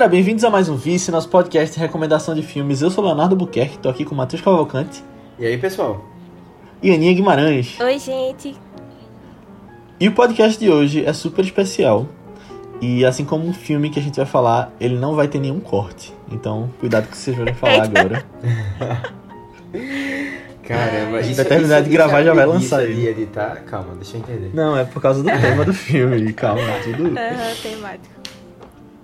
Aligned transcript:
galera, 0.00 0.16
bem-vindos 0.16 0.42
a 0.44 0.48
mais 0.50 0.66
um 0.70 0.76
Vice, 0.76 1.10
nosso 1.10 1.28
podcast 1.28 1.74
de 1.74 1.78
recomendação 1.78 2.34
de 2.34 2.40
filmes. 2.42 2.80
Eu 2.80 2.90
sou 2.90 3.04
Leonardo 3.04 3.36
Buquerque, 3.36 3.76
tô 3.76 3.90
aqui 3.90 4.02
com 4.02 4.14
o 4.14 4.16
Matheus 4.16 4.40
Cavalcante 4.40 5.04
E 5.38 5.44
aí, 5.44 5.58
pessoal? 5.58 6.02
e 6.82 6.90
Aninha 6.90 7.12
Guimarães. 7.12 7.78
Oi, 7.78 7.98
gente. 7.98 8.56
E 10.00 10.08
o 10.08 10.12
podcast 10.12 10.58
de 10.58 10.70
hoje 10.70 11.04
é 11.04 11.12
super 11.12 11.44
especial. 11.44 12.06
E 12.80 13.04
assim 13.04 13.26
como 13.26 13.50
o 13.50 13.52
filme 13.52 13.90
que 13.90 14.00
a 14.00 14.02
gente 14.02 14.16
vai 14.16 14.24
falar, 14.24 14.72
ele 14.80 14.96
não 14.96 15.14
vai 15.14 15.28
ter 15.28 15.38
nenhum 15.38 15.60
corte. 15.60 16.14
Então, 16.32 16.70
cuidado 16.80 17.02
com 17.04 17.10
o 17.10 17.12
que 17.12 17.18
vocês 17.18 17.36
vão 17.36 17.54
falar 17.54 17.82
agora. 17.82 18.24
Caramba, 20.64 21.18
Ai. 21.18 21.34
Vai 21.34 21.44
terminar 21.44 21.82
de 21.82 21.90
gravar, 21.90 22.20
é 22.20 22.24
já 22.24 22.32
vai 22.32 22.48
preguiça 22.48 22.76
lançar 22.76 22.88
ele. 22.88 23.06
editar? 23.06 23.64
Calma, 23.66 23.94
deixa 23.96 24.16
eu 24.16 24.20
entender. 24.20 24.50
Não, 24.54 24.78
é 24.78 24.84
por 24.84 25.02
causa 25.02 25.22
do 25.22 25.28
tema 25.38 25.62
do 25.62 25.74
filme, 25.74 26.32
calma, 26.32 26.62
tudo, 26.84 27.08
Aham, 27.18 27.54
temático. 27.62 28.19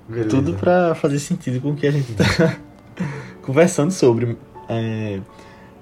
Beleza. 0.09 0.29
tudo 0.29 0.55
pra 0.55 0.95
fazer 0.95 1.19
sentido 1.19 1.61
com 1.61 1.71
o 1.71 1.77
que 1.77 1.87
a 1.87 1.91
gente 1.91 2.13
tá 2.13 2.57
conversando 3.43 3.91
sobre. 3.91 4.37
É, 4.69 5.21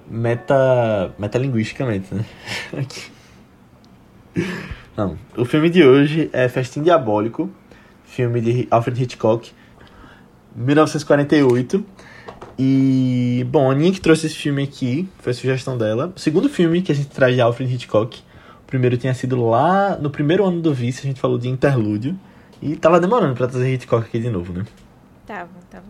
meta, 0.09 1.15
metalinguisticamente, 1.19 2.15
né? 2.15 2.25
Não, 4.97 5.19
o 5.37 5.45
filme 5.45 5.69
de 5.71 5.85
hoje 5.85 6.31
é 6.33 6.49
Festim 6.49 6.83
Diabólico, 6.83 7.51
filme 8.05 8.41
de 8.41 8.69
Alfred 8.71 9.03
Hitchcock, 9.03 9.53
1948. 10.55 11.85
E, 12.57 13.45
bom, 13.51 13.69
a 13.69 13.73
Aninha 13.73 13.93
que 13.93 14.01
trouxe 14.01 14.27
esse 14.27 14.37
filme 14.37 14.63
aqui, 14.63 15.09
foi 15.19 15.33
sugestão 15.33 15.77
dela. 15.77 16.13
O 16.15 16.21
segundo 16.21 16.49
filme 16.49 16.83
que 16.83 16.93
a 16.93 16.95
gente 16.95 17.09
traz 17.09 17.35
de 17.35 17.41
Alfred 17.41 17.75
Hitchcock. 17.75 18.21
O 18.63 18.67
primeiro 18.67 18.97
tinha 18.97 19.13
sido 19.13 19.45
lá 19.45 19.97
no 20.01 20.11
primeiro 20.11 20.45
ano 20.45 20.61
do 20.61 20.73
Vice, 20.73 21.01
a 21.01 21.07
gente 21.07 21.21
falou 21.21 21.39
de 21.39 21.49
Interlúdio. 21.49 22.17
E 22.65 22.77
tava 22.77 22.99
demorando 22.99 23.35
pra 23.35 23.47
trazer 23.47 23.75
Hitchcock 23.75 24.07
aqui 24.07 24.19
de 24.19 24.31
novo, 24.31 24.51
né? 24.55 24.65
Tava, 25.27 25.51
tava. 25.71 25.85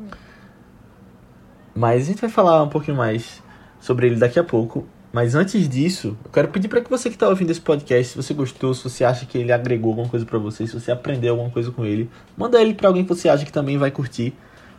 Mas 1.72 2.02
a 2.02 2.06
gente 2.06 2.20
vai 2.20 2.28
falar 2.28 2.64
um 2.64 2.68
pouquinho 2.68 2.96
mais 2.96 3.40
sobre 3.78 4.08
ele 4.08 4.16
daqui 4.16 4.40
a 4.40 4.44
pouco. 4.44 4.84
Mas 5.12 5.36
antes 5.36 5.68
disso, 5.68 6.16
eu 6.24 6.30
quero 6.32 6.48
pedir 6.48 6.66
para 6.66 6.80
que 6.80 6.90
você 6.90 7.08
que 7.08 7.14
está 7.14 7.28
ouvindo 7.28 7.52
esse 7.52 7.60
podcast, 7.60 8.10
se 8.10 8.16
você 8.16 8.34
gostou, 8.34 8.74
se 8.74 8.82
você 8.82 9.04
acha 9.04 9.24
que 9.24 9.38
ele 9.38 9.52
agregou 9.52 9.92
alguma 9.92 10.08
coisa 10.08 10.26
para 10.26 10.36
você, 10.36 10.66
se 10.66 10.74
você 10.74 10.90
aprendeu 10.90 11.34
alguma 11.34 11.48
coisa 11.48 11.70
com 11.70 11.84
ele, 11.84 12.10
manda 12.36 12.60
ele 12.60 12.74
para 12.74 12.88
alguém 12.88 13.04
que 13.04 13.08
você 13.08 13.28
acha 13.28 13.44
que 13.44 13.52
também 13.52 13.78
vai 13.78 13.92
curtir. 13.92 14.34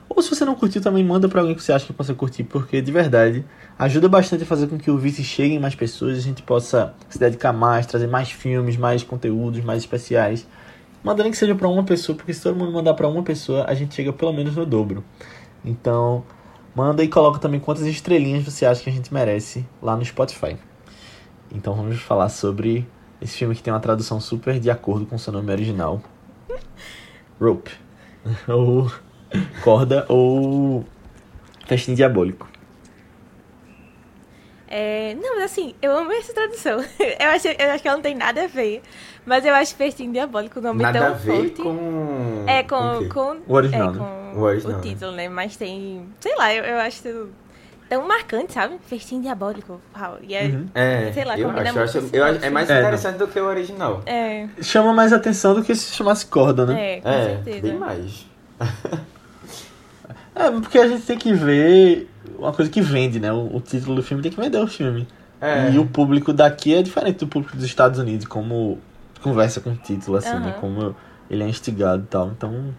Ou 0.10 0.22
se 0.22 0.30
você 0.30 0.44
não 0.44 0.54
curtiu, 0.54 0.82
também 0.82 1.02
manda 1.02 1.30
para 1.30 1.40
alguém 1.40 1.56
que 1.56 1.64
você 1.64 1.72
acha 1.72 1.86
que 1.86 1.94
possa 1.94 2.14
curtir, 2.14 2.44
porque 2.44 2.82
de 2.82 2.92
verdade 2.92 3.46
ajuda 3.80 4.10
bastante 4.10 4.44
a 4.44 4.46
fazer 4.46 4.68
com 4.68 4.78
que 4.78 4.92
o 4.92 4.98
Vice 4.98 5.24
chegue 5.24 5.56
em 5.56 5.60
mais 5.60 5.76
pessoas, 5.76 6.18
a 6.18 6.22
gente 6.22 6.44
possa 6.44 6.94
se 7.08 7.18
dedicar 7.18 7.54
mais, 7.54 7.86
trazer 7.86 8.08
mais 8.08 8.30
filmes, 8.30 8.76
mais 8.76 9.02
conteúdos, 9.02 9.64
mais 9.64 9.80
especiais. 9.80 10.46
Manda 11.06 11.24
nem 11.24 11.32
que 11.32 11.38
seja 11.38 11.56
para 11.56 11.68
uma 11.68 11.84
pessoa, 11.84 12.18
porque 12.18 12.34
se 12.34 12.42
todo 12.42 12.58
mundo 12.58 12.72
mandar 12.72 12.96
para 12.96 13.08
uma 13.08 13.24
pessoa, 13.24 13.64
a 13.68 13.74
gente 13.74 13.94
chega 13.96 14.12
pelo 14.12 14.34
menos 14.34 14.56
no 14.56 14.66
dobro. 14.66 15.04
Então, 15.64 16.24
Manda 16.76 17.02
e 17.02 17.08
coloca 17.08 17.40
também 17.40 17.58
quantas 17.58 17.86
estrelinhas 17.86 18.44
você 18.44 18.66
acha 18.66 18.84
que 18.84 18.90
a 18.90 18.92
gente 18.92 19.14
merece 19.14 19.66
lá 19.82 19.96
no 19.96 20.04
Spotify. 20.04 20.58
Então 21.50 21.74
vamos 21.74 22.02
falar 22.02 22.28
sobre 22.28 22.86
esse 23.22 23.38
filme 23.38 23.56
que 23.56 23.64
tem 23.64 23.72
uma 23.72 23.80
tradução 23.80 24.20
super 24.20 24.60
de 24.60 24.70
acordo 24.70 25.06
com 25.06 25.16
o 25.16 25.20
seu 25.20 25.32
nome 25.32 25.50
original. 25.54 26.02
Rope. 27.40 27.72
ou 28.50 28.92
corda 29.64 30.06
ou 30.10 30.84
festim 31.66 31.94
diabólico. 31.94 32.50
É, 34.78 35.16
não, 35.22 35.36
mas 35.36 35.46
assim, 35.46 35.74
eu 35.82 35.98
amo 35.98 36.12
essa 36.12 36.34
tradução. 36.34 36.80
Eu 37.18 37.30
acho, 37.30 37.48
eu 37.48 37.72
acho 37.72 37.82
que 37.82 37.88
ela 37.88 37.96
não 37.96 38.04
tem 38.04 38.14
nada 38.14 38.44
a 38.44 38.48
ver. 38.48 38.82
Mas 39.26 39.46
eu 39.46 39.56
acho 39.56 39.74
Festim 39.74 40.12
Diabólico 40.12 40.60
o 40.60 40.62
nome 40.62 40.84
Nada 40.84 41.00
tão 41.00 41.08
a 41.08 41.12
ver 41.14 41.32
forte. 41.38 41.62
com. 41.62 42.44
É, 42.46 42.62
com, 42.62 43.08
com, 43.08 43.38
O 43.48 43.54
original, 43.54 43.90
é, 43.90 43.94
né? 43.94 43.98
com 44.34 44.38
O 44.38 44.44
original, 44.44 44.78
o 44.78 44.82
título, 44.82 45.12
né? 45.14 45.30
Mas 45.30 45.56
tem. 45.56 46.06
Sei 46.20 46.36
lá, 46.36 46.54
eu, 46.54 46.64
eu 46.66 46.78
acho 46.80 47.02
tão 47.88 48.06
marcante, 48.06 48.52
sabe? 48.52 48.78
Festim 48.86 49.22
Diabólico. 49.22 49.80
Uau. 49.98 50.18
E 50.22 50.36
é, 50.36 50.44
Uhum. 50.48 50.66
É, 50.76 51.12
Sei 51.14 51.24
lá, 51.24 51.40
eu 51.40 51.48
combina 51.48 51.70
acho, 51.70 51.78
eu 51.80 51.84
acho, 51.86 52.02
muito 52.02 52.14
eu 52.16 52.24
acho- 52.26 52.46
é 52.46 52.50
mais 52.50 52.70
É, 52.70 52.80
interessante 52.80 53.18
do 53.18 53.28
que 53.30 53.40
o 53.40 53.46
original. 53.46 54.02
é, 54.06 54.48
Chama 54.62 54.92
mais 54.94 55.14
atenção 55.14 55.54
do 55.56 55.64
que 55.64 55.74
se 55.74 55.94
chamasse 55.96 56.26
corda, 56.26 56.66
né? 56.66 56.98
é, 56.98 57.02
com 57.02 57.08
É, 57.10 57.24
certeza. 57.24 57.62
bem 57.62 57.80
mais. 57.80 58.26
É, 60.36 60.52
porque 60.52 60.78
a 60.78 60.86
gente 60.88 61.06
tem 61.06 61.18
que 61.18 61.34
ver 61.34 62.10
uma 62.38 62.54
coisa 62.54 62.70
que 62.72 62.82
vende, 62.82 63.20
né? 63.20 63.32
O, 63.32 63.56
o 63.58 63.62
título 63.62 63.96
do 63.96 64.04
filme 64.04 64.22
tem 64.24 64.32
que 64.32 64.40
vender 64.40 64.58
o 64.60 64.68
filme. 64.68 65.08
É. 65.42 65.72
E 65.72 65.78
o 65.80 65.86
público 65.86 66.32
daqui 66.34 66.74
é 66.74 66.82
diferente 66.82 67.20
do 67.20 67.28
público 67.28 67.56
dos 67.56 67.66
Estados 67.66 68.00
Unidos, 68.00 68.26
como 68.26 68.80
conversa 69.22 69.60
com 69.62 69.72
o 69.72 69.76
título, 69.76 70.18
assim, 70.18 70.30
né? 70.40 70.50
Aham. 70.52 70.60
Como 70.62 70.96
ele 71.30 71.44
é 71.44 71.48
instigado 71.48 72.04
e 72.04 72.08
tal. 72.08 72.30
Então, 72.30 72.74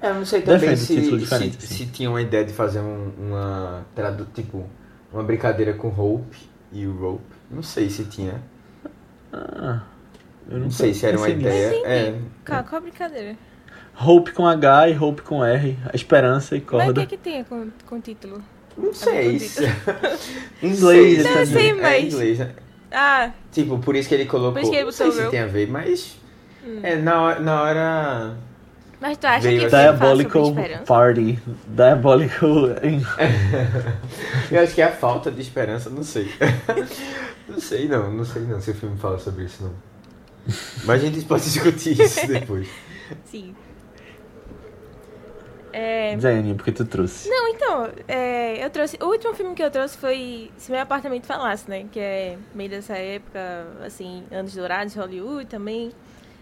É, 0.00 0.10
eu 0.10 0.14
não 0.14 0.24
sei 0.26 0.42
também 0.42 0.76
se, 0.76 0.94
título 0.94 1.16
se, 1.18 1.24
diferente, 1.24 1.56
assim. 1.58 1.74
se 1.74 1.86
tinha 1.86 2.08
uma 2.10 2.20
ideia 2.22 2.44
de 2.44 2.52
fazer 2.52 2.80
um- 2.80 3.10
uma. 3.18 3.84
tradu- 3.94 4.26
Tipo, 4.34 4.64
uma 5.12 5.22
brincadeira 5.22 5.72
com 5.74 5.88
Hope 5.88 6.36
e 6.72 6.86
o 6.86 6.94
Rope. 6.96 7.24
Não 7.50 7.62
sei 7.62 7.88
se 7.90 8.04
tinha. 8.04 8.40
ah, 9.32 9.80
eu 10.48 10.58
Não 10.58 10.70
sei 10.70 10.94
se 10.94 11.06
era 11.06 11.16
uma 11.18 11.28
ideia. 11.28 11.68
Entendi. 11.70 11.86
É. 11.86 12.20
Qual, 12.46 12.64
qual 12.64 12.78
a 12.78 12.80
brincadeira? 12.82 13.36
Hope 13.98 14.32
com 14.32 14.46
H 14.46 14.90
e 14.90 14.98
Hope 14.98 15.22
com 15.22 15.42
R, 15.44 15.78
a 15.90 15.96
esperança 15.96 16.54
e 16.56 16.58
Mas 16.60 16.62
o 16.62 16.66
que 16.66 16.70
corda. 16.84 17.02
é 17.02 17.06
que 17.06 17.16
tem 17.16 17.42
com, 17.44 17.68
com 17.86 17.96
o 17.96 18.00
título? 18.00 18.42
Não 18.76 18.92
sei. 18.92 19.38
se- 19.38 19.64
Em 20.62 20.68
inglês, 20.70 21.22
tá 21.22 21.28
Não, 21.30 21.34
sei, 21.36 21.44
dizendo. 21.46 21.78
É 21.80 21.82
mas- 21.82 22.04
inglês, 22.04 22.38
né? 22.38 22.50
Ah, 22.92 23.30
Tipo, 23.52 23.78
por 23.78 23.96
isso 23.96 24.08
que 24.08 24.14
ele 24.14 24.26
colocou. 24.26 24.52
Por 24.52 24.62
isso 24.62 24.70
que 24.70 24.76
ele 24.76 24.84
não 24.84 24.92
sei 24.92 25.06
botou 25.08 25.24
se 25.24 25.30
tem 25.30 25.40
a 25.40 25.46
ver, 25.46 25.68
mas. 25.68 26.16
Hum. 26.64 26.80
É, 26.82 26.96
na 26.96 27.20
hora. 27.22 27.40
Na 27.40 27.62
hora... 27.62 28.36
mas 29.00 29.18
tu 29.18 29.26
acha 29.26 29.40
Veio 29.40 29.60
que 29.60 29.66
assim. 29.66 29.76
Diabolical 29.76 30.48
esperança? 30.48 30.82
Party. 30.84 31.38
Diabolical. 31.68 32.56
Eu 34.50 34.62
acho 34.62 34.74
que 34.74 34.80
é 34.82 34.84
a 34.84 34.92
falta 34.92 35.30
de 35.30 35.40
esperança, 35.40 35.90
não 35.90 36.02
sei. 36.02 36.30
não 37.48 37.60
sei 37.60 37.88
não, 37.88 38.10
não 38.12 38.24
sei 38.24 38.42
não 38.42 38.60
se 38.60 38.70
o 38.70 38.74
filme 38.74 38.96
fala 38.98 39.18
sobre 39.18 39.44
isso 39.44 39.62
não. 39.64 39.72
Mas 40.84 41.02
a 41.02 41.06
gente 41.06 41.24
pode 41.24 41.42
discutir 41.44 42.00
isso 42.00 42.26
depois. 42.26 42.68
Sim. 43.24 43.54
É, 45.78 46.16
Diz 46.16 46.24
aí, 46.24 46.38
Aninha, 46.38 46.54
porque 46.54 46.72
tu 46.72 46.86
trouxe. 46.86 47.28
Não, 47.28 47.48
então, 47.48 47.90
é, 48.08 48.64
eu 48.64 48.70
trouxe. 48.70 48.96
O 48.98 49.08
último 49.08 49.34
filme 49.34 49.54
que 49.54 49.62
eu 49.62 49.70
trouxe 49.70 49.98
foi 49.98 50.50
Se 50.56 50.72
Meu 50.72 50.80
Apartamento 50.80 51.26
Falasse, 51.26 51.68
né? 51.68 51.84
Que 51.92 52.00
é 52.00 52.38
meio 52.54 52.70
dessa 52.70 52.96
época, 52.96 53.38
assim, 53.84 54.24
Anos 54.32 54.54
Dourados, 54.54 54.94
Hollywood 54.94 55.44
também. 55.44 55.92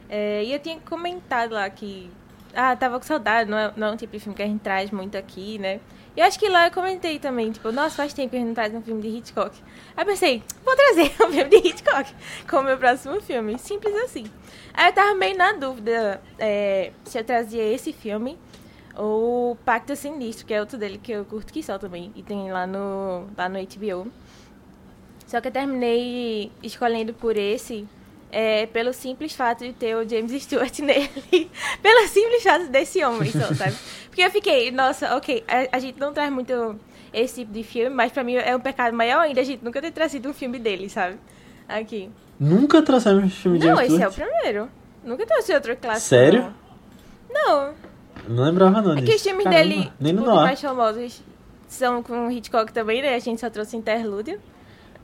É, 0.09 0.45
e 0.45 0.53
eu 0.53 0.61
tinha 0.61 0.78
comentado 0.78 1.50
lá 1.55 1.69
que. 1.69 2.09
Ah, 2.55 2.77
tava 2.77 2.97
com 3.00 3.05
saudade, 3.05 3.50
não 3.50 3.59
é, 3.59 3.72
não 3.77 3.89
é 3.89 3.91
um 3.91 3.97
tipo 3.97 4.12
de 4.12 4.21
filme 4.21 4.37
que 4.37 4.43
a 4.45 4.47
gente 4.47 4.61
traz 4.61 4.93
muito 4.93 5.19
aqui, 5.19 5.59
né? 5.59 5.81
E 6.16 6.21
eu 6.21 6.27
acho 6.27 6.39
que 6.39 6.49
lá 6.49 6.69
eu 6.69 6.71
comentei 6.71 7.19
também, 7.19 7.51
tipo, 7.51 7.72
nossa, 7.72 7.97
faz 7.97 8.15
tempo 8.15 8.31
que 8.31 8.37
a 8.37 8.39
gente 8.39 8.47
não 8.47 8.55
traz 8.55 8.72
um 8.72 8.81
filme 8.83 9.03
de 9.03 9.09
Hitchcock. 9.09 9.61
Aí 9.97 10.05
pensei, 10.05 10.45
vou 10.65 10.77
trazer 10.77 11.11
um 11.27 11.33
filme 11.33 11.45
de 11.51 11.56
Hitchcock 11.56 12.15
como 12.49 12.69
meu 12.69 12.78
próximo 12.78 13.21
filme. 13.21 13.59
Simples 13.59 13.97
assim. 13.97 14.27
Aí 14.72 14.91
eu 14.91 14.93
tava 14.93 15.12
meio 15.16 15.37
na 15.37 15.55
dúvida 15.55 16.22
é, 16.39 16.93
se 17.05 17.19
eu 17.19 17.25
trazia 17.25 17.65
esse 17.65 17.93
filme 17.93 18.39
o 18.97 19.56
Pacto 19.65 19.94
Sinistro, 19.97 20.47
que 20.47 20.55
é 20.55 20.60
outro 20.60 20.78
dele 20.78 20.99
que 21.03 21.12
eu 21.12 21.25
curto 21.25 21.53
que 21.53 21.62
só 21.62 21.78
também. 21.78 22.12
E 22.15 22.22
tem 22.22 22.50
lá 22.53 22.66
no, 22.66 23.27
lá 23.37 23.49
no 23.49 23.59
HBO. 23.59 24.10
Só 25.27 25.41
que 25.41 25.49
eu 25.49 25.53
terminei 25.53 26.53
escolhendo 26.62 27.12
por 27.15 27.37
esse 27.37 27.87
é, 28.31 28.66
pelo 28.66 28.93
simples 28.93 29.34
fato 29.34 29.65
de 29.65 29.72
ter 29.72 29.97
o 29.97 30.09
James 30.09 30.31
Stewart 30.43 30.78
nele. 30.81 31.50
pelo 31.83 32.09
simples 32.09 32.43
fato 32.43 32.69
desse 32.69 33.03
homem 33.04 33.31
só, 33.31 33.47
sabe? 33.54 33.77
Porque 34.06 34.22
eu 34.22 34.31
fiquei, 34.31 34.71
nossa, 34.71 35.16
ok, 35.16 35.44
a, 35.49 35.77
a 35.77 35.78
gente 35.78 35.99
não 35.99 36.13
traz 36.13 36.33
muito 36.33 36.78
esse 37.13 37.41
tipo 37.41 37.53
de 37.53 37.63
filme, 37.63 37.95
mas 37.95 38.10
pra 38.13 38.24
mim 38.24 38.34
é 38.34 38.54
um 38.54 38.60
pecado 38.60 38.95
maior 38.97 39.21
ainda 39.21 39.41
a 39.41 39.45
gente 39.45 39.65
nunca 39.65 39.80
ter 39.80 39.92
trazido 39.92 40.28
um 40.28 40.34
filme 40.34 40.59
dele, 40.59 40.89
sabe? 40.89 41.16
Aqui. 41.68 42.10
Nunca 42.39 42.83
trouxemos 42.83 43.33
filme 43.34 43.59
de 43.59 43.66
Não, 43.66 43.77
James 43.77 43.92
esse 43.92 44.03
é 44.03 44.09
o 44.09 44.13
Stewart. 44.13 44.30
primeiro. 44.30 44.68
Nunca 45.04 45.24
trouxe 45.27 45.54
outro 45.54 45.77
clássico. 45.77 46.09
Sério? 46.09 46.54
Não. 47.30 47.66
Não. 47.68 47.74
Não 48.28 48.44
lembrava 48.44 48.80
não 48.82 48.97
É 48.97 49.03
que 49.03 49.15
os 49.15 49.22
filmes 49.22 49.44
Caramba, 49.44 49.62
dele, 49.62 49.92
Nem 50.00 50.16
tipo, 50.16 50.26
mais 50.34 50.60
famosos, 50.60 51.22
são 51.68 52.03
com 52.03 52.30
Hitchcock 52.30 52.72
também, 52.72 53.03
né? 53.03 53.15
A 53.15 53.18
gente 53.18 53.41
só 53.41 53.50
trouxe 53.50 53.76
Interlúdio. 53.76 54.41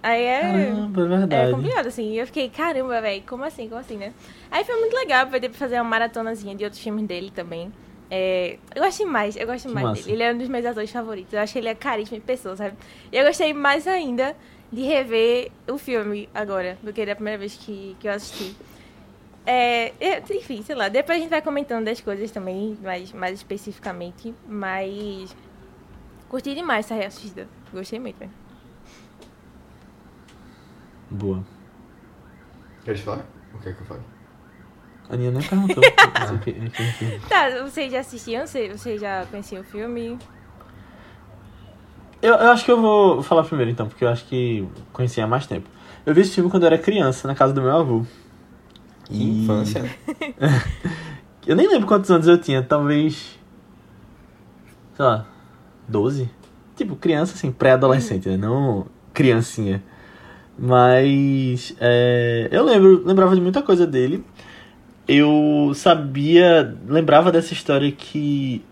Aí 0.03 0.23
é, 0.23 0.41
Caramba, 0.41 1.01
é 1.01 1.05
é 1.05 1.09
verdade. 1.19 1.53
complicado, 1.53 1.87
assim. 1.89 2.13
E 2.13 2.19
eu 2.19 2.27
fiquei, 2.27 2.49
caramba, 2.49 3.01
velho, 3.01 3.23
como 3.27 3.45
assim, 3.45 3.69
como 3.69 3.81
assim, 3.81 3.97
né? 3.97 4.13
Aí 4.51 4.65
foi 4.65 4.77
muito 4.81 4.95
legal, 4.97 5.27
vai 5.27 5.39
ter 5.41 5.49
pra 5.51 5.59
fazer 5.59 5.75
uma 5.77 5.85
maratonazinha 5.85 6.55
de 6.55 6.65
outros 6.65 6.83
filmes 6.83 7.07
dele 7.07 7.31
também. 7.35 7.71
É, 8.11 8.57
eu 8.75 8.83
gosto 8.83 9.07
mais, 9.07 9.37
eu 9.37 9.47
gosto 9.47 9.69
Que 9.69 9.75
mais 9.75 9.87
massa. 9.87 10.03
dele. 10.03 10.15
Ele 10.17 10.23
é 10.23 10.33
um 10.33 10.39
dos 10.39 10.49
meus 10.49 10.65
atores 10.65 10.91
favoritos. 10.91 11.33
Eu 11.35 11.41
acho 11.41 11.53
que 11.53 11.59
ele 11.59 11.69
é 11.69 11.75
carisma 11.75 12.17
em 12.17 12.21
pessoa, 12.21 12.57
sabe? 12.57 12.75
E 13.13 13.17
eu 13.17 13.25
gostei 13.27 13.53
mais 13.53 13.87
ainda 13.87 14.35
de 14.73 14.83
rever 14.83 15.51
o 15.69 15.77
filme 15.77 16.29
agora, 16.35 16.79
do 16.83 16.93
que 16.93 17.05
da 17.05 17.15
primeira 17.15 17.39
vez 17.39 17.55
que, 17.57 17.95
que 18.01 18.09
eu 18.09 18.13
assisti. 18.13 18.57
É, 19.47 19.93
é, 20.01 20.23
enfim, 20.31 20.63
sei 20.63 20.75
lá, 20.75 20.89
depois 20.89 21.19
a 21.19 21.21
gente 21.21 21.31
vai 21.31 21.43
comentando 21.43 21.85
das 21.85 22.01
coisas 22.01 22.31
também, 22.31 22.77
mais, 22.83 23.13
mais 23.13 23.35
especificamente, 23.35 24.35
mas 24.47 25.35
curti 26.29 26.55
demais 26.55 26.87
essa 26.87 26.95
reassistida. 26.95 27.49
Gostei 27.73 27.99
muito, 27.99 28.19
velho. 28.19 28.31
Boa. 31.11 31.45
Queres 32.85 33.01
falar? 33.01 33.27
O 33.55 33.59
que 33.59 33.69
é 33.69 33.73
que 33.73 33.81
eu 33.81 33.87
falo? 33.87 34.05
A 35.09 35.15
Aninha 35.15 35.33
nem 35.33 35.43
perguntou. 35.43 35.83
Tá, 37.29 37.65
vocês 37.65 37.91
já 37.91 38.01
assistiam? 38.01 38.47
Vocês 38.47 38.81
vocês 38.81 39.01
já 39.01 39.27
conheciam 39.27 39.63
o 39.63 39.65
filme? 39.65 40.17
Eu, 42.23 42.35
eu 42.35 42.51
acho 42.51 42.65
que 42.65 42.71
eu 42.71 42.81
vou 42.81 43.23
falar 43.23 43.43
primeiro 43.45 43.71
então, 43.71 43.89
porque 43.89 44.05
eu 44.05 44.09
acho 44.09 44.25
que 44.27 44.69
conheci 44.93 45.21
há 45.21 45.27
mais 45.27 45.47
tempo. 45.47 45.69
Eu 46.07 46.15
vi 46.15 46.21
esse 46.21 46.35
filme 46.35 46.51
quando 46.51 46.63
eu 46.63 46.69
era 46.69 46.79
criança, 46.79 47.27
na 47.27 47.35
casa 47.35 47.53
do 47.53 47.61
meu 47.61 47.77
avô. 47.77 48.05
Que 49.11 49.17
E- 49.23 49.43
infância. 49.43 49.85
Eu 51.47 51.57
nem 51.57 51.67
lembro 51.69 51.87
quantos 51.89 52.11
anos 52.11 52.29
eu 52.29 52.39
tinha, 52.39 52.63
talvez. 52.63 53.39
Sei 54.95 55.05
lá, 55.05 55.27
12? 55.89 56.29
Tipo, 56.77 56.95
criança 56.97 57.35
assim, 57.35 57.51
pré-adolescente, 57.51 58.29
né? 58.29 58.37
Não 58.37 58.87
criancinha. 59.13 59.83
Mas. 60.59 61.75
é, 61.81 62.49
eu 62.53 62.63
lembro, 62.65 63.03
lembrava 63.05 63.35
de 63.35 63.41
muita 63.41 63.63
coisa 63.63 63.87
dele. 63.87 64.23
Eu 65.09 65.73
sabia. 65.75 66.77
Lembrava 66.87 67.33
dessa 67.33 67.53
história 67.55 67.91
que 67.91 68.63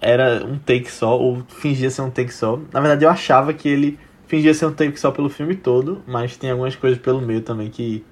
era 0.00 0.44
um 0.44 0.58
take 0.58 0.92
só, 0.92 1.18
ou 1.18 1.42
fingia 1.48 1.90
ser 1.90 2.02
um 2.02 2.10
take 2.10 2.32
só. 2.32 2.60
Na 2.72 2.80
verdade, 2.80 3.04
eu 3.04 3.10
achava 3.10 3.52
que 3.54 3.68
ele 3.68 3.98
fingia 4.26 4.52
ser 4.52 4.66
um 4.66 4.72
take 4.72 5.00
só 5.00 5.10
pelo 5.10 5.30
filme 5.30 5.56
todo, 5.56 6.02
mas 6.06 6.36
tem 6.36 6.50
algumas 6.50 6.76
coisas 6.76 6.98
pelo 6.98 7.20
meio 7.20 7.40
também 7.40 7.70
que 7.70 8.04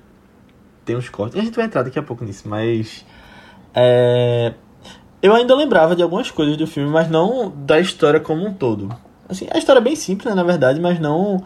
tem 0.85 0.97
uns 0.97 1.09
cortes. 1.09 1.39
A 1.39 1.43
gente 1.43 1.55
vai 1.55 1.65
entrar 1.65 1.83
daqui 1.83 1.99
a 1.99 2.03
pouco 2.03 2.25
nisso, 2.25 2.49
mas. 2.49 3.05
É, 3.75 4.55
eu 5.23 5.35
ainda 5.35 5.55
lembrava 5.55 5.95
de 5.95 6.03
algumas 6.03 6.31
coisas 6.31 6.57
do 6.57 6.67
filme, 6.67 6.91
mas 6.91 7.09
não 7.09 7.51
da 7.51 7.79
história 7.79 8.19
como 8.19 8.47
um 8.47 8.53
todo. 8.53 8.95
Assim, 9.29 9.47
a 9.51 9.59
história 9.59 9.79
é 9.79 9.83
bem 9.83 9.95
simples, 9.95 10.29
né, 10.29 10.35
na 10.35 10.43
verdade, 10.43 10.81
mas 10.81 10.99
não 10.99 11.45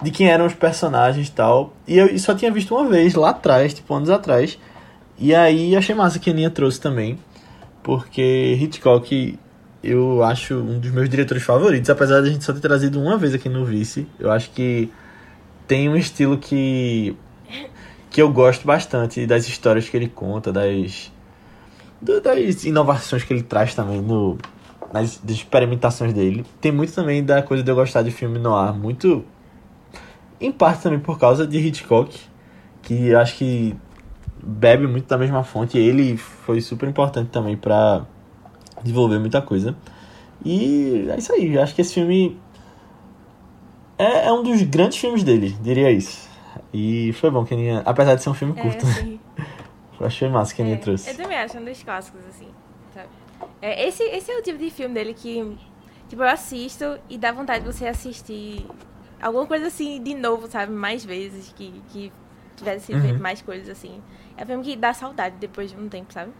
de 0.00 0.10
quem 0.10 0.28
eram 0.28 0.46
os 0.46 0.54
personagens 0.54 1.28
e 1.28 1.32
tal. 1.32 1.72
E 1.86 1.96
eu 1.98 2.18
só 2.18 2.34
tinha 2.34 2.50
visto 2.50 2.74
uma 2.74 2.88
vez, 2.88 3.14
lá 3.14 3.30
atrás, 3.30 3.72
tipo, 3.72 3.94
anos 3.94 4.10
atrás. 4.10 4.58
E 5.18 5.34
aí 5.34 5.76
achei 5.76 5.94
massa 5.94 6.18
que 6.18 6.30
a 6.30 6.32
Aninha 6.32 6.50
trouxe 6.50 6.80
também, 6.80 7.18
porque 7.82 8.58
Hitchcock 8.60 9.38
eu 9.82 10.22
acho 10.22 10.54
um 10.54 10.78
dos 10.78 10.90
meus 10.90 11.08
diretores 11.08 11.42
favoritos, 11.42 11.90
apesar 11.90 12.20
de 12.20 12.28
a 12.28 12.32
gente 12.32 12.44
só 12.44 12.52
ter 12.52 12.60
trazido 12.60 13.00
uma 13.00 13.16
vez 13.16 13.34
aqui 13.34 13.48
no 13.48 13.64
Vice. 13.64 14.06
Eu 14.18 14.30
acho 14.30 14.50
que 14.50 14.90
tem 15.66 15.88
um 15.88 15.96
estilo 15.96 16.38
que 16.38 17.16
que 18.12 18.20
eu 18.20 18.30
gosto 18.30 18.66
bastante 18.66 19.26
das 19.26 19.48
histórias 19.48 19.88
que 19.88 19.96
ele 19.96 20.08
conta, 20.08 20.52
das 20.52 21.10
das 22.00 22.64
inovações 22.64 23.22
que 23.22 23.32
ele 23.32 23.42
traz 23.42 23.74
também 23.74 24.00
no 24.00 24.36
nas, 24.92 25.20
experimentações 25.26 26.12
dele. 26.12 26.44
Tem 26.60 26.70
muito 26.70 26.92
também 26.92 27.24
da 27.24 27.42
coisa 27.42 27.62
de 27.62 27.70
eu 27.70 27.74
gostar 27.74 28.02
de 28.02 28.10
filme 28.10 28.38
no 28.38 28.54
ar, 28.54 28.74
muito 28.74 29.24
em 30.40 30.52
parte 30.52 30.82
também 30.82 30.98
por 30.98 31.18
causa 31.18 31.46
de 31.46 31.58
Hitchcock, 31.58 32.18
que 32.82 33.14
acho 33.14 33.36
que 33.36 33.74
bebe 34.42 34.86
muito 34.86 35.06
da 35.06 35.16
mesma 35.16 35.44
fonte. 35.44 35.78
Ele 35.78 36.16
foi 36.16 36.60
super 36.60 36.88
importante 36.88 37.30
também 37.30 37.56
pra 37.56 38.04
desenvolver 38.82 39.20
muita 39.20 39.40
coisa. 39.40 39.76
E 40.44 41.06
é 41.08 41.16
isso 41.16 41.32
aí. 41.32 41.56
Acho 41.56 41.74
que 41.74 41.80
esse 41.80 41.94
filme 41.94 42.36
é, 43.96 44.26
é 44.26 44.32
um 44.32 44.42
dos 44.42 44.60
grandes 44.62 44.98
filmes 44.98 45.22
dele, 45.22 45.56
diria 45.62 45.90
isso. 45.90 46.31
E 46.72 47.12
foi 47.14 47.30
bom 47.30 47.44
que 47.44 47.54
a 47.54 47.56
Aninha, 47.56 47.82
apesar 47.84 48.14
de 48.14 48.22
ser 48.22 48.30
um 48.30 48.34
filme 48.34 48.54
curto, 48.54 48.86
É, 48.86 49.18
eu 50.00 50.06
achei 50.06 50.28
massa 50.28 50.54
que 50.54 50.62
a 50.62 50.64
Aninha 50.64 50.78
É, 50.78 50.80
trouxe. 50.80 51.10
Eu 51.10 51.16
também 51.16 51.38
acho 51.38 51.58
um 51.58 51.64
dos 51.64 51.82
clássicos, 51.82 52.20
assim, 52.26 52.48
sabe? 52.94 53.08
É, 53.60 53.86
esse, 53.88 54.02
esse 54.04 54.30
é 54.30 54.38
o 54.38 54.42
tipo 54.42 54.58
de 54.58 54.70
filme 54.70 54.94
dele 54.94 55.14
que, 55.14 55.56
tipo, 56.08 56.22
eu 56.22 56.28
assisto 56.28 56.98
e 57.08 57.18
dá 57.18 57.32
vontade 57.32 57.64
de 57.64 57.72
você 57.72 57.86
assistir 57.86 58.66
alguma 59.20 59.46
coisa 59.46 59.66
assim 59.66 60.02
de 60.02 60.14
novo, 60.14 60.46
sabe? 60.48 60.72
Mais 60.72 61.04
vezes, 61.04 61.52
que, 61.52 61.82
que 61.92 62.12
tivesse 62.56 62.86
sido 62.86 62.96
Uhum. 62.96 63.02
feito 63.02 63.22
mais 63.22 63.42
coisas 63.42 63.68
assim. 63.68 64.00
É 64.36 64.44
um 64.44 64.46
filme 64.46 64.64
que 64.64 64.76
dá 64.76 64.92
saudade 64.94 65.36
depois 65.38 65.70
de 65.70 65.76
um 65.76 65.88
tempo, 65.88 66.12
sabe? 66.12 66.32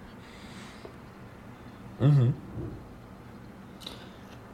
Uhum. 2.00 2.32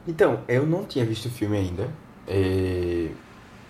Então, 0.07 0.39
eu 0.47 0.65
não 0.65 0.85
tinha 0.85 1.05
visto 1.05 1.25
o 1.27 1.29
filme 1.29 1.57
ainda. 1.57 1.89
É, 2.27 3.09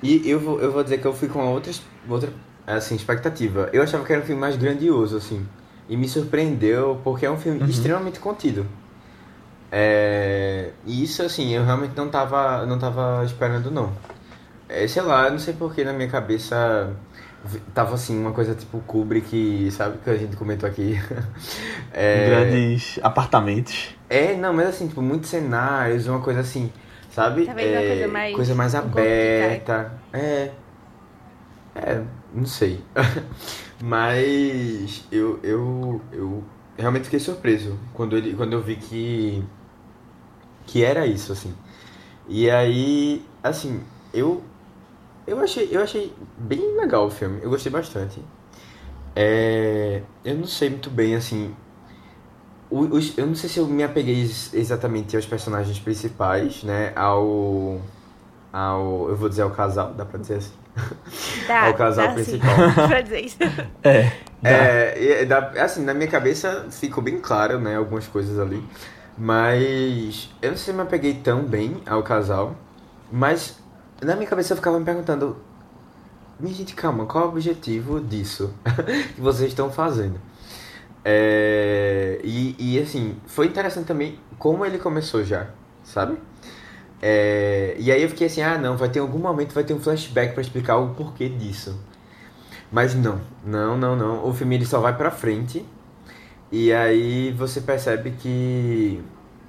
E 0.02 0.30
eu 0.30 0.40
vou, 0.40 0.62
eu 0.62 0.72
vou 0.72 0.84
dizer 0.84 1.00
que 1.00 1.06
eu 1.08 1.14
fui 1.14 1.28
com 1.28 1.46
outra, 1.46 1.72
outra 2.14 2.32
assim, 2.68 2.96
expectativa. 2.96 3.70
Eu 3.74 3.82
achava 3.82 4.06
que 4.06 4.14
era 4.14 4.22
um 4.22 4.26
filme 4.26 4.40
mais 4.42 4.56
grandioso, 4.56 5.18
assim. 5.18 5.46
E 5.88 5.98
me 5.98 6.08
surpreendeu 6.08 7.00
porque 7.04 7.26
é 7.26 7.32
um 7.32 7.38
filme 7.38 7.60
Uhum. 7.60 7.68
extremamente 7.68 8.20
contido. 8.20 8.66
É, 9.72 10.72
E 10.86 11.04
isso, 11.04 11.22
assim, 11.22 11.54
eu 11.54 11.64
realmente 11.64 11.94
não 11.96 12.10
tava, 12.10 12.66
não 12.66 12.80
tava 12.80 13.24
esperando, 13.26 13.70
não. 13.72 13.92
É, 14.68 14.88
sei 14.88 15.02
lá, 15.02 15.30
não 15.30 15.40
sei 15.40 15.54
porque 15.54 15.84
na 15.84 15.94
minha 15.94 16.08
cabeça 16.10 16.92
tava 17.74 17.96
assim, 17.96 18.20
uma 18.20 18.32
coisa 18.32 18.54
tipo 18.54 18.80
Kubrick, 18.82 19.70
sabe? 19.72 19.98
Que 20.04 20.10
a 20.10 20.18
gente 20.18 20.36
comentou 20.36 20.68
aqui. 20.70 21.00
É, 21.92 22.26
Grandes 22.30 23.00
apartamentos. 23.02 23.96
é, 24.10 24.36
não, 24.36 24.54
mas 24.54 24.68
assim, 24.70 24.88
tipo, 24.88 25.02
muitos 25.02 25.30
cenários, 25.30 26.06
uma 26.08 26.20
coisa 26.20 26.42
assim, 26.42 26.72
sabe? 27.12 27.46
Talvez 27.48 27.68
é, 27.68 27.80
uma 27.80 27.88
coisa 27.88 28.08
mais- 28.08 28.36
coisa 28.36 28.56
mais 28.56 28.72
de 28.74 28.78
aberta. 28.78 29.92
É. 30.14 30.52
É, 31.82 32.04
não 32.34 32.46
sei. 32.46 32.84
mas 33.82 35.06
eu, 35.12 35.40
eu, 35.44 36.02
eu 36.12 36.44
realmente 36.78 37.06
fiquei 37.06 37.20
surpreso 37.20 37.78
quando, 37.94 38.18
ele, 38.18 38.36
quando 38.36 38.54
eu 38.54 38.62
vi 38.62 38.76
que, 38.76 39.44
que 40.66 40.84
era 40.84 41.06
isso, 41.06 41.32
assim. 41.32 41.54
E 42.28 42.50
aí, 42.50 43.26
assim, 43.44 43.82
eu, 44.14 44.44
eu, 45.28 45.40
achei, 45.40 45.70
eu 45.72 45.82
achei 45.84 46.14
bem 46.38 46.78
legal 46.78 47.08
o 47.08 47.12
filme, 47.12 47.42
eu 47.44 47.50
gostei 47.52 47.72
bastante. 47.72 48.22
É, 49.16 50.04
eu 50.26 50.36
não 50.38 50.46
sei 50.48 50.70
muito 50.72 50.90
bem, 50.90 51.16
assim, 51.16 51.56
os- 52.70 53.18
eu 53.18 53.26
não 53.28 53.36
sei 53.36 53.50
se 53.50 53.60
eu 53.60 53.68
me 53.68 53.84
apeguei 53.84 54.20
ex- 54.22 54.54
exatamente 54.54 55.16
aos 55.16 55.26
personagens 55.26 55.80
principais, 55.80 56.64
né? 56.64 56.94
Ao. 56.96 57.80
Ao. 58.54 59.10
Eu 59.10 59.18
vou 59.18 59.30
dizer 59.30 59.44
ao 59.44 59.52
casal, 59.52 59.94
dá 59.96 60.06
pra 60.06 60.20
dizer 60.20 60.36
assim? 60.38 60.54
Dá, 61.48 61.68
Ao 61.68 61.74
casal 61.74 62.08
dá 62.08 62.24
sim, 62.24 62.40
principal. 62.40 62.72
pra 62.88 63.02
dizer 63.02 63.22
isso. 63.26 63.38
É. 63.84 64.12
dá. 64.42 64.50
É, 64.50 65.22
é 65.22 65.26
da- 65.26 65.52
assim, 65.64 65.84
na 65.84 65.94
minha 65.94 66.10
cabeça 66.10 66.68
ficou 66.72 67.04
bem 67.04 67.20
claro, 67.20 67.60
né? 67.60 67.76
Algumas 67.76 68.08
coisas 68.08 68.40
ali. 68.40 68.64
Mas 69.18 70.30
eu 70.42 70.52
não 70.52 70.58
sei 70.58 70.74
se 70.74 70.74
me 70.74 70.82
apeguei 70.82 71.16
tão 71.16 71.44
bem 71.44 71.82
ao 71.86 72.04
casal. 72.04 72.56
Mas 73.12 73.60
na 74.02 74.16
minha 74.16 74.28
cabeça 74.30 74.54
eu 74.54 74.58
ficava 74.58 74.80
me 74.80 74.86
perguntando. 74.86 75.38
Minha 76.40 76.56
gente, 76.56 76.74
calma, 76.74 77.06
qual 77.06 77.26
é 77.26 77.28
o 77.28 77.30
objetivo 77.32 78.00
disso 78.00 78.54
que 79.16 79.20
vocês 79.20 79.50
estão 79.50 79.70
fazendo? 79.72 80.20
É, 81.04 82.20
e, 82.24 82.56
e 82.60 82.80
assim, 82.80 83.18
foi 83.28 83.48
interessante 83.48 83.86
também 83.88 84.20
como 84.38 84.66
ele 84.66 84.78
começou 84.78 85.24
já, 85.24 85.48
sabe? 85.84 86.18
É, 87.02 87.76
e 87.80 87.92
aí 87.92 88.02
eu 88.04 88.10
fiquei 88.10 88.28
assim, 88.28 88.42
ah 88.42 88.58
não, 88.58 88.76
vai 88.78 88.90
ter 88.90 89.00
algum 89.00 89.20
momento, 89.20 89.54
vai 89.54 89.64
ter 89.64 89.74
um 89.74 89.80
flashback 89.80 90.34
pra 90.34 90.42
explicar 90.42 90.78
o 90.78 90.90
porquê 90.96 91.30
disso. 91.30 91.80
Mas 92.72 92.94
não, 92.96 93.20
não, 93.46 93.78
não, 93.78 93.96
não. 93.96 94.28
O 94.28 94.34
filme 94.34 94.56
ele 94.56 94.66
só 94.66 94.80
vai 94.80 94.96
pra 94.96 95.12
frente. 95.12 95.66
E 96.52 96.74
aí 96.74 97.32
você 97.32 97.62
percebe 97.62 98.12
que 98.12 99.04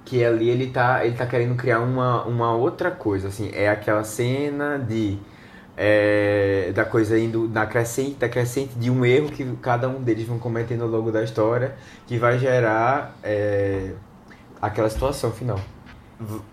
que 0.04 0.25
ali 0.25 0.49
ele 0.49 0.69
tá, 0.69 1.04
ele 1.04 1.16
tá 1.16 1.26
querendo 1.26 1.54
criar 1.54 1.80
uma, 1.80 2.25
uma 2.25 2.52
outra 2.52 2.90
coisa, 2.90 3.28
assim, 3.28 3.50
é 3.54 3.69
aquela 3.69 4.02
cena 4.02 4.78
de 4.78 5.19
é, 5.76 6.73
da 6.75 6.85
coisa 6.85 7.19
indo 7.19 7.49
na 7.49 7.64
crescente, 7.64 8.16
da 8.16 8.28
crescente 8.28 8.75
de 8.76 8.90
um 8.90 9.04
erro 9.04 9.30
que 9.30 9.45
cada 9.62 9.88
um 9.88 10.02
deles 10.02 10.26
vão 10.26 10.38
cometendo 10.38 10.83
ao 10.83 10.88
longo 10.88 11.12
da 11.12 11.23
história, 11.23 11.76
que 12.07 12.19
vai 12.19 12.38
gerar 12.38 13.16
é, 13.23 13.92
aquela 14.61 14.90
situação 14.90 15.30
final. 15.30 15.61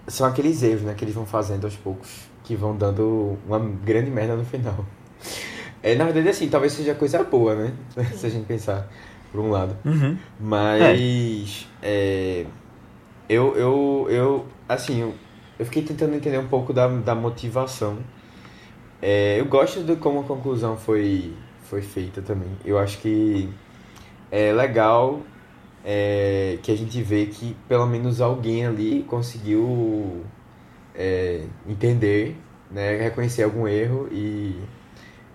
São 0.07 0.27
aqueles 0.27 0.63
erros, 0.63 0.81
né, 0.81 0.93
que 0.93 1.03
eles 1.03 1.15
vão 1.15 1.25
fazendo 1.25 1.65
aos 1.65 1.75
poucos, 1.75 2.29
que 2.43 2.55
vão 2.55 2.75
dando 2.75 3.37
uma 3.45 3.59
grande 3.59 4.09
merda 4.09 4.35
no 4.35 4.45
final. 4.45 4.85
É, 5.83 5.93
na 5.93 6.05
verdade, 6.05 6.29
assim, 6.29 6.49
talvez 6.49 6.73
seja 6.73 6.95
coisa 6.95 7.23
boa, 7.23 7.53
né? 7.53 7.71
Se 8.17 8.25
a 8.25 8.29
gente 8.29 8.45
pensar 8.45 8.89
por 9.31 9.39
um 9.39 9.51
lado. 9.51 9.77
Uhum. 9.85 10.17
Mas 10.39 11.67
é, 11.81 12.45
eu, 13.29 13.55
eu, 13.55 14.07
eu, 14.09 14.45
assim, 14.67 15.01
eu, 15.01 15.13
eu 15.59 15.65
fiquei 15.65 15.83
tentando 15.83 16.15
entender 16.15 16.39
um 16.39 16.47
pouco 16.47 16.73
da, 16.73 16.87
da 16.87 17.13
motivação. 17.13 17.99
É, 19.01 19.39
eu 19.39 19.45
gosto 19.45 19.83
de 19.83 19.95
como 19.97 20.21
a 20.21 20.23
conclusão 20.23 20.75
foi, 20.75 21.33
foi 21.63 21.81
feita 21.81 22.21
também. 22.21 22.49
Eu 22.65 22.79
acho 22.79 22.97
que 22.97 23.49
é 24.31 24.51
legal 24.51 25.21
é, 25.89 26.59
que 26.61 26.69
a 26.69 26.75
gente 26.75 27.01
vê 27.01 27.27
que 27.27 27.55
pelo 27.65 27.87
menos 27.87 28.19
alguém 28.19 28.65
ali 28.65 29.05
conseguiu 29.07 30.21
é, 30.93 31.45
entender, 31.65 32.35
né, 32.69 32.97
reconhecer 32.97 33.43
algum 33.43 33.65
erro 33.65 34.09
e, 34.11 34.59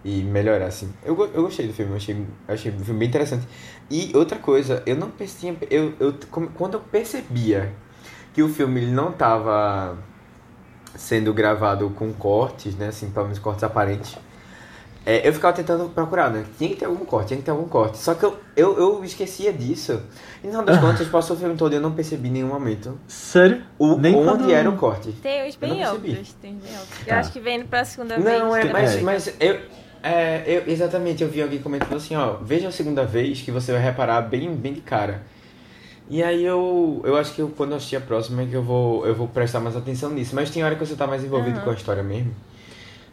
e 0.05 0.23
melhorar, 0.23 0.67
assim. 0.67 0.93
Eu, 1.03 1.19
eu 1.33 1.45
gostei 1.45 1.67
do 1.67 1.73
filme, 1.73 1.97
achei, 1.97 2.27
achei 2.47 2.71
o 2.71 2.79
filme 2.81 3.01
bem 3.01 3.09
interessante. 3.09 3.49
E 3.91 4.13
outra 4.15 4.39
coisa, 4.39 4.83
eu 4.85 4.95
não 4.95 5.11
percebi, 5.11 5.67
eu, 5.71 5.95
eu, 5.99 6.15
quando 6.55 6.75
eu 6.75 6.81
percebia 6.81 7.73
que 8.35 8.43
o 8.43 8.49
filme 8.51 8.83
ele 8.83 8.93
não 8.93 9.09
estava 9.09 9.97
sendo 10.95 11.33
gravado 11.33 11.89
com 11.97 12.13
cortes, 12.13 12.77
né, 12.77 12.89
assim, 12.89 13.09
pelo 13.09 13.25
menos 13.25 13.39
cortes 13.39 13.65
aparentes, 13.65 14.19
é, 15.05 15.27
eu 15.27 15.33
ficava 15.33 15.55
tentando 15.57 15.89
procurar, 15.91 16.31
né? 16.31 16.45
Tinha 16.59 16.71
que 16.71 16.77
ter 16.77 16.85
algum 16.87 17.05
corte, 17.05 17.29
tinha 17.29 17.39
que 17.39 17.45
ter 17.45 17.51
algum 17.51 17.69
corte. 17.69 17.99
Só 17.99 18.15
que 18.15 18.25
eu, 18.25 18.37
eu, 18.57 18.79
eu 18.79 19.05
esquecia 19.05 19.53
disso. 19.53 20.01
E 20.43 20.47
no 20.47 20.53
final 20.53 20.65
das 20.65 20.79
contas, 20.81 21.09
passou 21.09 21.37
o 21.37 21.39
filme 21.39 21.57
todo 21.57 21.73
e 21.73 21.77
eu 21.77 21.81
não 21.81 21.93
percebi 21.93 22.29
em 22.29 22.33
nenhum 22.33 22.49
momento 22.49 22.99
Sério? 23.09 23.63
o, 23.79 23.97
Nem 23.97 24.15
onde 24.15 24.25
quando- 24.45 24.51
era 24.53 24.69
o 24.71 24.77
corte. 24.77 25.11
Tem 25.13 25.49
os 25.49 25.57
Eu 25.61 25.69
não 25.69 25.77
bem 25.77 25.87
óbvios. 25.87 26.33
Tem 26.41 26.55
bem. 26.55 26.71
Eu 26.73 27.07
Tá. 27.07 27.19
acho 27.19 27.33
que 27.33 27.41
vem 27.41 27.65
pra 27.65 27.85
segunda 27.85 28.19
vez. 28.19 28.25
Não, 28.41 28.55
é, 28.55 28.65
mas, 28.73 28.97
é. 28.97 29.01
mas 29.01 29.35
eu, 29.41 29.61
é, 30.03 30.43
eu. 30.47 30.63
Exatamente, 30.73 31.23
eu 31.23 31.29
vi 31.29 31.43
alguém 31.43 31.61
comentando 31.61 31.95
assim, 31.97 32.15
ó, 32.17 32.35
veja 32.43 32.69
a 32.69 32.73
segunda 32.73 33.05
vez 33.05 33.41
que 33.41 33.51
você 33.51 33.73
vai 33.73 33.81
reparar 33.83 34.21
bem, 34.23 34.55
bem 34.55 34.73
de 34.73 34.81
cara. 34.81 35.23
E 36.11 36.23
aí 36.23 36.45
eu, 36.45 37.01
eu 37.05 37.17
acho 37.17 37.33
que 37.35 37.41
eu, 37.41 37.49
quando 37.57 37.71
eu 37.71 37.77
assistir 37.77 37.97
a 37.97 38.01
próxima 38.01 38.43
é 38.43 38.47
que 38.47 38.53
eu 38.55 38.63
vou, 38.63 39.07
eu 39.07 39.15
vou 39.15 39.29
prestar 39.29 39.61
mais 39.61 39.77
atenção 39.77 40.11
nisso. 40.11 40.35
Mas 40.35 40.51
tem 40.51 40.63
hora 40.63 40.75
que 40.75 40.85
você 40.85 40.95
tá 40.95 41.07
mais 41.07 41.25
envolvido 41.25 41.57
Aham. 41.57 41.65
com 41.65 41.71
a 41.71 41.75
história 41.75 42.03
mesmo. 42.03 42.35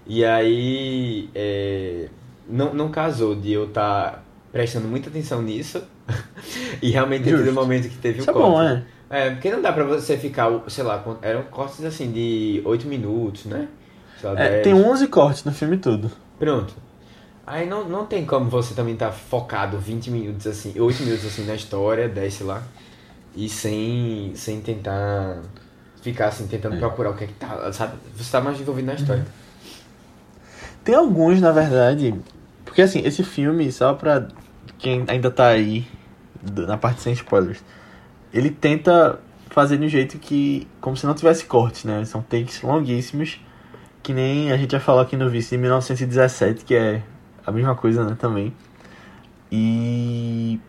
E 0.10 0.25
aí 0.25 1.30
é, 1.36 2.10
não, 2.50 2.74
não 2.74 2.89
casou 2.92 3.36
de 3.36 3.51
eu 3.54 3.66
estar 3.68 4.25
prestando 4.51 4.88
muita 4.88 5.10
atenção 5.10 5.42
nisso 5.44 5.84
e 6.82 6.89
realmente 6.92 7.25
ter 7.25 7.38
tido 7.38 7.51
um 7.51 7.54
momento 7.54 7.88
que 7.89 7.98
teve 7.98 8.20
Isso 8.20 8.30
o 8.30 8.32
é 8.32 8.34
corte. 8.34 8.50
bom, 8.50 8.62
é. 8.62 8.84
É, 9.12 9.30
porque 9.32 9.51
não 9.51 9.62
dá 9.62 9.72
pra 9.74 9.84
você 9.84 10.18
ficar, 10.18 10.50
sei 10.68 10.84
lá, 10.84 11.04
eram 11.22 11.44
cortes 11.44 11.86
assim 11.86 12.12
de 12.12 12.62
8 12.66 12.88
minutos, 12.88 13.46
né? 13.46 13.68
Lá, 14.24 14.32
É, 14.32 14.50
10. 14.50 14.63
tem 14.63 14.74
11 14.74 15.08
cortes 15.08 15.44
no 15.46 15.51
filme 15.51 15.78
todo. 15.78 16.12
Pronto. 16.39 16.74
Aí 17.46 17.68
não, 17.68 17.88
não 17.89 18.06
tem 18.06 18.25
como 18.25 18.50
você 18.50 18.75
também 18.75 18.94
estar 18.94 19.12
focado 19.12 19.80
20 19.80 20.12
minutos 20.12 20.46
assim, 20.48 20.80
8 20.80 21.01
minutos 21.04 21.25
assim 21.25 21.46
na 21.46 21.56
história, 21.56 22.08
10, 22.10 22.34
sei 22.34 22.46
lá, 22.46 22.63
e 23.36 23.50
sem, 23.50 24.34
sem 24.36 24.62
tentar 24.62 25.42
ficar 26.01 26.28
assim, 26.28 26.48
tentando 26.48 26.78
procurar 26.78 27.12
o 27.12 27.16
que 27.16 27.25
é 27.25 27.28
que 27.28 27.34
tá, 27.34 27.72
sabe? 27.74 27.98
Você 28.16 28.32
tá 28.32 28.42
mais 28.42 28.60
envolvido 28.62 28.88
na 28.88 28.96
história. 28.96 29.25
Tem 30.89 30.96
alguns, 30.96 31.39
na 31.39 31.51
verdade. 31.51 32.15
Porque 32.65 32.81
assim, 32.81 33.01
esse 33.05 33.24
filme, 33.24 33.72
só 33.72 33.93
pra 33.93 34.27
quem 34.79 35.05
ainda 35.08 35.29
tá 35.29 35.46
aí, 35.46 35.86
na 36.67 36.77
parte 36.77 37.03
sem 37.03 37.13
spoilers, 37.13 37.63
ele 38.34 38.50
tenta 38.50 39.19
fazer 39.51 39.77
de 39.77 39.86
um 39.86 39.88
jeito 39.88 40.17
que. 40.17 40.67
como 40.81 40.98
se 40.98 41.05
não 41.05 41.13
tivesse 41.13 41.46
corte, 41.46 41.86
né? 41.86 42.03
São 42.05 42.24
takes 42.24 42.63
longuíssimos. 42.63 43.39
Que 44.01 44.15
nem 44.15 44.51
a 44.51 44.58
gente 44.58 44.72
já 44.72 44.79
falou 44.79 45.01
aqui 45.03 45.15
no 45.15 45.29
Vice 45.29 45.51
de 45.51 45.60
1917, 45.60 46.65
que 46.65 46.74
é 46.74 47.03
a 47.46 47.51
mesma 47.51 47.75
coisa, 47.75 48.03
né? 48.03 48.17
Também. 48.19 48.51
E. 49.51 50.60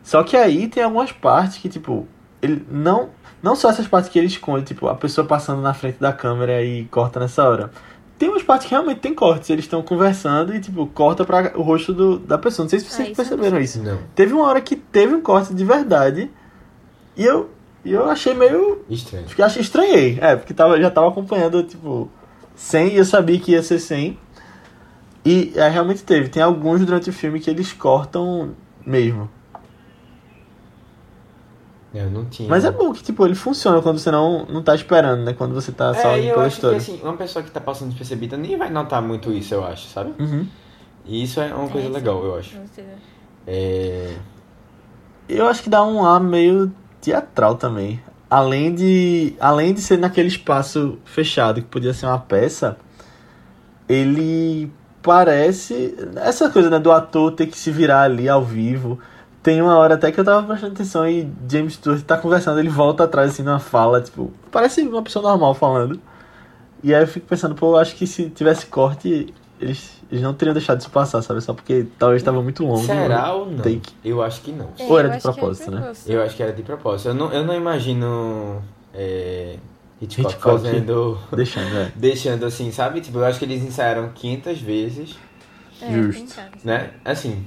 Só 0.00 0.22
que 0.22 0.36
aí 0.36 0.68
tem 0.68 0.84
algumas 0.84 1.10
partes 1.10 1.58
que, 1.58 1.68
tipo, 1.68 2.06
ele 2.40 2.64
não. 2.70 3.10
Não 3.42 3.56
só 3.56 3.68
essas 3.68 3.88
partes 3.88 4.10
que 4.10 4.16
ele 4.16 4.28
esconde, 4.28 4.64
tipo, 4.64 4.86
a 4.86 4.94
pessoa 4.94 5.26
passando 5.26 5.60
na 5.60 5.74
frente 5.74 5.98
da 5.98 6.12
câmera 6.12 6.62
e 6.62 6.84
corta 6.84 7.18
nessa 7.18 7.42
hora. 7.42 7.72
Tem 8.18 8.28
umas 8.30 8.42
partes 8.42 8.66
que 8.66 8.72
realmente 8.74 9.00
tem 9.00 9.14
cortes. 9.14 9.50
Eles 9.50 9.64
estão 9.66 9.82
conversando 9.82 10.54
e, 10.54 10.60
tipo, 10.60 10.86
corta 10.86 11.24
para 11.24 11.52
o 11.58 11.62
rosto 11.62 11.92
do, 11.92 12.18
da 12.18 12.38
pessoa. 12.38 12.64
Não 12.64 12.70
sei 12.70 12.80
se 12.80 12.86
Ah, 12.86 12.90
vocês 12.90 13.08
isso 13.10 13.20
eu 13.20 13.24
não 13.24 13.28
perceberam 13.38 13.56
sei. 13.56 13.64
isso. 13.64 13.82
Não. 13.82 13.98
Teve 14.14 14.32
uma 14.32 14.44
hora 14.46 14.60
que 14.60 14.74
teve 14.76 15.14
um 15.14 15.20
corte 15.20 15.52
de 15.54 15.64
verdade. 15.64 16.30
E 17.16 17.24
eu, 17.24 17.50
e 17.84 17.92
eu 17.92 18.08
achei 18.08 18.32
meio. 18.34 18.84
Estranho. 18.88 19.28
Fiquei, 19.28 19.44
achei, 19.44 19.60
estranhei. 19.62 20.18
É, 20.20 20.34
porque 20.36 20.54
tava, 20.54 20.80
já 20.80 20.90
tava 20.90 21.08
acompanhando, 21.08 21.62
tipo, 21.62 22.10
100 22.54 22.94
e 22.94 22.96
eu 22.96 23.04
sabia 23.04 23.38
que 23.38 23.52
ia 23.52 23.62
ser 23.62 23.78
100. 23.78 24.18
E 25.24 25.52
é, 25.54 25.68
realmente 25.68 26.02
teve. 26.02 26.28
Tem 26.28 26.42
alguns 26.42 26.80
durante 26.86 27.10
o 27.10 27.12
filme 27.12 27.38
que 27.40 27.50
eles 27.50 27.72
cortam 27.72 28.54
mesmo. 28.86 29.28
Eu 32.04 32.10
não 32.10 32.24
tinha. 32.26 32.48
Mas 32.48 32.64
é 32.64 32.70
bom 32.70 32.92
que, 32.92 33.02
tipo, 33.02 33.24
ele 33.24 33.34
funciona 33.34 33.80
quando 33.80 33.98
você 33.98 34.10
não, 34.10 34.44
não 34.46 34.62
tá 34.62 34.74
esperando, 34.74 35.22
né? 35.24 35.32
Quando 35.32 35.54
você 35.54 35.72
tá 35.72 35.94
só 35.94 36.10
É, 36.10 36.20
e 36.20 36.24
indo 36.26 36.34
pela 36.34 36.46
acho 36.46 36.56
história. 36.56 36.78
que 36.78 36.82
assim, 36.92 37.00
uma 37.02 37.16
pessoa 37.16 37.42
que 37.42 37.50
tá 37.50 37.60
passando 37.60 37.88
despercebida 37.88 38.36
nem 38.36 38.56
vai 38.56 38.70
notar 38.70 39.00
muito 39.00 39.32
isso, 39.32 39.54
eu 39.54 39.64
acho, 39.64 39.88
sabe? 39.88 40.12
Uhum. 40.18 40.46
E 41.04 41.22
isso 41.22 41.40
é 41.40 41.54
uma 41.54 41.68
coisa 41.68 41.88
É, 41.88 41.90
legal, 41.90 42.24
eu 42.24 42.36
acho. 42.36 42.56
Não 42.56 42.66
sei. 42.66 42.84
É... 43.46 44.14
Eu 45.28 45.46
acho 45.46 45.62
que 45.62 45.70
dá 45.70 45.84
um 45.84 46.04
ar 46.04 46.20
meio 46.20 46.72
teatral 47.00 47.54
também. 47.56 48.00
Além 48.28 48.74
de, 48.74 49.34
além 49.38 49.72
de 49.72 49.80
ser 49.80 49.98
naquele 49.98 50.28
espaço 50.28 50.98
fechado, 51.04 51.60
que 51.60 51.68
podia 51.68 51.94
ser 51.94 52.06
uma 52.06 52.18
peça, 52.18 52.76
ele 53.88 54.70
parece. 55.02 55.94
Essa 56.16 56.50
coisa 56.50 56.68
né, 56.68 56.78
do 56.78 56.90
ator 56.90 57.32
ter 57.32 57.46
que 57.46 57.56
se 57.56 57.70
virar 57.70 58.02
ali 58.02 58.28
ao 58.28 58.42
vivo. 58.44 58.98
Tem 59.46 59.62
uma 59.62 59.76
hora 59.76 59.94
até 59.94 60.10
que 60.10 60.18
eu 60.18 60.24
tava 60.24 60.44
prestando 60.44 60.72
atenção 60.72 61.08
e 61.08 61.32
James 61.48 61.74
Stewart 61.74 62.02
tá 62.02 62.18
conversando, 62.18 62.58
ele 62.58 62.68
volta 62.68 63.04
atrás 63.04 63.30
assim 63.30 63.44
numa 63.44 63.60
fala, 63.60 64.00
tipo, 64.00 64.32
parece 64.50 64.82
uma 64.82 65.04
pessoa 65.04 65.22
normal 65.22 65.54
falando. 65.54 66.00
E 66.82 66.92
aí 66.92 67.00
eu 67.00 67.06
fico 67.06 67.28
pensando, 67.28 67.54
pô, 67.54 67.74
eu 67.74 67.76
acho 67.76 67.94
que 67.94 68.08
se 68.08 68.28
tivesse 68.28 68.66
corte, 68.66 69.32
eles, 69.60 70.02
eles 70.10 70.20
não 70.20 70.34
teriam 70.34 70.52
deixado 70.52 70.80
isso 70.80 70.90
passar, 70.90 71.22
sabe? 71.22 71.40
Só 71.40 71.54
porque 71.54 71.86
talvez 71.96 72.24
tava 72.24 72.42
muito 72.42 72.64
longo. 72.66 72.84
Será 72.84 73.22
né? 73.22 73.30
ou 73.30 73.46
não? 73.48 73.58
Take. 73.58 73.92
Eu 74.04 74.20
acho 74.20 74.40
que 74.40 74.50
não. 74.50 74.70
É, 74.80 74.84
Ou 74.84 74.98
era 74.98 75.10
de 75.10 75.22
propósito, 75.22 75.70
né? 75.70 75.76
propósito. 75.76 76.10
Eu 76.10 76.22
acho 76.24 76.34
que 76.34 76.42
era 76.42 76.52
de 76.52 76.62
propósito. 76.64 77.08
Eu 77.10 77.14
não, 77.14 77.32
eu 77.32 77.44
não 77.44 77.54
imagino 77.54 78.60
é, 78.92 79.58
Hitchcock, 80.02 80.34
Hitchcock. 80.34 80.60
fazendo. 80.60 81.18
Deixando, 81.30 81.76
é. 81.76 81.92
Deixando 81.94 82.46
assim, 82.46 82.72
sabe? 82.72 83.00
Tipo, 83.00 83.18
eu 83.18 83.24
acho 83.24 83.38
que 83.38 83.44
eles 83.44 83.62
ensaiaram 83.62 84.08
500 84.12 84.60
vezes, 84.60 85.16
É, 85.80 85.92
Justo. 85.92 86.34
né? 86.64 86.90
Assim. 87.04 87.46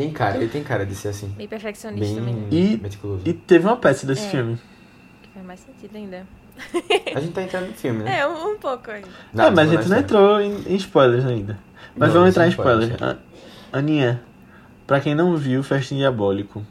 Tem 0.00 0.12
cara, 0.12 0.36
ele 0.36 0.48
tem 0.48 0.62
cara 0.62 0.84
de 0.86 0.94
ser 0.94 1.08
assim. 1.08 1.32
Meio 1.36 1.48
perfeccionista 1.48 2.06
Bem 2.20 2.34
também. 2.34 2.48
E- 2.50 2.76
meticuloso. 2.82 3.22
E 3.26 3.32
teve 3.32 3.66
uma 3.66 3.76
peça 3.76 4.06
desse 4.06 4.26
É. 4.26 4.30
filme. 4.30 4.58
Que 5.22 5.28
faz 5.34 5.46
mais 5.46 5.60
sentido 5.60 5.96
ainda. 5.96 6.26
A 7.14 7.20
gente 7.20 7.32
tá 7.32 7.42
entrando 7.42 7.68
no 7.68 7.72
filme, 7.74 8.02
né? 8.02 8.18
É, 8.20 8.26
um, 8.26 8.52
um 8.52 8.58
pouco 8.58 8.90
ainda. 8.90 9.08
é, 9.08 9.50
mas 9.50 9.58
a 9.60 9.64
gente 9.76 9.88
não 9.88 9.98
história. 9.98 10.00
entrou 10.00 10.40
em, 10.40 10.72
em 10.72 10.76
spoilers 10.76 11.24
ainda. 11.24 11.58
Mas 11.96 12.08
Não, 12.08 12.14
vamos 12.16 12.30
entrar 12.30 12.46
em 12.46 12.50
sem 12.50 12.58
spoilers, 12.58 12.90
spoilers. 12.92 13.18
A- 13.72 13.78
Aninha, 13.78 14.22
pra 14.86 15.00
quem 15.00 15.14
não 15.14 15.36
viu 15.36 15.62
Festim 15.62 15.96
Diabólico, 15.98 16.64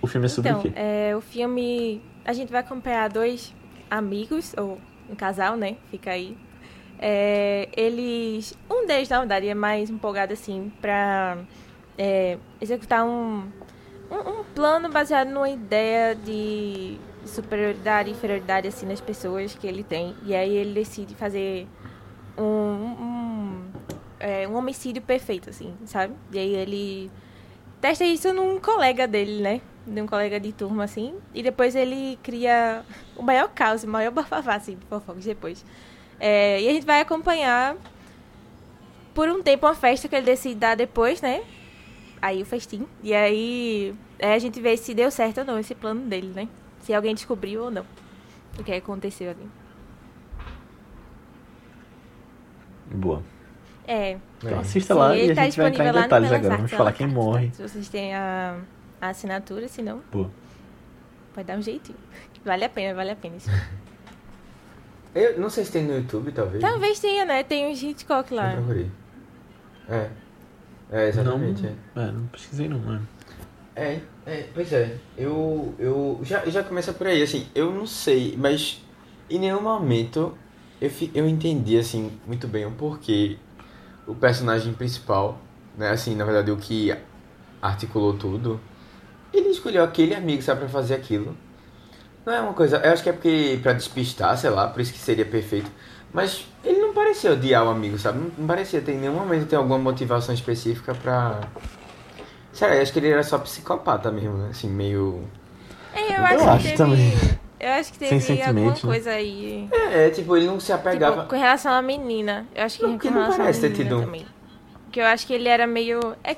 o 0.00 0.06
filme 0.06 0.26
é 0.26 0.28
sobre 0.28 0.50
Então, 0.50 0.60
o 0.60 0.62
quê? 0.64 0.72
é, 0.74 1.14
o 1.16 1.20
filme. 1.20 2.00
A 2.24 2.32
gente 2.32 2.50
vai 2.52 2.60
acompanhar 2.60 3.08
dois 3.10 3.52
amigos, 3.90 4.54
ou 4.56 4.80
um 5.10 5.14
casal, 5.14 5.56
né? 5.56 5.76
Fica 5.90 6.10
aí. 6.12 6.36
É, 6.98 7.68
eles. 7.76 8.54
Um 8.70 8.86
deles, 8.86 9.08
na 9.08 9.18
verdade, 9.18 9.48
é 9.48 9.54
mais 9.54 9.90
empolgado, 9.90 10.32
assim, 10.32 10.70
pra 10.80 11.36
é, 11.96 12.38
executar 12.60 13.04
um, 13.04 13.48
um, 14.10 14.40
um 14.40 14.44
plano 14.54 14.88
baseado 14.90 15.28
numa 15.28 15.48
ideia 15.48 16.14
de 16.14 16.98
superioridade 17.24 18.10
e 18.10 18.12
inferioridade, 18.12 18.68
assim, 18.68 18.86
nas 18.86 19.00
pessoas 19.00 19.54
que 19.54 19.66
ele 19.66 19.82
tem. 19.82 20.14
E 20.24 20.34
aí 20.34 20.54
ele 20.56 20.72
decide 20.72 21.14
fazer 21.14 21.66
um, 22.36 22.44
um, 22.44 23.70
é, 24.18 24.48
um 24.48 24.54
homicídio 24.54 25.02
perfeito, 25.02 25.50
assim, 25.50 25.74
sabe? 25.84 26.14
E 26.32 26.38
aí 26.38 26.54
ele 26.54 27.10
testa 27.80 28.04
isso 28.04 28.32
num 28.32 28.58
colega 28.58 29.06
dele, 29.06 29.42
né? 29.42 29.60
De 29.86 30.00
um 30.00 30.06
colega 30.06 30.38
de 30.38 30.52
turma, 30.52 30.84
assim. 30.84 31.14
E 31.34 31.42
depois 31.42 31.74
ele 31.74 32.18
cria 32.22 32.84
o 33.16 33.22
maior 33.22 33.48
caos, 33.48 33.84
o 33.84 33.88
maior 33.88 34.12
bafafá, 34.12 34.54
assim, 34.54 34.78
de 35.16 35.26
depois. 35.26 35.64
É, 36.20 36.60
e 36.60 36.68
a 36.68 36.72
gente 36.72 36.86
vai 36.86 37.00
acompanhar 37.00 37.76
por 39.12 39.28
um 39.28 39.42
tempo 39.42 39.66
uma 39.66 39.74
festa 39.74 40.08
que 40.08 40.14
ele 40.14 40.24
decide 40.24 40.54
dar 40.54 40.76
depois, 40.76 41.20
né? 41.20 41.42
Aí 42.22 42.40
o 42.40 42.46
festim. 42.46 42.86
E 43.02 43.12
aí 43.12 43.92
é, 44.18 44.32
a 44.34 44.38
gente 44.38 44.60
vê 44.60 44.76
se 44.76 44.94
deu 44.94 45.10
certo 45.10 45.38
ou 45.38 45.44
não 45.44 45.58
esse 45.58 45.74
plano 45.74 46.02
dele, 46.08 46.32
né? 46.34 46.48
Se 46.80 46.94
alguém 46.94 47.14
descobriu 47.14 47.64
ou 47.64 47.70
não 47.70 47.84
o 48.58 48.62
que 48.62 48.72
aconteceu 48.72 49.30
ali. 49.30 49.48
Boa. 52.94 53.22
É, 53.86 54.18
Então 54.38 54.50
É. 54.50 54.60
assista 54.60 54.94
Sim, 54.94 55.00
lá 55.00 55.16
e 55.16 55.30
a 55.30 55.34
tá 55.34 55.44
gente 55.44 55.56
vai 55.56 55.70
entrar 55.70 55.86
em 55.88 55.92
detalhes 55.92 56.26
agora. 56.32 56.36
Artes, 56.36 56.56
Vamos 56.56 56.70
falar 56.70 56.92
quem 56.92 57.06
morre. 57.08 57.48
tá? 57.48 57.54
Se 57.54 57.62
vocês 57.68 57.88
têm 57.88 58.14
a, 58.14 58.58
a 59.00 59.08
assinatura, 59.08 59.66
se 59.66 59.82
não, 59.82 60.00
Boa. 60.12 60.30
pode 61.34 61.46
dar 61.46 61.58
um 61.58 61.62
jeitinho. 61.62 61.98
Vale 62.44 62.64
a 62.64 62.68
pena, 62.68 62.94
vale 62.94 63.10
a 63.10 63.16
pena 63.16 63.36
isso. 63.36 63.50
Eu 65.14 65.38
não 65.38 65.50
sei 65.50 65.64
se 65.64 65.72
tem 65.72 65.84
no 65.84 65.94
YouTube, 65.96 66.32
talvez. 66.32 66.60
Talvez 66.62 66.98
tenha, 67.00 67.24
né? 67.24 67.42
Tem 67.42 67.70
uns 67.70 67.82
Hitchcock 67.82 68.32
lá. 68.32 68.48
Não 68.50 68.56
procurei. 68.64 68.90
É. 69.88 70.10
É, 70.92 71.08
exatamente. 71.08 71.66
é. 71.66 71.72
Não, 71.94 72.02
é, 72.02 72.12
não 72.12 72.26
pesquisei 72.26 72.68
não, 72.68 72.78
mano. 72.78 73.08
É, 73.74 74.00
é, 74.26 74.48
pois 74.54 74.72
é. 74.72 74.96
Eu, 75.16 75.74
eu 75.78 76.20
já, 76.22 76.44
já 76.46 76.62
começa 76.62 76.92
por 76.92 77.06
aí, 77.06 77.22
assim, 77.22 77.46
eu 77.54 77.72
não 77.72 77.86
sei, 77.86 78.36
mas 78.36 78.82
em 79.30 79.38
nenhum 79.38 79.62
momento 79.62 80.36
eu, 80.80 80.90
eu 81.14 81.26
entendi, 81.26 81.78
assim, 81.78 82.12
muito 82.26 82.46
bem 82.46 82.66
o 82.66 82.70
porquê 82.72 83.38
o 84.06 84.14
personagem 84.14 84.74
principal, 84.74 85.40
né, 85.78 85.90
assim, 85.90 86.14
na 86.14 86.24
verdade 86.24 86.50
o 86.50 86.56
que 86.56 86.94
articulou 87.62 88.14
tudo, 88.14 88.60
ele 89.32 89.48
escolheu 89.48 89.82
aquele 89.84 90.14
amigo, 90.14 90.42
sabe, 90.42 90.60
pra 90.60 90.68
fazer 90.68 90.94
aquilo. 90.94 91.36
Não 92.26 92.32
é 92.32 92.40
uma 92.40 92.52
coisa, 92.52 92.76
eu 92.78 92.92
acho 92.92 93.02
que 93.02 93.08
é 93.08 93.12
porque, 93.12 93.58
pra 93.62 93.72
despistar, 93.72 94.36
sei 94.36 94.50
lá, 94.50 94.68
por 94.68 94.80
isso 94.80 94.92
que 94.92 94.98
seria 94.98 95.24
perfeito. 95.24 95.70
Mas 96.12 96.46
ele 96.62 96.81
não 96.94 97.02
parecia 97.02 97.32
odiar 97.32 97.64
o 97.64 97.70
amigo, 97.70 97.98
sabe? 97.98 98.18
Não, 98.18 98.30
não 98.38 98.46
parecia 98.46 98.80
ter 98.80 98.92
em 98.92 98.98
nenhum 98.98 99.14
momento 99.14 99.46
ter 99.46 99.56
alguma 99.56 99.78
motivação 99.78 100.34
específica 100.34 100.94
pra... 100.94 101.40
Sério, 102.52 102.76
eu 102.76 102.82
acho 102.82 102.92
que 102.92 102.98
ele 102.98 103.08
era 103.08 103.22
só 103.22 103.38
psicopata 103.38 104.10
mesmo, 104.12 104.36
né? 104.36 104.48
Assim, 104.50 104.68
meio. 104.68 105.24
É, 105.94 106.00
eu 106.12 106.16
Eu 106.18 106.24
acho, 106.24 106.48
acho 106.50 106.58
que 106.58 106.62
teve, 106.64 106.76
também. 106.76 107.12
Eu 107.58 107.70
acho 107.72 107.92
que 107.92 107.98
teve 107.98 108.42
alguma 108.42 108.70
né? 108.72 108.76
coisa 108.82 109.10
aí. 109.10 109.68
É, 109.72 110.10
tipo, 110.10 110.36
ele 110.36 110.46
não 110.46 110.60
se 110.60 110.70
apegava. 110.72 111.16
Tipo, 111.16 111.28
com 111.30 111.36
relação 111.36 111.72
à 111.72 111.80
menina. 111.80 112.46
Eu 112.54 112.64
acho 112.64 112.76
que 112.78 112.82
Não, 112.82 112.92
com 112.92 112.98
porque 112.98 113.10
não 113.10 113.34
parece 113.34 113.60
ter 113.62 113.72
tido 113.72 113.96
um- 113.96 114.00
também. 114.02 114.26
Porque 114.84 115.00
eu 115.00 115.06
acho 115.06 115.26
que 115.26 115.32
ele 115.32 115.48
era 115.48 115.66
meio. 115.66 115.98
É, 116.22 116.36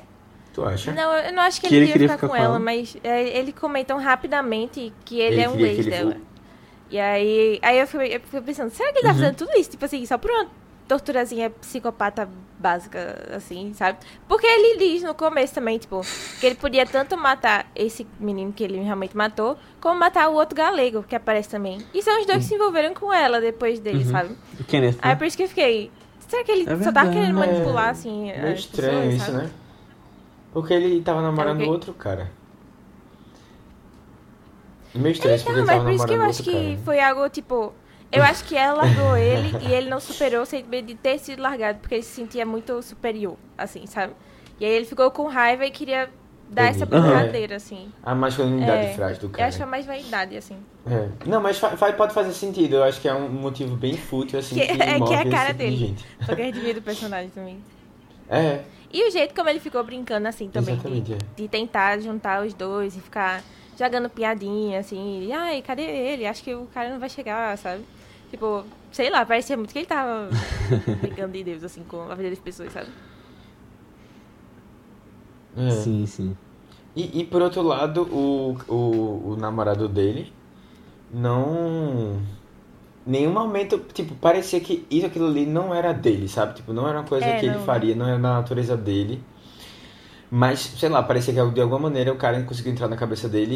Tu 0.53 0.63
acha? 0.63 0.93
não, 0.93 1.13
eu 1.15 1.33
não 1.33 1.43
acho 1.43 1.59
que, 1.59 1.67
Que 1.67 1.75
ele, 1.75 1.83
ele 1.85 1.91
queria 1.91 2.07
queria 2.07 2.15
ficar, 2.15 2.27
ficar 2.27 2.27
com 2.27 2.33
com 2.33 2.37
ela, 2.37 2.55
ela. 2.55 2.59
mas 2.59 2.95
é, 3.03 3.37
ele 3.37 3.51
comentam 3.51 3.97
rapidamente 3.99 4.93
que 5.03 5.19
ele, 5.19 5.35
Ele 5.35 5.41
é 5.43 5.49
um 5.49 5.57
que 5.57 5.63
ex 5.63 5.79
ele 5.79 5.89
dela. 5.89 6.17
E 6.89 6.99
aí, 6.99 7.59
aí 7.61 7.79
eu 7.79 7.87
fiquei, 7.87 8.15
eu 8.15 8.19
fiquei 8.21 8.41
pensando, 8.41 8.69
será 8.69 8.91
que 8.91 8.99
ele 8.99 9.07
tá 9.07 9.13
Uhum. 9.13 9.19
fazendo 9.19 9.35
tudo 9.35 9.51
isso? 9.57 9.71
Tipo 9.71 9.85
assim, 9.85 10.05
só 10.05 10.17
por 10.17 10.29
uma 10.31 10.47
torturazinha 10.87 11.49
psicopata 11.49 12.29
básica, 12.59 13.27
assim, 13.35 13.73
sabe? 13.73 13.97
Porque 14.27 14.45
ele 14.45 14.77
diz 14.77 15.01
no 15.03 15.13
começo 15.15 15.53
também, 15.53 15.77
tipo, 15.79 16.01
que 16.39 16.45
ele 16.45 16.55
podia 16.55 16.85
tanto 16.85 17.17
matar 17.17 17.65
esse 17.75 18.05
menino 18.19 18.53
que 18.53 18.63
ele 18.63 18.79
realmente 18.79 19.17
matou, 19.17 19.57
como 19.81 19.99
matar 19.99 20.29
o 20.29 20.33
outro 20.35 20.55
galego 20.55 21.01
que 21.03 21.15
aparece 21.15 21.49
também. 21.49 21.79
E 21.93 22.01
são 22.03 22.19
os 22.19 22.25
dois 22.27 22.39
que 22.39 22.45
se 22.45 22.53
envolveram 22.55 22.93
com 22.93 23.11
ela 23.11 23.41
depois 23.41 23.79
dele, 23.79 24.03
Uhum. 24.03 24.11
sabe? 24.11 24.35
O 24.59 24.63
Kenneth, 24.63 24.97
Aí 25.01 25.09
né? 25.09 25.15
por 25.15 25.25
isso 25.25 25.35
que 25.37 25.43
eu 25.43 25.47
fiquei. 25.49 25.91
Será 26.27 26.43
que 26.43 26.51
ele 26.51 26.69
É 26.69 26.83
só 26.83 26.91
tá 26.91 27.07
querendo 27.07 27.41
É, 27.43 27.47
manipular, 27.47 27.89
assim, 27.89 28.25
Meio 28.31 28.53
as 28.53 28.59
estranho 28.59 28.93
pessoas, 29.09 29.13
isso, 29.15 29.25
sabe? 29.25 29.37
né? 29.43 29.49
Porque 30.53 30.73
ele 30.73 31.01
tava 31.01 31.21
namorando 31.21 31.61
ok. 31.61 31.69
outro 31.69 31.93
cara. 31.93 32.31
Meio 34.95 35.13
estranho 35.13 35.35
isso, 35.35 35.45
porque 35.45 35.61
mas 35.61 35.81
por 35.83 35.91
isso 35.91 36.05
que 36.07 36.13
eu 36.13 36.21
acho 36.21 36.43
que 36.43 36.51
cara. 36.51 36.77
foi 36.85 36.99
algo, 36.99 37.29
tipo... 37.29 37.73
Eu 38.11 38.23
acho 38.23 38.43
que 38.45 38.55
ela 38.55 38.83
largou 38.83 39.17
ele 39.17 39.57
e 39.67 39.73
ele 39.73 39.89
não 39.89 39.99
superou 39.99 40.43
o 40.43 40.45
sentimento 40.45 40.85
de 40.85 40.95
ter 40.95 41.19
sido 41.19 41.41
largado, 41.41 41.79
porque 41.79 41.95
ele 41.95 42.03
se 42.03 42.11
sentia 42.13 42.45
muito 42.45 42.81
superior, 42.81 43.35
assim, 43.57 43.85
sabe? 43.87 44.13
E 44.59 44.63
aí 44.65 44.71
ele 44.71 44.85
ficou 44.85 45.11
com 45.11 45.25
raiva 45.27 45.65
e 45.65 45.71
queria 45.71 46.09
dar 46.47 46.65
essa 46.67 46.85
Entendi. 46.85 47.01
brincadeira, 47.01 47.55
assim. 47.57 47.91
A 48.03 48.15
masculinidade 48.15 48.85
É, 48.85 48.93
frágil 48.93 49.19
do 49.21 49.25
Eu 49.25 49.29
cara. 49.31 49.47
acho 49.47 49.57
que 49.57 49.63
é 49.63 49.65
mais 49.65 49.85
vaidade, 49.85 50.37
assim. 50.37 50.55
É. 50.89 51.09
Não, 51.25 51.41
mas 51.41 51.57
fa- 51.57 51.75
fa- 51.75 51.91
pode 51.91 52.13
fazer 52.13 52.31
sentido. 52.31 52.75
Eu 52.75 52.83
acho 52.83 53.01
que 53.01 53.07
é 53.09 53.13
um 53.13 53.27
motivo 53.27 53.75
bem 53.75 53.97
fútil, 53.97 54.39
assim, 54.39 54.55
Que- 54.55 54.67
que, 54.67 54.71
é 54.81 54.99
que 54.99 55.13
é 55.13 55.17
a 55.19 55.29
cara 55.29 55.47
tipo 55.47 55.51
de 55.51 55.53
dele. 55.53 55.75
gente. 55.77 56.05
Porque 56.25 56.51
vê 56.53 56.73
do 56.73 56.81
personagem 56.83 57.29
também. 57.31 57.57
É, 58.29 58.61
E 58.93 59.07
o 59.09 59.11
jeito 59.11 59.33
como 59.35 59.49
ele 59.49 59.59
ficou 59.59 59.83
brincando, 59.83 60.27
assim, 60.27 60.47
também. 60.47 60.75
exatamente. 60.75 61.05
De, 61.05 61.13
é. 61.15 61.17
de 61.35 61.47
tentar 61.49 61.99
juntar 61.99 62.45
os 62.45 62.53
dois 62.53 62.95
e 62.95 63.01
ficar 63.01 63.43
jogando 63.77 64.09
piadinha, 64.09 64.79
assim. 64.79 65.23
E, 65.23 65.31
Ai, 65.33 65.61
cadê 65.61 65.83
ele? 65.83 66.25
Acho 66.25 66.43
que 66.43 66.53
o 66.55 66.67
cara 66.67 66.89
não 66.91 66.99
vai 66.99 67.09
chegar, 67.09 67.57
sabe? 67.57 67.87
Tipo, 68.29 68.65
sei 68.91 69.09
lá, 69.09 69.25
parecia 69.25 69.57
muito 69.57 69.71
que 69.73 69.79
ele 69.79 69.85
tava 69.87 70.37
brincando 71.01 71.33
de 71.33 71.43
Deus, 71.43 71.63
assim, 71.63 71.83
com 71.85 72.09
a 72.11 72.15
vida 72.15 72.29
das 72.31 72.39
pessoas, 72.39 72.73
sabe? 72.73 72.93
É. 75.55 75.65
Sim, 75.69 76.05
sim. 76.05 76.37
E, 76.95 77.21
e 77.21 77.25
por 77.25 77.41
outro 77.41 77.61
lado, 77.61 78.03
o, 78.11 78.57
o, 78.67 79.31
o 79.33 79.35
namorado 79.37 79.89
dele 79.89 80.33
não. 81.09 82.21
Nenhum 83.05 83.33
momento, 83.33 83.79
tipo, 83.93 84.15
parecia 84.15 84.61
que 84.61 84.87
isso, 84.91 85.05
aquilo 85.07 85.27
ali 85.27 85.45
não 85.45 85.73
era 85.75 85.93
dele, 85.93 86.27
sabe? 86.29 86.55
Tipo, 86.55 86.73
não 86.73 86.87
era 86.87 86.99
uma 87.01 87.07
coisa 87.07 87.33
É, 87.33 87.35
que 87.35 87.45
ele 87.45 87.57
não. 87.57 87.59
faria, 87.59 87.95
não 87.95 88.07
era 88.07 88.17
da 88.19 88.35
natureza 88.35 88.77
dele. 88.77 89.23
Mas, 90.31 90.59
sei 90.61 90.89
lá, 90.89 91.03
parecia 91.03 91.33
que 91.33 91.51
de 91.53 91.61
alguma 91.61 91.79
maneira 91.79 92.11
o 92.11 92.17
cara 92.17 92.41
conseguiu 92.43 92.71
entrar 92.73 92.87
na 92.87 92.97
cabeça 92.97 93.29
dele 93.29 93.55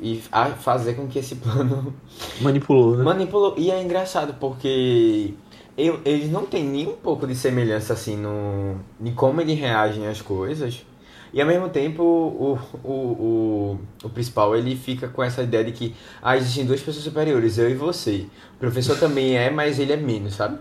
e, 0.00 0.14
e 0.14 0.22
a- 0.32 0.46
fazer 0.52 0.94
com 0.94 1.06
que 1.08 1.18
esse 1.18 1.36
plano 1.36 1.94
Manipulou, 2.40 2.96
né? 2.96 3.04
manipulou. 3.04 3.54
E 3.58 3.70
é 3.70 3.82
engraçado 3.82 4.34
porque 4.40 5.34
eu, 5.76 6.00
eles 6.04 6.30
não 6.30 6.46
têm 6.46 6.64
nem 6.64 6.86
um 6.88 6.96
pouco 6.96 7.26
de 7.26 7.34
semelhança 7.34 7.92
assim 7.92 8.16
no 8.16 8.76
em 9.00 9.12
como 9.14 9.40
eles 9.40 9.58
reagem 9.58 10.06
às 10.06 10.20
coisas. 10.20 10.84
E 11.32 11.40
ao 11.42 11.46
mesmo 11.46 11.68
tempo 11.68 12.02
o, 12.02 12.58
o, 12.82 12.88
o, 12.90 13.78
o 14.04 14.08
principal 14.08 14.56
ele 14.56 14.74
fica 14.76 15.08
com 15.08 15.22
essa 15.22 15.42
ideia 15.42 15.64
de 15.64 15.72
que 15.72 15.94
ah, 16.22 16.36
existem 16.36 16.64
duas 16.64 16.80
pessoas 16.80 17.04
superiores, 17.04 17.58
eu 17.58 17.70
e 17.70 17.74
você. 17.74 18.26
O 18.56 18.58
professor 18.58 18.98
também 18.98 19.36
é, 19.36 19.50
mas 19.50 19.78
ele 19.78 19.92
é 19.92 19.96
menos, 19.96 20.34
sabe? 20.34 20.58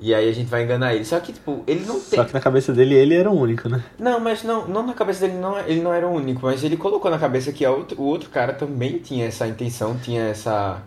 E 0.00 0.14
aí 0.14 0.28
a 0.28 0.32
gente 0.32 0.48
vai 0.48 0.62
enganar 0.64 0.94
ele. 0.94 1.04
Só 1.04 1.20
que, 1.20 1.32
tipo, 1.32 1.62
ele 1.66 1.84
não 1.84 2.00
tem. 2.00 2.18
Só 2.18 2.24
que 2.24 2.32
na 2.32 2.40
cabeça 2.40 2.72
dele 2.72 2.94
ele 2.94 3.14
era 3.14 3.30
o 3.30 3.38
único, 3.38 3.68
né? 3.68 3.84
Não, 3.98 4.18
mas 4.18 4.42
não, 4.42 4.66
não 4.66 4.86
na 4.86 4.94
cabeça 4.94 5.20
dele 5.26 5.38
não, 5.38 5.58
ele 5.60 5.80
não 5.82 5.92
era 5.92 6.08
o 6.08 6.12
único, 6.12 6.40
mas 6.42 6.64
ele 6.64 6.76
colocou 6.76 7.10
na 7.10 7.18
cabeça 7.18 7.52
que 7.52 7.64
a 7.64 7.70
outro, 7.70 8.00
o 8.00 8.04
outro 8.04 8.30
cara 8.30 8.54
também 8.54 8.98
tinha 8.98 9.26
essa 9.26 9.46
intenção, 9.46 9.98
tinha 9.98 10.22
essa. 10.22 10.82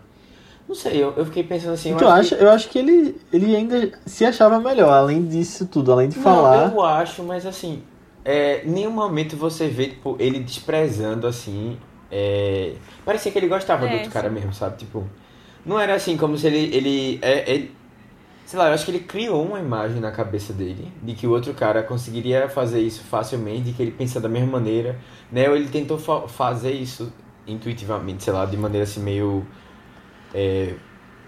Não 0.68 0.74
sei, 0.74 1.02
eu, 1.02 1.12
eu 1.16 1.24
fiquei 1.26 1.44
pensando 1.44 1.74
assim. 1.74 1.90
eu 1.90 1.98
tu 1.98 2.08
acho 2.08 2.34
acha? 2.34 2.42
Eu 2.42 2.50
acho 2.50 2.68
que 2.68 2.78
ele, 2.78 3.16
ele 3.32 3.54
ainda 3.54 3.92
se 4.06 4.24
achava 4.24 4.58
melhor, 4.58 4.90
além 4.92 5.24
disso 5.26 5.66
tudo, 5.66 5.92
além 5.92 6.08
de 6.08 6.16
que- 6.16 6.22
falar. 6.22 6.68
Não, 6.70 6.74
eu 6.76 6.82
acho, 6.82 7.22
mas 7.22 7.44
assim, 7.46 7.82
é, 8.24 8.62
nenhum 8.64 8.90
momento 8.90 9.36
você 9.36 9.68
vê, 9.68 9.88
tipo, 9.88 10.16
ele 10.18 10.40
desprezando 10.40 11.26
assim. 11.26 11.76
É, 12.10 12.72
parecia 13.04 13.30
que 13.30 13.38
ele 13.38 13.48
gostava 13.48 13.86
do 13.86 13.92
É, 13.92 13.96
outro 13.96 14.10
cara 14.10 14.28
sim. 14.28 14.34
mesmo, 14.34 14.52
sabe? 14.54 14.78
Tipo, 14.78 15.04
não 15.64 15.78
era 15.78 15.94
assim 15.94 16.16
como 16.16 16.36
se 16.38 16.46
ele. 16.46 16.74
ele, 16.74 17.18
é, 17.22 17.50
ele 17.50 17.70
sei 18.44 18.58
lá, 18.58 18.68
eu 18.68 18.74
acho 18.74 18.84
que 18.84 18.90
ele 18.90 19.00
criou 19.00 19.44
uma 19.46 19.58
imagem 19.60 20.00
na 20.00 20.12
cabeça 20.12 20.52
dele 20.52 20.92
de 21.02 21.14
que 21.14 21.26
o 21.26 21.30
outro 21.30 21.54
cara 21.54 21.82
conseguiria 21.82 22.48
fazer 22.48 22.80
isso 22.80 23.02
facilmente, 23.04 23.62
de 23.62 23.72
que 23.72 23.82
ele 23.82 23.92
pensa 23.92 24.20
da 24.20 24.28
mesma 24.28 24.52
maneira, 24.52 24.98
né? 25.32 25.48
Ou 25.48 25.56
ele 25.56 25.68
tentou 25.68 25.98
fa- 25.98 26.28
fazer 26.28 26.72
isso 26.72 27.12
intuitivamente, 27.46 28.24
sei 28.24 28.32
lá, 28.32 28.44
de 28.46 28.56
maneira 28.56 28.84
assim 28.84 29.00
meio. 29.00 29.46
é, 30.34 30.74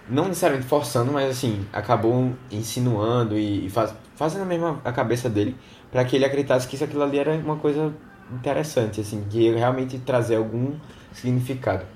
não 0.09 0.29
necessariamente 0.29 0.69
forçando, 0.69 1.13
mas 1.13 1.31
assim, 1.31 1.67
acabou 1.73 2.33
insinuando 2.51 3.39
e, 3.39 3.67
e 3.67 3.71
faz, 3.71 3.95
fazendo 4.17 4.43
a 4.43 4.47
mesma 4.47 4.81
a 4.85 4.93
cabeça 4.93 5.29
dele 5.31 5.57
para 5.91 6.05
que 6.05 6.17
ele 6.17 6.25
acreditasse 6.25 6.69
que 6.69 6.77
isso 6.77 6.85
aquilo 6.85 7.03
ali 7.03 7.19
era 7.19 7.33
uma 7.35 7.57
coisa 7.57 7.95
interessante, 8.31 9.01
assim, 9.01 9.25
que 9.31 9.51
realmente 9.53 9.99
trazer 9.99 10.37
algum 10.37 10.75
significado. 11.13 11.87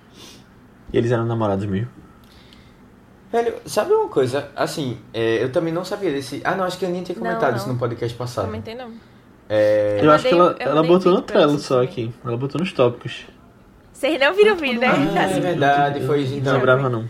E 0.92 0.96
eles 0.98 1.10
eram 1.10 1.26
namorados 1.26 1.66
mesmo. 1.66 1.90
Velho, 3.32 3.54
sabe 3.64 3.92
uma 3.92 4.08
coisa? 4.08 4.50
Assim, 4.56 4.98
é, 5.14 5.42
eu 5.42 5.52
também 5.52 5.72
não 5.72 5.84
sabia 5.84 6.10
desse. 6.10 6.40
Ah, 6.44 6.54
não, 6.56 6.64
acho 6.64 6.78
que 6.78 6.84
eu 6.84 6.90
nem 6.90 7.02
tinha 7.02 7.16
Não, 7.16 7.22
comentado 7.24 7.50
não. 7.52 7.56
isso 7.58 7.68
no 7.68 7.78
podcast 7.78 8.16
passado. 8.16 8.46
Comentei 8.46 8.74
não. 8.74 8.90
É, 9.48 10.00
Eu, 10.02 10.10
acho 10.10 10.28
que 10.28 10.34
ela, 10.34 10.56
eu 10.58 10.68
ela 10.68 10.82
botou 10.82 11.12
no 11.12 11.24
vocês 11.26 11.62
só 11.62 11.82
aqui. 11.82 12.12
Ela 12.24 12.36
botou 12.36 12.60
nos 12.60 12.72
tópicos. 12.72 13.26
Vocês 13.92 14.18
não 14.18 14.34
viram 14.34 14.54
o 14.54 14.56
vídeo, 14.56 14.80
né? 14.80 14.88
Ah, 14.88 15.22
é 15.30 15.40
verdade, 15.40 16.06
foi 16.06 16.24
Não 16.24 16.36
então. 16.38 16.54
lembrava 16.54 16.88
não. 16.88 17.08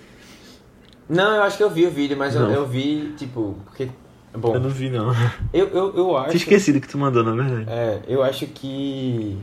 Não, 1.08 1.36
eu 1.36 1.42
acho 1.42 1.56
que 1.56 1.62
eu 1.62 1.70
vi 1.70 1.86
o 1.86 1.90
vídeo, 1.90 2.16
mas 2.16 2.34
eu, 2.34 2.42
Não. 2.42 2.50
eu 2.52 2.66
vi, 2.66 3.14
tipo. 3.16 3.56
Porque, 3.64 3.88
bom, 4.32 4.54
Eu 4.54 4.60
não 4.60 4.70
vi 4.70 4.90
não. 4.90 5.12
eu, 5.52 5.68
eu, 5.68 5.96
eu 5.96 6.16
acho. 6.16 6.30
Tinha 6.30 6.36
esquecido 6.38 6.80
que 6.80 6.88
tu 6.88 6.96
mandou, 6.98 7.24
na 7.24 7.32
verdade. 7.32 7.66
É, 7.68 8.00
eu 8.06 8.22
acho 8.22 8.46
que. 8.46 9.36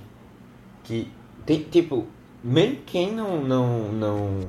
Que. 0.83 1.11
Tem, 1.45 1.59
tipo, 1.63 2.07
mesmo 2.43 2.77
quem 2.85 3.11
não. 3.13 3.41
Não. 3.41 3.91
não 3.91 4.39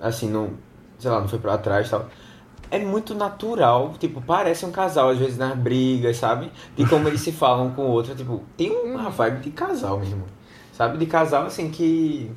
assim, 0.00 0.28
não. 0.28 0.50
Sei 1.04 1.10
lá, 1.10 1.20
não 1.20 1.28
foi 1.28 1.38
pra 1.38 1.58
trás 1.58 1.86
e 1.86 1.90
tal. 1.90 2.08
É 2.70 2.78
muito 2.78 3.14
natural, 3.14 3.92
tipo, 4.00 4.22
parece 4.22 4.64
um 4.64 4.70
casal, 4.72 5.10
às 5.10 5.18
vezes 5.18 5.36
nas 5.36 5.54
brigas, 5.54 6.16
sabe? 6.16 6.50
De 6.74 6.88
como 6.88 7.06
eles 7.08 7.20
se 7.20 7.30
falam 7.36 7.72
com 7.72 7.82
o 7.82 7.90
outro. 7.90 8.14
Tipo, 8.14 8.42
tem 8.56 8.70
uma 8.70 9.10
vibe 9.10 9.42
de 9.42 9.50
casal 9.50 9.98
mesmo. 10.00 10.24
Sabe? 10.72 10.96
De 10.96 11.04
casal, 11.04 11.44
assim, 11.44 11.70
que 11.70 12.32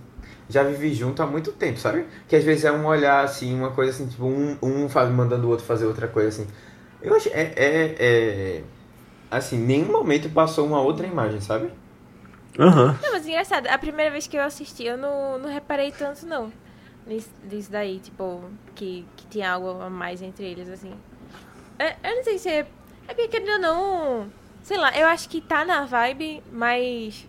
já 0.50 0.64
vive 0.64 0.94
junto 0.94 1.24
há 1.24 1.26
muito 1.26 1.54
tempo, 1.54 1.80
sabe? 1.80 2.06
Que 2.28 2.36
às 2.36 2.44
vezes 2.44 2.66
é 2.66 2.72
um 2.74 2.86
olhar, 2.86 3.24
assim, 3.24 3.58
uma 3.58 3.72
coisa 3.72 3.92
assim, 3.92 4.06
tipo, 4.08 4.26
um, 4.26 4.58
um 4.62 4.90
faz, 4.90 5.10
mandando 5.10 5.48
o 5.48 5.50
outro 5.50 5.66
fazer 5.66 5.86
outra 5.86 6.10
coisa, 6.10 6.28
assim. 6.28 6.48
Eu 7.02 7.16
acho. 7.16 7.30
É, 7.30 7.54
é, 7.56 7.96
é. 8.00 8.64
Assim, 9.32 9.58
nenhum 9.58 9.94
momento 9.94 10.30
passou 10.30 10.68
uma 10.68 10.82
outra 10.82 11.08
imagem, 11.08 11.40
sabe? 11.40 11.72
Aham. 12.60 12.98
Não, 13.02 13.14
mas 13.14 13.26
engraçado, 13.26 13.68
a 13.68 13.78
primeira 13.78 14.12
vez 14.12 14.28
que 14.28 14.36
eu 14.36 14.44
assisti, 14.44 14.84
eu 14.84 14.98
não, 14.98 15.40
não 15.40 15.50
reparei 15.50 15.90
tanto, 15.90 16.26
não. 16.26 16.52
Nisso, 17.08 17.72
daí, 17.72 18.00
tipo, 18.00 18.44
que, 18.76 19.06
que 19.16 19.26
tinha 19.28 19.52
algo 19.52 19.82
a 19.82 19.90
mais 19.90 20.22
entre 20.22 20.46
eles, 20.46 20.68
assim. 20.70 20.94
Eu, 21.80 21.88
eu 22.10 22.16
não 22.18 22.24
sei 22.24 22.38
se 22.38 22.50
é. 22.50 22.60
É 23.08 23.14
porque 23.14 23.28
querendo 23.30 23.52
ou 23.54 23.60
não. 23.60 24.32
Sei 24.62 24.78
lá, 24.78 24.96
eu 24.98 25.08
acho 25.08 25.30
que 25.30 25.40
tá 25.40 25.64
na 25.64 25.86
vibe, 25.86 26.44
mas. 26.52 27.26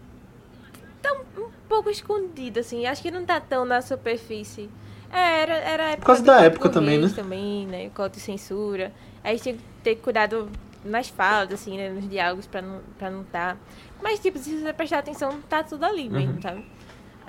Tá 1.00 1.12
um, 1.12 1.42
um 1.44 1.50
pouco 1.68 1.88
escondido, 1.88 2.58
assim. 2.58 2.86
Acho 2.86 3.00
que 3.02 3.10
não 3.10 3.24
tá 3.24 3.40
tão 3.40 3.64
na 3.64 3.80
superfície. 3.80 4.68
É, 5.12 5.40
era, 5.42 5.54
era 5.54 5.84
a 5.84 5.90
época 5.90 6.06
causa 6.06 6.20
de 6.22 6.26
da 6.26 6.40
época 6.42 6.68
também, 6.68 6.98
né? 6.98 7.08
também, 7.14 7.66
né? 7.66 7.90
Código 7.90 8.16
de 8.16 8.20
censura. 8.20 8.92
Aí 9.22 9.38
tinha 9.38 9.54
que 9.54 9.62
ter 9.82 9.96
cuidado 9.96 10.50
nas 10.84 11.08
falas, 11.08 11.52
assim, 11.52 11.76
né? 11.76 11.88
Nos 11.90 12.08
diálogos 12.10 12.46
pra 12.46 12.60
não, 12.60 12.80
pra 12.98 13.10
não 13.10 13.22
tá. 13.24 13.56
Mas, 14.02 14.18
tipo, 14.18 14.38
se 14.38 14.58
você 14.60 14.72
prestar 14.72 14.98
atenção, 14.98 15.40
tá 15.48 15.62
tudo 15.62 15.84
ali 15.84 16.08
mesmo, 16.08 16.34
Uhum. 16.34 16.42
sabe? 16.42 16.64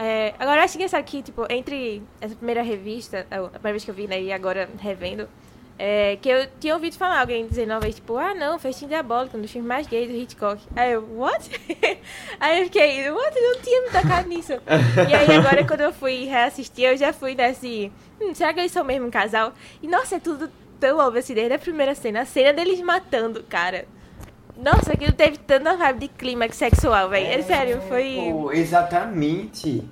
É, 0.01 0.33
agora, 0.39 0.62
eu 0.62 0.63
acho 0.63 0.77
engraçado 0.77 1.03
que, 1.03 1.21
tipo, 1.21 1.45
entre 1.49 2.01
essa 2.21 2.33
primeira 2.33 2.62
revista, 2.62 3.27
a 3.29 3.49
primeira 3.49 3.71
vez 3.71 3.83
que 3.83 3.91
eu 3.91 3.95
vi, 3.95 4.07
né, 4.07 4.21
e 4.21 4.31
agora 4.31 4.69
revendo, 4.79 5.27
é, 5.77 6.17
que 6.21 6.29
eu 6.29 6.47
tinha 6.57 6.73
ouvido 6.73 6.97
falar 6.97 7.19
alguém 7.19 7.45
dizendo 7.45 7.71
uma 7.71 7.81
vez, 7.81 7.95
tipo, 7.95 8.15
ah, 8.15 8.33
não, 8.33 8.57
Festim 8.57 8.88
Diabólico, 8.88 9.38
um 9.38 9.41
dos 9.41 9.51
filmes 9.51 9.67
mais 9.67 9.88
gays 9.88 10.09
do 10.09 10.15
Hitchcock. 10.15 10.62
Aí 10.73 10.93
eu, 10.93 11.05
what? 11.17 11.49
aí 12.39 12.59
eu 12.59 12.63
fiquei, 12.65 13.12
what? 13.12 13.38
Eu 13.38 13.53
não 13.53 13.62
tinha 13.62 13.81
me 13.81 13.89
tocado 13.89 14.29
nisso. 14.29 14.53
e 15.09 15.13
aí 15.13 15.35
agora, 15.35 15.67
quando 15.67 15.81
eu 15.81 15.91
fui 15.91 16.23
reassistir, 16.23 16.85
eu 16.85 16.95
já 16.95 17.12
fui 17.12 17.35
nesse, 17.35 17.91
hum, 18.21 18.33
será 18.33 18.53
que 18.53 18.62
eles 18.62 18.71
são 18.71 18.85
mesmo 18.85 19.07
um 19.07 19.12
casal? 19.12 19.53
E, 19.81 19.88
nossa, 19.88 20.15
é 20.15 20.19
tudo 20.19 20.49
tão 20.79 20.97
óbvio, 20.97 21.19
assim, 21.19 21.33
desde 21.33 21.53
a 21.53 21.59
primeira 21.59 21.93
cena. 21.93 22.21
A 22.21 22.25
cena 22.25 22.53
deles 22.53 22.79
matando, 22.79 23.43
cara. 23.43 23.85
Nossa, 24.61 24.93
aquilo 24.93 25.13
teve 25.13 25.37
tanta 25.37 25.75
vibe 25.77 25.99
de 25.99 26.07
clímax 26.09 26.55
sexual, 26.57 27.09
velho. 27.09 27.27
É, 27.27 27.41
sério, 27.41 27.81
foi... 27.87 28.15
Pô, 28.31 28.51
exatamente. 28.51 29.83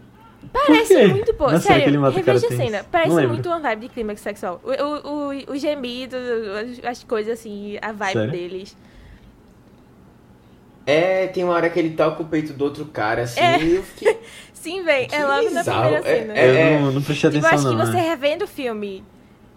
Parece 0.52 1.08
muito, 1.08 1.34
pô. 1.34 1.46
Na 1.46 1.60
que 1.60 1.68
ele 1.72 1.82
Sério, 1.82 2.02
reveja 2.10 2.48
a 2.48 2.52
cena. 2.52 2.86
Parece 2.92 3.28
muito 3.28 3.48
uma 3.48 3.60
vibe 3.60 3.82
de 3.88 3.90
clímax 3.94 4.22
sexual. 4.22 4.62
O, 4.64 4.70
o, 4.72 5.32
o, 5.34 5.52
o 5.54 5.58
gemido, 5.58 6.16
as, 6.16 6.86
as 6.98 7.04
coisas 7.04 7.40
assim, 7.40 7.78
a 7.82 7.92
vibe 7.92 8.14
Sério? 8.14 8.32
deles. 8.32 8.78
É, 10.86 11.28
tem 11.28 11.44
uma 11.44 11.54
hora 11.54 11.70
que 11.70 11.78
ele 11.78 11.92
toca 11.92 12.22
o 12.22 12.26
peito 12.26 12.54
do 12.54 12.64
outro 12.64 12.86
cara, 12.86 13.24
assim, 13.24 13.40
É. 13.42 13.60
e 13.62 13.76
eu 13.76 13.84
fiquei. 13.84 14.18
Sim, 14.54 14.84
véi, 14.84 15.04
é 15.04 15.08
Que 15.08 15.24
logo 15.24 15.50
na 15.50 15.60
bizarro. 15.60 15.82
primeira 15.82 16.10
É- 16.10 16.20
cena. 16.20 16.34
é- 16.38 16.76
Eu 16.76 16.80
não, 16.82 16.92
não 16.94 17.02
prestei 17.02 17.30
Tipo, 17.30 17.46
atenção, 17.46 17.70
acho 17.70 17.70
que 17.70 17.84
não. 17.84 17.92
você 17.94 17.98
né? 18.02 18.10
revendo 18.10 18.46
o 18.46 18.48
filme 18.48 19.04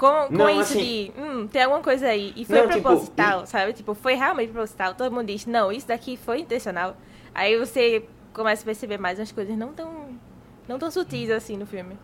com, 0.01 0.29
com 0.29 0.33
Não, 0.33 0.49
isso 0.49 0.73
assim- 0.79 1.13
de, 1.15 1.21
hum, 1.21 1.47
tem 1.47 1.63
alguma 1.63 1.83
coisa 1.83 2.07
aí. 2.07 2.33
E 2.35 2.47
foi 2.47 2.57
Não, 2.59 2.69
tipo, 2.69 2.81
proposital, 2.81 3.47
sabe? 3.47 3.75
Tipo, 3.75 3.95
foi 3.95 4.15
realmente 4.15 4.51
proposital. 4.51 4.95
Todo 4.95 5.13
mundo 5.13 5.27
diz, 5.27 5.45
não, 5.45 5.71
isso 5.71 5.87
daqui 5.87 6.17
foi 6.17 6.41
intencional. 6.41 6.97
Aí 7.35 7.59
você 7.59 8.03
começa 8.33 8.63
a 8.63 8.65
perceber 8.65 8.97
mais 8.97 9.19
umas 9.19 9.31
coisas 9.31 9.55
não 9.59 9.75
tão, 9.75 10.07
não 10.67 10.79
tão 10.79 10.91
sutis 10.91 11.29
assim 11.31 11.55
no 11.59 11.67
filme. 11.67 11.99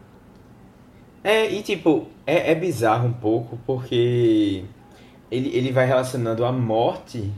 É, 1.24 1.50
e 1.50 1.62
tipo, 1.62 2.06
é, 2.26 2.52
é 2.52 2.54
bizarro 2.54 3.08
um 3.08 3.14
pouco 3.14 3.58
porque 3.66 4.62
ele, 5.30 5.56
ele 5.56 5.72
vai 5.72 5.86
relacionando 5.86 6.44
a 6.44 6.52
morte, 6.52 7.32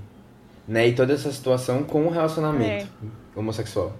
né, 0.66 0.88
e 0.88 0.92
toda 0.92 1.12
essa 1.12 1.30
situação 1.30 1.84
com 1.84 2.04
o 2.04 2.10
relacionamento 2.10 2.88
homossexual. 3.36 3.92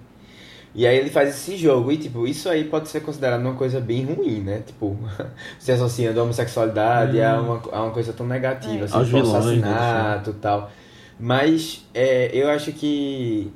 E 0.73 0.85
aí 0.85 0.97
ele 0.97 1.09
faz 1.09 1.29
esse 1.29 1.57
jogo, 1.57 1.91
e 1.91 1.97
tipo, 1.97 2.27
isso 2.27 2.47
aí 2.47 2.63
pode 2.63 2.89
ser 2.89 3.01
considerado 3.01 3.41
uma 3.41 3.55
coisa 3.55 3.79
bem 3.79 4.05
ruim, 4.05 4.41
né? 4.41 4.61
Tipo, 4.65 4.97
se 5.59 5.71
associando 5.71 6.19
a 6.19 6.23
homossexualidade 6.23 7.21
a, 7.21 7.41
uma, 7.41 7.61
a 7.71 7.83
uma 7.83 7.91
coisa 7.91 8.13
tão 8.13 8.27
negativa, 8.27 8.81
É. 8.81 8.83
assim, 8.85 8.95
Aos 8.97 9.07
tipo, 9.07 9.17
vilões, 9.21 9.45
né, 9.61 9.67
assassinato 9.67 10.29
e 10.29 10.33
tal. 10.33 10.71
Mas 11.19 11.85
é, 11.93 12.29
eu 12.33 12.49
acho 12.49 12.71
que 12.71 13.51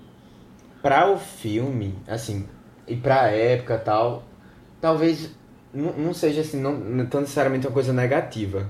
para 0.81 1.09
o 1.11 1.17
filme, 1.17 1.95
assim, 2.07 2.45
e 2.87 2.95
pra 2.95 3.27
época 3.29 3.75
e 3.75 3.79
tal, 3.79 4.23
talvez 4.81 5.29
não, 5.73 5.93
não 5.93 6.13
seja 6.13 6.41
assim, 6.41 6.59
não, 6.59 6.73
não 6.73 7.05
tão 7.05 7.21
necessariamente 7.21 7.65
uma 7.67 7.73
coisa 7.73 7.93
negativa. 7.93 8.67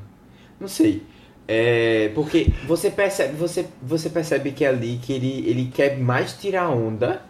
Não 0.60 0.68
sei. 0.68 1.04
É, 1.48 2.12
porque 2.16 2.52
você 2.68 2.90
percebe, 2.92 3.36
você, 3.36 3.66
você 3.82 4.10
percebe 4.10 4.52
que 4.52 4.66
ali 4.66 5.00
que 5.02 5.12
ele, 5.14 5.50
ele 5.50 5.72
quer 5.74 5.98
mais 5.98 6.34
tirar 6.34 6.70
onda 6.70 7.22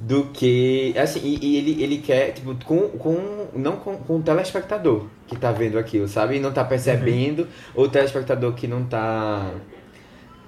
do 0.00 0.24
que. 0.32 0.94
Assim, 0.96 1.20
e, 1.22 1.38
e 1.44 1.56
ele, 1.56 1.82
ele 1.82 1.98
quer, 1.98 2.32
tipo, 2.32 2.54
com, 2.64 2.88
com, 2.88 3.46
não 3.54 3.76
com, 3.76 3.96
com 3.98 4.16
o 4.16 4.22
telespectador 4.22 5.04
que 5.26 5.36
tá 5.36 5.52
vendo 5.52 5.78
aquilo, 5.78 6.08
sabe? 6.08 6.36
E 6.36 6.40
não 6.40 6.52
tá 6.52 6.64
percebendo, 6.64 7.46
ou 7.74 7.84
o 7.84 7.88
telespectador 7.88 8.54
que 8.54 8.66
não 8.66 8.84
tá 8.84 9.52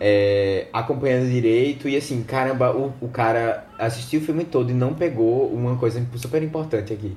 é, 0.01 0.67
acompanhando 0.73 1.31
direito. 1.31 1.87
E 1.89 1.97
assim, 1.97 2.23
caramba, 2.23 2.75
o, 2.75 2.93
o 3.01 3.09
cara 3.09 3.67
assistiu 3.79 4.21
o 4.21 4.25
filme 4.25 4.45
todo 4.45 4.71
e 4.71 4.75
não 4.75 4.95
pegou 4.95 5.49
uma 5.53 5.77
coisa 5.77 6.05
super 6.17 6.43
importante 6.43 6.93
aqui, 6.93 7.17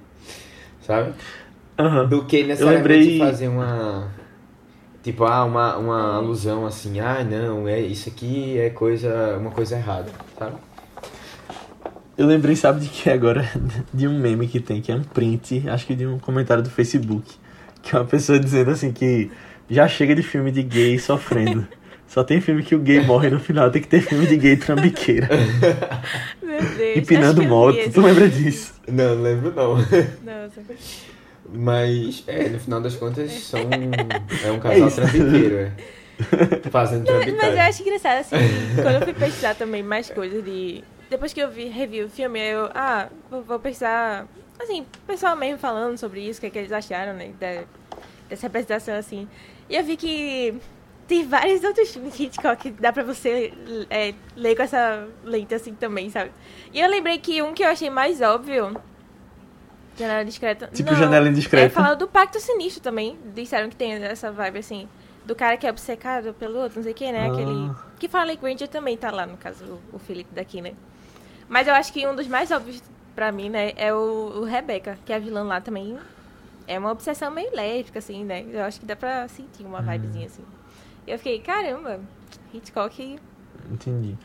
sabe? 0.81 1.13
Aham. 1.79 2.07
Do 2.07 2.25
que 2.25 2.43
necessariamente 2.43 2.93
lembrei- 2.93 3.19
fazer 3.19 3.47
uma. 3.47 4.09
Tipo, 5.03 5.23
ah, 5.25 5.45
uma, 5.45 5.77
uma 5.77 6.15
alusão 6.15 6.65
assim, 6.65 6.99
ah, 6.99 7.23
não, 7.23 7.67
é 7.67 7.79
isso 7.79 8.09
aqui 8.09 8.57
é 8.57 8.71
coisa, 8.71 9.37
uma 9.37 9.51
coisa 9.51 9.75
errada, 9.75 10.11
sabe? 10.37 10.55
Eu 12.17 12.27
lembrei, 12.27 12.55
sabe 12.55 12.79
de 12.81 12.89
que 12.89 13.09
agora? 13.09 13.49
De 13.93 14.07
um 14.07 14.17
meme 14.17 14.47
que 14.47 14.59
tem, 14.59 14.81
que 14.81 14.91
é 14.91 14.95
um 14.95 15.03
print, 15.03 15.67
acho 15.67 15.85
que 15.85 15.95
de 15.95 16.05
um 16.05 16.17
comentário 16.17 16.63
do 16.63 16.69
Facebook. 16.69 17.35
Que 17.81 17.95
é 17.95 17.99
uma 17.99 18.05
pessoa 18.05 18.39
dizendo 18.39 18.71
assim 18.71 18.91
que 18.91 19.29
já 19.69 19.87
chega 19.87 20.15
de 20.15 20.23
filme 20.23 20.51
de 20.51 20.63
gay 20.63 20.97
sofrendo. 20.97 21.67
Só 22.07 22.23
tem 22.23 22.39
filme 22.39 22.63
que 22.63 22.75
o 22.75 22.79
gay 22.79 23.01
morre 23.01 23.29
no 23.29 23.39
final, 23.39 23.69
tem 23.69 23.81
que 23.81 23.87
ter 23.87 24.01
filme 24.01 24.25
de 24.27 24.37
gay 24.37 24.55
trambiqueira. 24.55 25.27
Meu 26.41 26.61
Deus. 26.61 26.97
Empinando 26.97 27.43
moto. 27.43 27.77
Tu 27.91 27.99
lembra 27.99 28.29
disso? 28.29 28.73
Não, 28.87 29.15
não 29.15 29.23
lembro 29.23 29.53
não. 29.53 29.75
Nossa. 29.75 30.61
Mas, 31.51 32.23
é, 32.27 32.49
no 32.49 32.59
final 32.59 32.79
das 32.81 32.95
contas, 32.95 33.31
são, 33.31 33.59
é 34.43 34.51
um 34.51 34.59
casal 34.59 34.87
isso. 34.87 35.01
trambiqueiro, 35.01 35.57
é. 35.57 35.71
Fazendo 36.71 37.05
Mas 37.11 37.53
eu 37.53 37.61
acho 37.61 37.81
engraçado, 37.81 38.19
assim, 38.19 38.35
quando 38.75 38.95
eu 38.95 39.01
fui 39.01 39.13
pesquisar 39.13 39.55
também 39.55 39.83
mais 39.83 40.09
coisas 40.09 40.43
de. 40.43 40.83
Depois 41.09 41.33
que 41.33 41.39
eu 41.39 41.49
vi, 41.49 41.65
revi 41.65 42.03
o 42.03 42.09
filme, 42.09 42.39
eu. 42.39 42.69
Ah, 42.73 43.09
vou, 43.29 43.43
vou 43.43 43.59
pesquisar. 43.59 44.27
Assim, 44.59 44.81
o 44.81 45.07
pessoal 45.07 45.35
mesmo 45.35 45.59
falando 45.59 45.97
sobre 45.97 46.21
isso, 46.21 46.39
o 46.39 46.41
que, 46.41 46.47
é 46.47 46.49
que 46.49 46.57
eles 46.57 46.71
acharam, 46.71 47.13
né? 47.13 47.33
Da, 47.39 47.63
dessa 48.29 48.47
apresentação, 48.47 48.95
assim. 48.95 49.27
E 49.69 49.75
eu 49.75 49.83
vi 49.83 49.97
que 49.97 50.59
tem 51.07 51.27
vários 51.27 51.63
outros 51.63 51.91
filmes 51.91 52.15
de 52.15 52.23
Hitchcock 52.23 52.61
que 52.61 52.71
dá 52.71 52.91
pra 52.91 53.03
você 53.03 53.53
é, 53.89 54.13
ler 54.35 54.55
com 54.55 54.63
essa 54.63 55.07
lente 55.23 55.53
assim 55.53 55.73
também, 55.73 56.09
sabe? 56.09 56.31
E 56.73 56.79
eu 56.79 56.89
lembrei 56.89 57.19
que 57.19 57.41
um 57.41 57.53
que 57.53 57.63
eu 57.63 57.69
achei 57.69 57.89
mais 57.89 58.21
óbvio. 58.21 58.75
Janela 59.97 60.25
Discreta. 60.25 60.69
Tipo 60.73 60.91
não, 60.91 60.99
Janela 60.99 61.29
Indiscreta. 61.29 61.65
É, 61.67 61.69
falaram 61.69 61.97
do 61.97 62.07
Pacto 62.07 62.39
Sinistro 62.39 62.81
também. 62.81 63.17
Disseram 63.33 63.69
que 63.69 63.75
tem 63.75 63.93
essa 63.93 64.31
vibe 64.31 64.59
assim. 64.59 64.89
Do 65.25 65.35
cara 65.35 65.57
que 65.57 65.65
é 65.65 65.69
obcecado 65.69 66.33
pelo 66.33 66.59
outro, 66.59 66.77
não 66.77 66.83
sei 66.83 66.91
o 66.91 66.95
que, 66.95 67.11
né? 67.11 67.27
Ah. 67.27 67.33
Aquele. 67.33 67.71
Que 67.99 68.07
fala 68.07 68.25
Lake 68.25 68.45
Ranger 68.45 68.67
também 68.67 68.97
tá 68.97 69.09
lá, 69.09 69.25
no 69.25 69.37
caso, 69.37 69.63
o, 69.65 69.95
o 69.95 69.99
Felipe 69.99 70.29
daqui, 70.33 70.61
né? 70.61 70.73
Mas 71.47 71.67
eu 71.67 71.73
acho 71.73 71.93
que 71.93 72.05
um 72.07 72.15
dos 72.15 72.27
mais 72.27 72.51
óbvios 72.51 72.81
pra 73.15 73.31
mim, 73.31 73.49
né, 73.49 73.71
é 73.77 73.93
o, 73.93 74.41
o 74.41 74.43
Rebecca, 74.43 74.97
que 75.05 75.13
é 75.13 75.15
a 75.15 75.19
vilã 75.19 75.43
lá 75.43 75.61
também. 75.61 75.97
É 76.67 76.77
uma 76.79 76.91
obsessão 76.91 77.29
meio 77.31 77.55
lésbica, 77.55 77.99
assim, 77.99 78.23
né? 78.25 78.43
Eu 78.51 78.63
acho 78.63 78.79
que 78.79 78.85
dá 78.85 78.95
pra 78.95 79.27
sentir 79.27 79.63
uma 79.63 79.81
vibezinha 79.81 80.25
assim. 80.25 80.43
E 81.05 81.11
eu 81.11 81.17
fiquei, 81.17 81.39
caramba, 81.39 81.99
Hitchcock. 82.53 83.19
Entendi. 83.71 84.17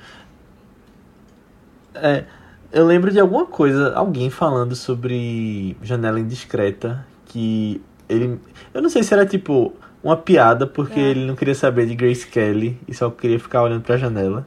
É, 1.94 2.24
eu 2.72 2.86
lembro 2.86 3.10
de 3.10 3.20
alguma 3.20 3.44
coisa, 3.46 3.94
alguém 3.94 4.30
falando 4.30 4.74
sobre 4.74 5.76
Janela 5.82 6.18
Indiscreta, 6.18 7.06
que 7.26 7.80
ele. 8.08 8.40
Eu 8.72 8.80
não 8.80 8.88
sei 8.88 9.02
se 9.02 9.12
era 9.12 9.26
tipo 9.26 9.74
uma 10.02 10.16
piada 10.16 10.66
porque 10.66 10.98
É. 10.98 11.02
ele 11.10 11.26
não 11.26 11.36
queria 11.36 11.54
saber 11.54 11.86
de 11.86 11.94
Grace 11.94 12.26
Kelly 12.26 12.78
e 12.88 12.94
só 12.94 13.10
queria 13.10 13.38
ficar 13.38 13.62
olhando 13.62 13.82
pra 13.82 13.96
janela. 13.96 14.46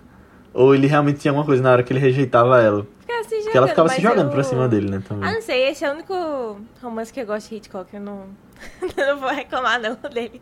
Ou 0.53 0.75
ele 0.75 0.85
realmente 0.87 1.19
tinha 1.19 1.31
alguma 1.31 1.45
coisa 1.45 1.63
na 1.63 1.71
hora 1.71 1.81
que 1.83 1.91
ele 1.91 1.99
rejeitava 1.99 2.61
ela. 2.61 2.85
Ficava 2.99 3.23
se 3.23 3.29
jogando, 3.29 3.43
Porque 3.45 3.57
ela 3.57 3.67
ficava 3.67 3.89
se 3.89 4.01
jogando 4.01 4.27
eu- 4.27 4.31
pra 4.31 4.43
cima 4.43 4.67
dele, 4.69 4.89
né? 4.91 5.01
Ah, 5.03 5.07
Também. 5.09 5.33
não 5.33 5.41
sei, 5.41 5.67
esse 5.69 5.83
é 5.83 5.89
o 5.89 5.93
único 5.93 6.57
romance 6.81 7.11
que 7.11 7.19
eu 7.19 7.25
gosto 7.25 7.49
de 7.49 7.55
Hitchcock. 7.55 7.93
Eu 7.93 8.01
não, 8.01 8.25
não 8.95 9.19
vou 9.19 9.29
reclamar, 9.29 9.79
não, 9.81 9.97
dele. 10.13 10.41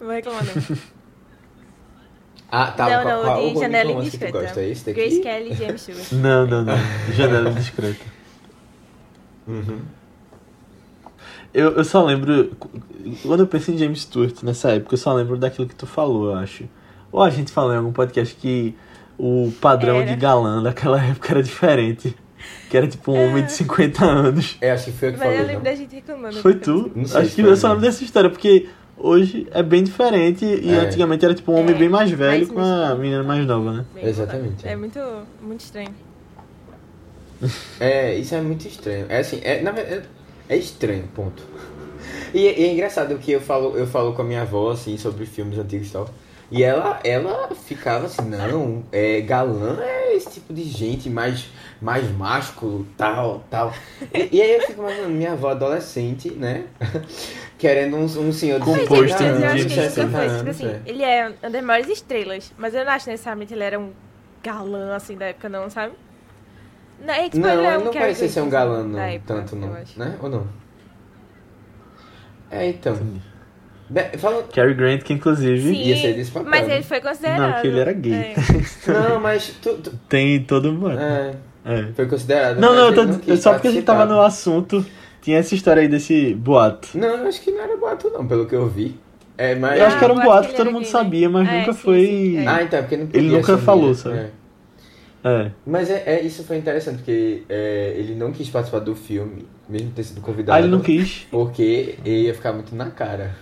Não 0.00 0.06
vou 0.06 0.10
reclamar, 0.14 0.44
não. 0.44 0.76
Ah, 2.48 2.70
tá. 2.70 2.88
não, 2.88 3.02
qual, 3.02 3.16
não, 3.16 3.22
qual, 3.24 3.52
de 3.54 3.58
Janela 3.60 3.92
que 3.92 3.98
Indiscreta. 3.98 4.40
gosta? 4.40 4.60
É 4.60 4.68
esse 4.70 4.86
daqui? 4.86 5.00
Grace 5.00 5.20
Kelly 5.20 5.50
e 5.50 5.54
James 5.56 5.80
Stewart. 5.80 6.12
Não, 6.22 6.46
não, 6.46 6.62
não. 6.64 6.74
Janela 7.12 7.50
Indiscreta. 7.50 8.04
Uhum. 9.48 9.80
Eu, 11.52 11.72
eu 11.72 11.84
só 11.84 12.04
lembro. 12.04 12.52
Quando 13.22 13.40
eu 13.40 13.46
penso 13.46 13.72
em 13.72 13.78
James 13.78 14.02
Stewart 14.02 14.42
nessa 14.42 14.70
época, 14.72 14.94
eu 14.94 14.98
só 14.98 15.12
lembro 15.12 15.36
daquilo 15.36 15.66
que 15.66 15.74
tu 15.74 15.86
falou, 15.86 16.26
eu 16.30 16.34
acho. 16.36 16.68
Ou 17.10 17.22
a 17.22 17.30
gente 17.30 17.50
falou 17.50 17.72
em 17.72 17.76
algum 17.78 17.92
podcast 17.92 18.34
que 18.36 18.76
o 19.18 19.52
padrão 19.60 19.96
Era. 19.96 20.06
de 20.06 20.16
galã 20.16 20.62
daquela 20.62 21.00
época 21.04 21.32
era 21.32 21.42
diferente. 21.42 22.14
Que 22.70 22.76
era 22.76 22.86
tipo 22.86 23.12
um 23.12 23.28
homem 23.28 23.44
de 23.44 23.52
50 23.52 24.04
anos. 24.04 24.56
É, 24.60 24.70
acho 24.72 24.86
que 24.86 24.92
foi 24.92 25.08
eu 25.08 25.12
que 25.12 25.18
Mas 25.18 25.28
eu 25.28 25.32
falei, 25.34 25.46
lembro 25.46 25.64
não? 25.64 25.70
da 25.70 25.74
gente 25.76 25.94
reclamando. 25.94 26.36
Foi 26.42 26.54
tu? 26.54 26.90
Não 26.94 27.04
sei 27.04 27.20
Acho 27.22 27.34
que 27.34 27.42
foi 27.42 27.50
eu 27.52 27.56
só 27.56 27.68
lembro 27.68 27.82
dessa 27.82 28.04
história, 28.04 28.28
porque 28.30 28.68
hoje 28.96 29.46
é 29.52 29.62
bem 29.62 29.82
diferente 29.84 30.44
e 30.44 30.70
É. 30.70 30.78
antigamente 30.80 31.24
era 31.24 31.34
tipo 31.34 31.52
um 31.52 31.60
homem 31.60 31.74
É, 31.74 31.78
bem 31.78 31.88
mais 31.88 32.10
velho 32.10 32.46
mais 32.46 32.48
com 32.50 32.60
a 32.60 32.86
mesmo. 32.88 32.98
menina 33.02 33.22
mais 33.22 33.46
nova, 33.46 33.72
né? 33.72 33.84
Bem 33.94 34.04
Exatamente, 34.06 34.66
é. 34.66 34.72
É 34.72 34.76
muito, 34.76 34.98
muito 35.42 35.60
estranho. 35.60 35.90
É, 37.78 38.14
isso 38.16 38.34
é 38.34 38.40
muito 38.40 38.66
estranho. 38.66 39.06
É 39.08 39.18
assim, 39.18 39.40
é, 39.42 39.60
na 39.62 39.70
verdade, 39.70 40.06
é 40.48 40.56
estranho, 40.56 41.04
ponto. 41.14 41.42
E, 42.34 42.40
e 42.40 42.64
é 42.64 42.72
engraçado 42.72 43.16
que 43.18 43.32
eu 43.32 43.40
falo, 43.40 43.76
eu 43.76 43.86
falo 43.86 44.12
com 44.12 44.22
a 44.22 44.24
minha 44.24 44.42
avó, 44.42 44.70
assim, 44.70 44.96
sobre 44.98 45.24
filmes 45.26 45.58
antigos 45.58 45.88
e 45.88 45.92
tal. 45.92 46.08
E 46.50 46.62
ela, 46.62 47.00
ela 47.02 47.48
ficava 47.54 48.06
assim, 48.06 48.22
não, 48.22 48.84
é, 48.92 49.20
galã 49.20 49.78
é 49.82 50.14
esse 50.14 50.30
tipo 50.30 50.54
de 50.54 50.62
gente 50.62 51.10
mais, 51.10 51.48
mais 51.82 52.08
másculo, 52.12 52.86
tal, 52.96 53.44
tal. 53.50 53.72
E, 54.14 54.36
e 54.36 54.42
aí 54.42 54.54
eu 54.54 54.60
fico 54.60 54.80
imaginando 54.80 55.10
minha 55.10 55.32
avó 55.32 55.50
adolescente, 55.50 56.30
né? 56.30 56.66
Querendo 57.58 57.96
um, 57.96 58.04
um 58.04 58.32
senhor 58.32 58.60
de 58.60 58.64
Composto 58.64 59.18
60 59.18 59.24
mas, 59.24 59.38
de 59.38 59.42
eu 59.42 59.48
acho 59.48 59.60
anos, 59.60 59.72
que 59.72 59.80
ele 59.80 59.88
60 59.88 60.06
nunca 60.06 60.18
foi, 60.18 60.38
tipo 60.38 60.50
assim, 60.50 60.66
é. 60.68 60.82
ele 60.86 61.02
é 61.02 61.32
uma 61.42 61.50
das 61.50 61.64
maiores 61.64 61.88
estrelas, 61.90 62.52
mas 62.56 62.74
eu 62.74 62.84
não 62.84 62.92
acho 62.92 63.08
necessariamente 63.08 63.52
ele 63.52 63.64
era 63.64 63.78
um 63.80 63.92
galã, 64.42 64.94
assim, 64.94 65.16
da 65.16 65.26
época, 65.26 65.48
não, 65.48 65.68
sabe? 65.68 65.94
Não, 67.04 67.12
é, 67.12 67.24
tipo, 67.24 67.38
Não, 67.38 67.50
ele 67.50 67.66
é 67.66 67.78
um 67.78 67.84
não 67.84 67.92
parecia 67.92 68.28
ser 68.28 68.40
um 68.40 68.48
galã, 68.48 68.84
não, 68.84 68.92
da 68.92 69.06
época, 69.06 69.34
tanto 69.34 69.56
não, 69.56 69.76
né? 69.96 70.16
Ou 70.22 70.30
não? 70.30 70.46
É, 72.50 72.68
então. 72.68 72.96
Fala... 74.18 74.42
Cary 74.52 74.74
Grant, 74.74 75.02
que 75.02 75.12
inclusive 75.12 75.60
Sim, 75.70 75.82
Ia 75.82 75.96
ser 75.96 76.14
desse 76.14 76.30
papel, 76.32 76.50
mas 76.50 76.66
né? 76.66 76.74
ele 76.74 76.82
foi 76.84 77.00
considerado. 77.00 77.40
Não, 77.40 77.52
porque 77.52 77.68
ele 77.68 77.78
era 77.80 77.92
gay. 77.92 78.12
É. 78.14 78.34
Não, 78.92 79.20
mas 79.20 79.48
tu... 79.62 79.74
tu- 79.74 79.92
tem 80.08 80.42
todo 80.42 80.72
mundo. 80.72 80.98
é, 80.98 81.34
É. 81.64 81.86
foi 81.94 82.06
considerado. 82.06 82.58
Não, 82.58 82.74
mas 82.74 82.96
não, 82.96 83.12
tô- 83.12 83.18
quis 83.20 83.40
só 83.40 83.52
porque 83.52 83.68
a 83.68 83.70
gente 83.70 83.84
tava 83.84 84.04
no 84.04 84.20
assunto, 84.20 84.84
tinha 85.22 85.38
essa 85.38 85.54
história 85.54 85.82
aí 85.82 85.88
desse 85.88 86.34
boato. 86.34 86.88
Não, 86.98 87.08
eu 87.18 87.28
acho 87.28 87.40
que 87.40 87.50
não 87.52 87.60
era 87.60 87.76
boato 87.76 88.10
não, 88.10 88.26
pelo 88.26 88.46
que 88.46 88.54
eu 88.56 88.66
vi. 88.68 88.98
É, 89.38 89.54
mas... 89.54 89.78
Eu 89.78 89.86
acho 89.86 89.98
que 89.98 90.04
era 90.04 90.12
um 90.14 90.18
acho 90.18 90.26
boato 90.26 90.48
que 90.48 90.54
todo 90.56 90.66
mundo 90.72 90.82
gay, 90.84 90.92
né? 90.92 90.98
sabia, 90.98 91.28
mas 91.28 91.48
É, 91.48 91.58
nunca 91.60 91.72
sim, 91.74 91.78
foi. 91.78 92.06
sim, 92.06 92.38
é. 92.38 92.46
Ah, 92.48 92.62
então, 92.62 92.80
porque 92.80 92.96
não 92.96 93.06
podia 93.06 93.20
Ele 93.20 93.28
nunca 93.30 93.52
assumir, 93.52 93.64
falou, 93.64 93.88
né? 93.88 93.94
sabe? 93.94 94.16
É. 94.18 94.30
É. 95.28 95.50
Mas 95.66 95.90
é, 95.90 96.02
é- 96.06 96.22
isso 96.22 96.42
foi 96.44 96.56
interessante, 96.56 96.98
porque 96.98 97.42
é, 97.48 97.94
ele 97.96 98.14
não 98.14 98.32
quis 98.32 98.48
participar 98.48 98.78
do 98.80 98.94
filme, 98.94 99.44
mesmo 99.68 99.90
ter 99.90 100.04
sido 100.04 100.20
convidado. 100.20 100.56
Ah, 100.56 100.60
ele 100.60 100.68
não 100.68 100.80
quis. 100.80 101.26
Porque 101.30 101.96
ele 102.04 102.22
ia 102.26 102.34
ficar 102.34 102.52
muito 102.52 102.74
na 102.74 102.90
cara. 102.90 103.34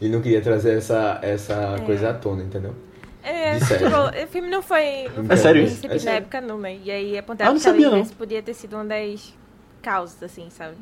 Ele 0.00 0.10
não 0.12 0.20
queria 0.22 0.40
trazer 0.40 0.76
essa, 0.78 1.18
essa 1.22 1.78
É. 1.78 1.80
coisa 1.84 2.10
à 2.10 2.14
tona, 2.14 2.42
entendeu? 2.42 2.74
É, 3.22 3.58
sério. 3.60 3.86
tipo, 3.88 4.24
o 4.24 4.26
filme 4.28 4.48
não 4.50 4.62
foi, 4.62 5.10
não 5.14 5.26
É 5.28 5.36
foi 5.36 5.36
sério 5.36 5.62
bem 5.62 5.64
isso? 5.64 5.86
É 5.86 5.98
na 5.98 5.98
sério. 5.98 6.18
época, 6.18 6.40
não, 6.40 6.58
né? 6.58 6.76
E 6.82 6.90
aí 6.90 7.16
Ah, 7.16 7.20
apontaram 7.20 7.52
não 7.52 7.58
que 7.58 7.60
sabia, 7.60 7.90
talvez 7.90 7.90
não. 7.90 8.00
esse 8.00 8.14
podia 8.14 8.42
ter 8.42 8.54
sido 8.54 8.74
uma 8.76 8.84
das 8.84 9.34
causas, 9.82 10.22
assim, 10.22 10.48
sabe? 10.50 10.76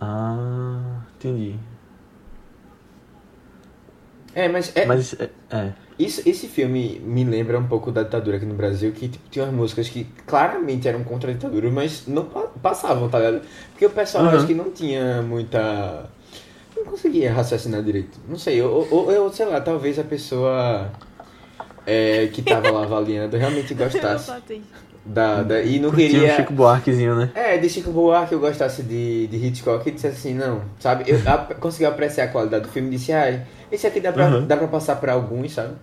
Ah, 0.00 1.02
entendi. 1.16 1.58
É, 4.34 4.48
mas, 4.48 4.72
é, 4.76 4.86
Mas, 4.86 5.14
é, 5.18 5.28
é. 5.50 5.72
Isso, 5.98 6.22
esse 6.26 6.46
filme 6.48 7.00
me 7.04 7.24
lembra 7.24 7.58
um 7.58 7.66
pouco 7.66 7.90
da 7.92 8.02
ditadura 8.02 8.36
aqui 8.38 8.46
no 8.46 8.54
Brasil, 8.54 8.90
que 8.92 9.08
tipo, 9.08 9.28
tinha 9.28 9.44
umas 9.44 9.54
músicas 9.54 9.88
que 9.88 10.04
claramente 10.26 10.88
eram 10.88 11.04
contra 11.04 11.30
a 11.30 11.34
ditadura, 11.34 11.70
mas 11.70 12.06
não 12.06 12.24
pa- 12.24 12.48
passavam, 12.62 13.08
tá 13.08 13.18
ligado? 13.18 13.42
Porque 13.72 13.84
o 13.84 13.90
pessoal 13.90 14.24
Uhum. 14.24 14.30
acho 14.30 14.46
que 14.46 14.54
não 14.54 14.70
tinha 14.70 15.20
muita. 15.20 16.08
Não 16.76 16.84
conseguia 16.84 17.32
raciocinar 17.32 17.82
direito. 17.82 18.18
Não 18.28 18.38
sei, 18.38 18.62
ou, 18.62 18.86
ou, 18.90 19.12
ou, 19.24 19.32
sei 19.32 19.44
lá, 19.46 19.60
talvez 19.60 19.98
a 19.98 20.04
pessoa 20.04 20.90
é, 21.86 22.28
que 22.32 22.40
tava 22.42 22.70
lá 22.70 22.84
avaliando 22.84 23.36
realmente 23.36 23.74
gostasse 23.74 24.30
da, 25.04 25.42
da. 25.42 25.62
E 25.62 25.78
não 25.80 25.90
Curtia 25.90 26.06
um 26.06 26.10
queria. 26.12 26.36
Chico 26.36 26.52
Buarquezinho, 26.52 27.14
né? 27.16 27.30
É, 27.34 27.58
de 27.58 27.68
Chico 27.68 27.90
Buarque 27.90 28.32
eu 28.32 28.40
gostasse 28.40 28.82
de, 28.82 29.26
de 29.26 29.36
Hitchcock 29.36 29.86
e 29.88 29.92
dissesse 29.92 30.16
assim, 30.28 30.34
não, 30.34 30.62
sabe? 30.78 31.04
Eu 31.06 31.20
ap- 31.30 31.54
consegui 31.58 31.84
apreciar 31.84 32.24
a 32.24 32.28
qualidade 32.28 32.64
do 32.64 32.70
filme 32.70 32.88
e 32.88 32.92
disse, 32.92 33.12
ai, 33.12 33.42
esse 33.70 33.86
aqui 33.86 34.00
dá 34.00 34.12
pra, 34.12 34.28
Uhum. 34.28 34.46
dá 34.46 34.56
pra 34.56 34.68
passar 34.68 34.96
pra 34.96 35.12
alguns, 35.12 35.52
sabe? 35.52 35.74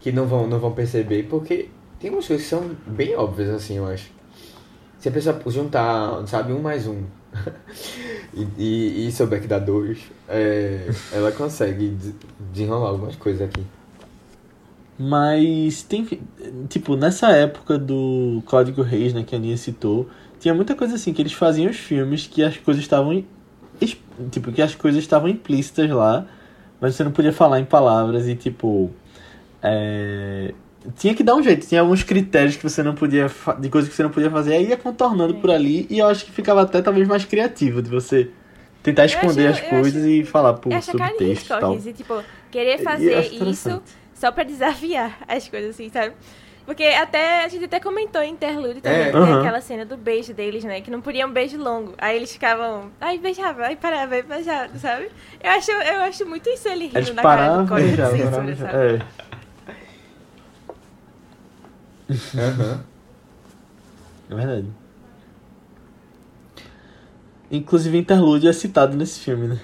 Que 0.00 0.12
não 0.12 0.26
vão, 0.26 0.46
não 0.46 0.58
vão 0.58 0.72
perceber, 0.72 1.24
porque 1.24 1.68
tem 1.98 2.10
umas 2.10 2.26
coisas 2.26 2.44
que 2.44 2.50
são 2.50 2.70
bem 2.86 3.14
óbvias, 3.16 3.48
assim, 3.50 3.76
eu 3.78 3.86
acho. 3.86 4.10
Se 4.98 5.08
a 5.08 5.12
pessoa 5.12 5.38
juntar, 5.46 6.26
sabe, 6.26 6.52
um 6.52 6.60
mais 6.62 6.86
um 6.86 7.02
e, 8.34 8.46
e, 8.58 9.08
e 9.08 9.12
souber 9.12 9.40
que 9.40 9.46
dá 9.46 9.58
dois, 9.58 9.98
é, 10.28 10.88
ela 11.12 11.30
consegue 11.32 11.88
des- 11.88 12.14
desenrolar 12.52 12.88
algumas 12.90 13.16
coisas 13.16 13.42
aqui. 13.42 13.62
Mas 14.98 15.82
tem. 15.82 16.06
Tipo, 16.68 16.94
nessa 16.96 17.30
época 17.32 17.76
do 17.78 18.42
Código 18.46 18.82
Reis, 18.82 19.12
né, 19.12 19.24
que 19.26 19.34
a 19.34 19.38
Aninha 19.38 19.56
citou, 19.56 20.08
tinha 20.38 20.54
muita 20.54 20.74
coisa 20.74 20.94
assim, 20.94 21.12
que 21.12 21.20
eles 21.20 21.32
faziam 21.32 21.70
os 21.70 21.76
filmes 21.76 22.26
que 22.26 22.42
as 22.44 22.56
coisas 22.56 22.82
estavam. 22.82 23.24
Tipo, 24.30 24.52
que 24.52 24.62
as 24.62 24.74
coisas 24.74 25.02
estavam 25.02 25.28
implícitas 25.28 25.90
lá, 25.90 26.26
mas 26.84 26.94
você 26.94 27.02
não 27.04 27.10
podia 27.12 27.32
falar 27.32 27.58
em 27.60 27.64
palavras 27.64 28.28
e, 28.28 28.34
tipo. 28.36 28.90
é, 29.62 30.52
Tinha 30.96 31.14
que 31.14 31.22
dar 31.22 31.34
um 31.34 31.42
jeito, 31.42 31.66
tinha 31.66 31.80
alguns 31.80 32.02
critérios 32.02 32.56
que 32.56 32.62
você 32.62 32.82
não 32.82 32.94
podia. 32.94 33.28
fa- 33.28 33.54
de 33.54 33.68
coisas 33.70 33.88
que 33.88 33.96
você 33.96 34.02
não 34.02 34.10
podia 34.10 34.30
fazer, 34.30 34.52
aí 34.54 34.68
ia 34.68 34.76
contornando 34.76 35.34
por 35.36 35.50
ali, 35.50 35.86
e 35.88 35.98
eu 35.98 36.06
acho 36.06 36.24
que 36.26 36.30
ficava 36.32 36.60
até 36.62 36.82
talvez 36.82 37.08
mais 37.08 37.24
criativo 37.24 37.80
de 37.80 37.88
você 37.88 38.30
tentar 38.82 39.06
esconder 39.06 39.48
acho- 39.48 39.64
as 39.64 39.70
coisas 39.70 40.02
acho- 40.02 40.10
e 40.10 40.24
falar 40.24 40.52
por 40.54 40.70
subtexto 40.82 41.22
e 41.22 41.48
tal. 41.48 41.72
Hitchcock, 41.72 41.76
assim, 41.78 41.92
tipo, 41.92 42.22
querer 42.50 42.80
E 42.80 42.84
fazer 42.84 43.32
isso 43.32 43.82
só 44.12 44.30
pra 44.30 44.44
desafiar 44.44 45.18
as 45.26 45.48
coisas, 45.48 45.70
assim, 45.70 45.88
sabe? 45.88 46.12
Porque 46.66 46.82
até, 46.84 47.44
a 47.44 47.48
gente 47.48 47.66
até 47.66 47.78
comentou 47.78 48.22
em 48.22 48.32
Interlude 48.32 48.80
também, 48.80 49.00
É. 49.08 49.12
tem 49.12 49.34
aquela 49.34 49.60
cena 49.60 49.84
do 49.84 49.96
beijo 49.98 50.32
deles, 50.32 50.64
né? 50.64 50.80
Que 50.80 50.90
não 50.90 51.00
podia 51.02 51.26
um 51.26 51.30
beijo 51.32 51.58
longo. 51.58 51.92
Aí 51.98 52.16
eles 52.16 52.32
ficavam, 52.32 52.90
ai, 53.00 53.18
beijava, 53.18 53.64
ai, 53.66 53.76
parava, 53.76 54.14
ai, 54.14 54.22
beijava, 54.22 54.70
sabe? 54.78 55.10
Eu 55.42 55.50
acho, 55.50 55.70
eu 55.70 56.00
acho 56.02 56.24
muito 56.26 56.48
isso 56.48 56.66
ele 56.68 56.86
rindo 56.86 56.98
Eles 56.98 57.14
na 57.14 57.22
cara 57.22 57.58
do 57.58 57.68
código 57.68 57.90
de 57.90 57.96
já. 57.96 58.10
censura, 58.10 58.56
sabe? 58.56 58.76
É. 58.76 59.02
Aham. 62.40 62.84
É 64.30 64.34
verdade. 64.34 64.66
Inclusive, 67.50 67.98
Interlude 67.98 68.48
é 68.48 68.52
citado 68.54 68.96
nesse 68.96 69.20
filme, 69.20 69.48
né? 69.48 69.60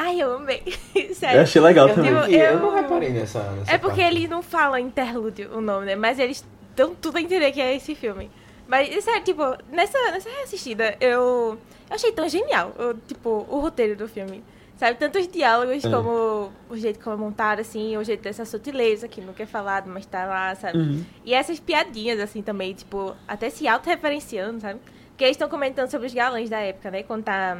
Ai, 0.00 0.22
eu 0.22 0.36
amei. 0.36 0.62
Eu 0.94 1.14
Sério. 1.14 1.40
achei 1.42 1.60
legal 1.60 1.88
Eu, 1.88 1.94
também. 1.96 2.10
Eu- 2.12 2.18
eu 2.26 2.52
eu- 2.52 2.60
não 2.60 2.72
reparei 2.74 3.10
nessa, 3.10 3.42
nessa 3.52 3.72
É 3.72 3.76
porque 3.78 4.00
parte. 4.00 4.16
ele 4.16 4.28
não 4.28 4.40
fala 4.42 4.80
interlúdio 4.80 5.50
o 5.52 5.60
nome, 5.60 5.86
né? 5.86 5.96
Mas 5.96 6.18
eles 6.20 6.44
dão 6.76 6.94
tudo 6.94 7.18
a 7.18 7.20
entender 7.20 7.50
que 7.50 7.60
é 7.60 7.74
esse 7.74 7.94
filme. 7.96 8.30
Mas, 8.68 9.02
sério, 9.02 9.24
tipo, 9.24 9.42
nessa, 9.72 9.98
nessa 10.12 10.30
reassistida, 10.30 10.96
eu, 11.00 11.10
eu 11.10 11.58
achei 11.90 12.12
tão 12.12 12.28
genial, 12.28 12.72
o, 12.78 12.94
tipo, 13.08 13.44
o 13.50 13.58
roteiro 13.58 13.96
do 13.96 14.06
filme. 14.06 14.44
Sabe, 14.76 14.96
tanto 14.96 15.18
os 15.18 15.26
diálogos 15.26 15.84
É. 15.84 15.90
como 15.90 16.52
o 16.70 16.76
jeito 16.76 17.00
como 17.00 17.16
é 17.16 17.18
montado, 17.18 17.58
assim, 17.58 17.96
o 17.96 18.04
jeito 18.04 18.22
dessa 18.22 18.44
sutileza 18.44 19.08
que 19.08 19.20
nunca 19.20 19.42
é 19.42 19.46
falado, 19.46 19.90
mas 19.90 20.06
tá 20.06 20.24
lá, 20.24 20.54
sabe? 20.54 20.78
Uhum. 20.78 21.04
E 21.24 21.34
essas 21.34 21.58
piadinhas, 21.58 22.20
assim, 22.20 22.40
também, 22.42 22.72
tipo, 22.74 23.16
até 23.26 23.50
se 23.50 23.66
auto-referenciando, 23.66 24.60
sabe? 24.60 24.78
Porque 25.08 25.24
eles 25.24 25.34
estão 25.34 25.48
comentando 25.48 25.90
sobre 25.90 26.06
os 26.06 26.14
galãs 26.14 26.48
da 26.48 26.60
época, 26.60 26.92
né? 26.92 27.02
Quando 27.02 27.24
tá 27.24 27.58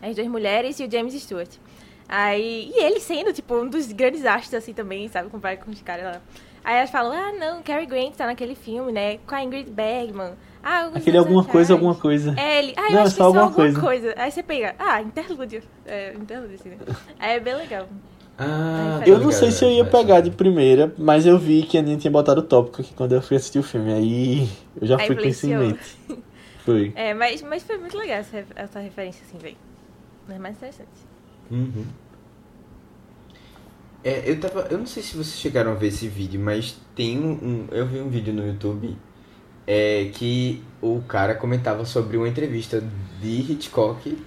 as 0.00 0.14
duas 0.16 0.28
mulheres 0.28 0.78
e 0.80 0.84
o 0.84 0.90
James 0.90 1.14
Stewart. 1.14 1.50
Aí, 2.08 2.70
e 2.74 2.82
ele 2.84 3.00
sendo, 3.00 3.32
tipo, 3.32 3.54
um 3.54 3.68
dos 3.68 3.90
grandes 3.92 4.24
astros, 4.24 4.54
assim, 4.54 4.72
também, 4.72 5.08
sabe? 5.08 5.30
Comparado 5.30 5.64
com 5.64 5.70
os 5.70 5.80
caras 5.82 6.04
lá. 6.04 6.20
Aí 6.64 6.76
elas 6.76 6.90
falam, 6.90 7.12
ah, 7.12 7.32
não, 7.32 7.62
Cary 7.62 7.86
Grant 7.86 8.12
tá 8.14 8.26
naquele 8.26 8.54
filme, 8.54 8.92
né? 8.92 9.18
Com 9.26 9.34
a 9.34 9.42
Ingrid 9.42 9.70
Bergman. 9.70 10.32
Ah, 10.62 10.82
alguns 10.84 10.98
Aquele 10.98 11.16
anos 11.16 11.26
alguma 11.26 11.40
atrás. 11.42 11.52
coisa, 11.52 11.72
alguma 11.72 11.94
coisa. 11.94 12.34
É 12.38 12.58
ele. 12.60 12.74
Ah, 12.76 12.86
eu 12.86 12.92
Não, 12.92 12.98
é 12.98 13.02
acho 13.02 13.10
que 13.10 13.16
só 13.16 13.16
é 13.16 13.16
só 13.16 13.24
alguma 13.24 13.42
alguma 13.42 13.56
coisa. 13.56 13.80
coisa. 13.80 14.14
Aí 14.16 14.30
você 14.30 14.42
pega, 14.44 14.74
ah, 14.78 15.00
interlúdio. 15.02 15.62
É, 15.86 16.12
interlúdio, 16.14 16.54
assim, 16.54 16.68
né? 16.68 16.76
Aí 17.18 17.36
é 17.36 17.40
bem 17.40 17.54
legal. 17.56 17.88
Ah, 18.38 18.98
Eu 19.00 19.04
tô 19.04 19.10
Eu 19.10 19.14
não 19.18 19.26
ligado, 19.26 19.32
sei 19.40 19.50
se 19.50 19.64
eu 19.64 19.70
ia 19.70 19.82
mas- 19.82 19.92
pegar 19.92 20.20
de 20.20 20.30
primeira, 20.30 20.94
mas 20.96 21.26
eu 21.26 21.36
vi 21.38 21.62
que 21.64 21.76
a 21.76 21.80
Aninha 21.80 21.96
tinha 21.96 22.10
botado 22.10 22.40
o 22.40 22.44
tópico 22.44 22.80
aqui 22.80 22.94
quando 22.94 23.12
eu 23.12 23.22
fui 23.22 23.36
assistir 23.36 23.58
o 23.58 23.62
filme. 23.62 23.92
Aí 23.92 24.48
eu 24.80 24.86
já 24.86 24.96
Aí 25.00 25.06
fui 25.08 25.16
com 25.16 25.22
isso 25.26 25.46
em 25.46 25.50
influenciou. 25.52 25.78
mente. 26.08 26.22
Foi. 26.64 26.92
É, 26.94 27.12
mas, 27.12 27.42
mas 27.42 27.62
foi 27.64 27.76
muito 27.78 27.98
legal 27.98 28.18
essa, 28.18 28.44
essa 28.54 28.78
referência, 28.78 29.24
assim, 29.26 29.38
velho. 29.38 29.56
Mas 30.28 30.38
mais 30.38 30.56
interessante. 30.56 30.88
Uhum. 31.50 31.84
É, 34.04 34.28
eu 34.30 34.40
tava. 34.40 34.66
Eu 34.70 34.78
não 34.78 34.86
sei 34.86 35.02
se 35.02 35.12
vocês 35.16 35.38
chegaram 35.38 35.72
a 35.72 35.74
ver 35.74 35.88
esse 35.88 36.08
vídeo, 36.08 36.40
mas 36.40 36.76
tem 36.94 37.18
um. 37.20 37.32
um- 37.32 37.66
eu 37.70 37.86
vi 37.86 38.00
um 38.00 38.08
vídeo 38.08 38.32
no 38.32 38.44
YouTube 38.46 38.96
é, 39.66 40.10
que 40.12 40.62
o 40.80 41.00
cara 41.02 41.34
comentava 41.36 41.84
sobre 41.84 42.16
uma 42.16 42.28
entrevista 42.28 42.82
de 43.20 43.52
Hitchcock 43.52 44.18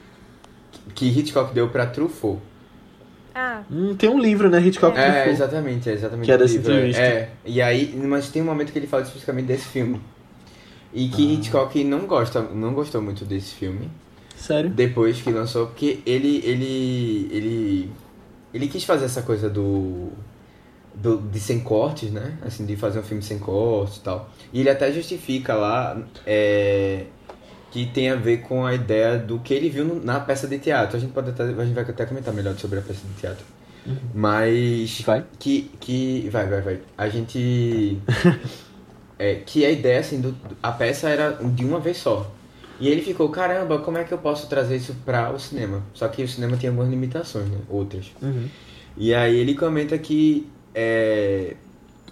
que 0.93 1.05
Hitchcock 1.07 1.53
deu 1.53 1.67
pra 1.69 1.85
Truffaut. 1.87 2.39
Ah, 3.33 3.63
Hum, 3.69 3.95
tem 3.95 4.09
um 4.09 4.17
livro, 4.19 4.49
né? 4.49 4.61
Hitchcock 4.61 4.97
É, 4.97 5.03
Truffaut. 5.11 5.29
exatamente, 5.31 5.89
é 5.89 5.93
exatamente 5.93 6.25
Que 6.25 6.31
é 6.31 6.37
dessa 6.37 6.53
livro, 6.53 6.71
é. 6.71 6.75
entrevista. 6.75 7.01
É, 7.01 7.31
e 7.45 7.61
aí, 7.61 7.93
mas 8.07 8.29
tem 8.29 8.41
um 8.41 8.45
momento 8.45 8.71
que 8.71 8.79
ele 8.79 8.87
fala 8.87 9.03
especificamente 9.03 9.47
desse 9.47 9.65
filme. 9.65 9.99
E 10.93 11.09
que 11.09 11.27
Ah. 11.27 11.33
Hitchcock 11.33 11.83
não 11.83 12.05
gosta, 12.07 12.41
não 12.41 12.73
gostou 12.73 13.01
muito 13.01 13.25
desse 13.25 13.53
filme. 13.55 13.89
Sério? 14.45 14.69
depois 14.69 15.21
que 15.21 15.31
lançou, 15.31 15.67
porque 15.67 15.99
ele 16.05 16.41
ele 16.43 17.29
ele 17.31 17.91
ele 18.53 18.67
quis 18.67 18.83
fazer 18.83 19.05
essa 19.05 19.21
coisa 19.21 19.49
do, 19.49 20.09
do 20.93 21.17
de 21.17 21.39
sem 21.39 21.59
cortes, 21.59 22.11
né? 22.11 22.37
Assim, 22.45 22.65
de 22.65 22.75
fazer 22.75 22.99
um 22.99 23.03
filme 23.03 23.23
sem 23.23 23.39
cortes 23.39 23.97
e 23.97 24.01
tal. 24.01 24.29
E 24.53 24.59
ele 24.59 24.69
até 24.69 24.91
justifica 24.91 25.55
lá 25.55 25.97
é, 26.25 27.05
que 27.71 27.87
tem 27.87 28.09
a 28.11 28.15
ver 28.15 28.37
com 28.43 28.65
a 28.65 28.73
ideia 28.73 29.17
do 29.17 29.39
que 29.39 29.53
ele 29.53 29.69
viu 29.69 30.01
na 30.03 30.19
peça 30.19 30.47
de 30.47 30.59
teatro. 30.59 30.95
A 30.95 30.99
gente 30.99 31.11
pode 31.11 31.31
até, 31.31 31.43
a 31.43 31.65
gente 31.65 31.73
vai 31.73 31.83
até 31.83 32.05
comentar 32.05 32.33
melhor 32.33 32.55
sobre 32.55 32.79
a 32.79 32.81
peça 32.81 33.01
de 33.05 33.13
teatro. 33.19 33.43
Mas 34.13 35.01
Vai? 35.01 35.23
que 35.39 35.71
que 35.79 36.29
vai, 36.31 36.47
vai, 36.47 36.61
vai. 36.61 36.79
A 36.97 37.09
gente 37.09 37.99
é 39.19 39.35
que 39.35 39.65
a 39.65 39.71
ideia 39.71 39.99
assim 39.99 40.21
do 40.21 40.35
a 40.61 40.71
peça 40.71 41.09
era 41.09 41.31
de 41.31 41.65
uma 41.65 41.79
vez 41.79 41.97
só. 41.97 42.31
E 42.79 42.89
ele 42.89 43.01
ficou, 43.01 43.29
caramba, 43.29 43.79
como 43.79 43.97
é 43.97 44.03
que 44.03 44.13
eu 44.13 44.17
posso 44.17 44.47
trazer 44.49 44.75
isso 44.77 44.95
para 45.05 45.31
o 45.31 45.39
cinema? 45.39 45.83
Só 45.93 46.07
que 46.07 46.23
o 46.23 46.27
cinema 46.27 46.57
tem 46.57 46.69
algumas 46.69 46.89
limitações, 46.89 47.47
né? 47.49 47.59
Outras. 47.69 48.11
Uhum. 48.21 48.47
E 48.97 49.13
aí 49.13 49.37
ele 49.37 49.55
comenta 49.55 49.97
que 49.97 50.47
é, 50.73 51.55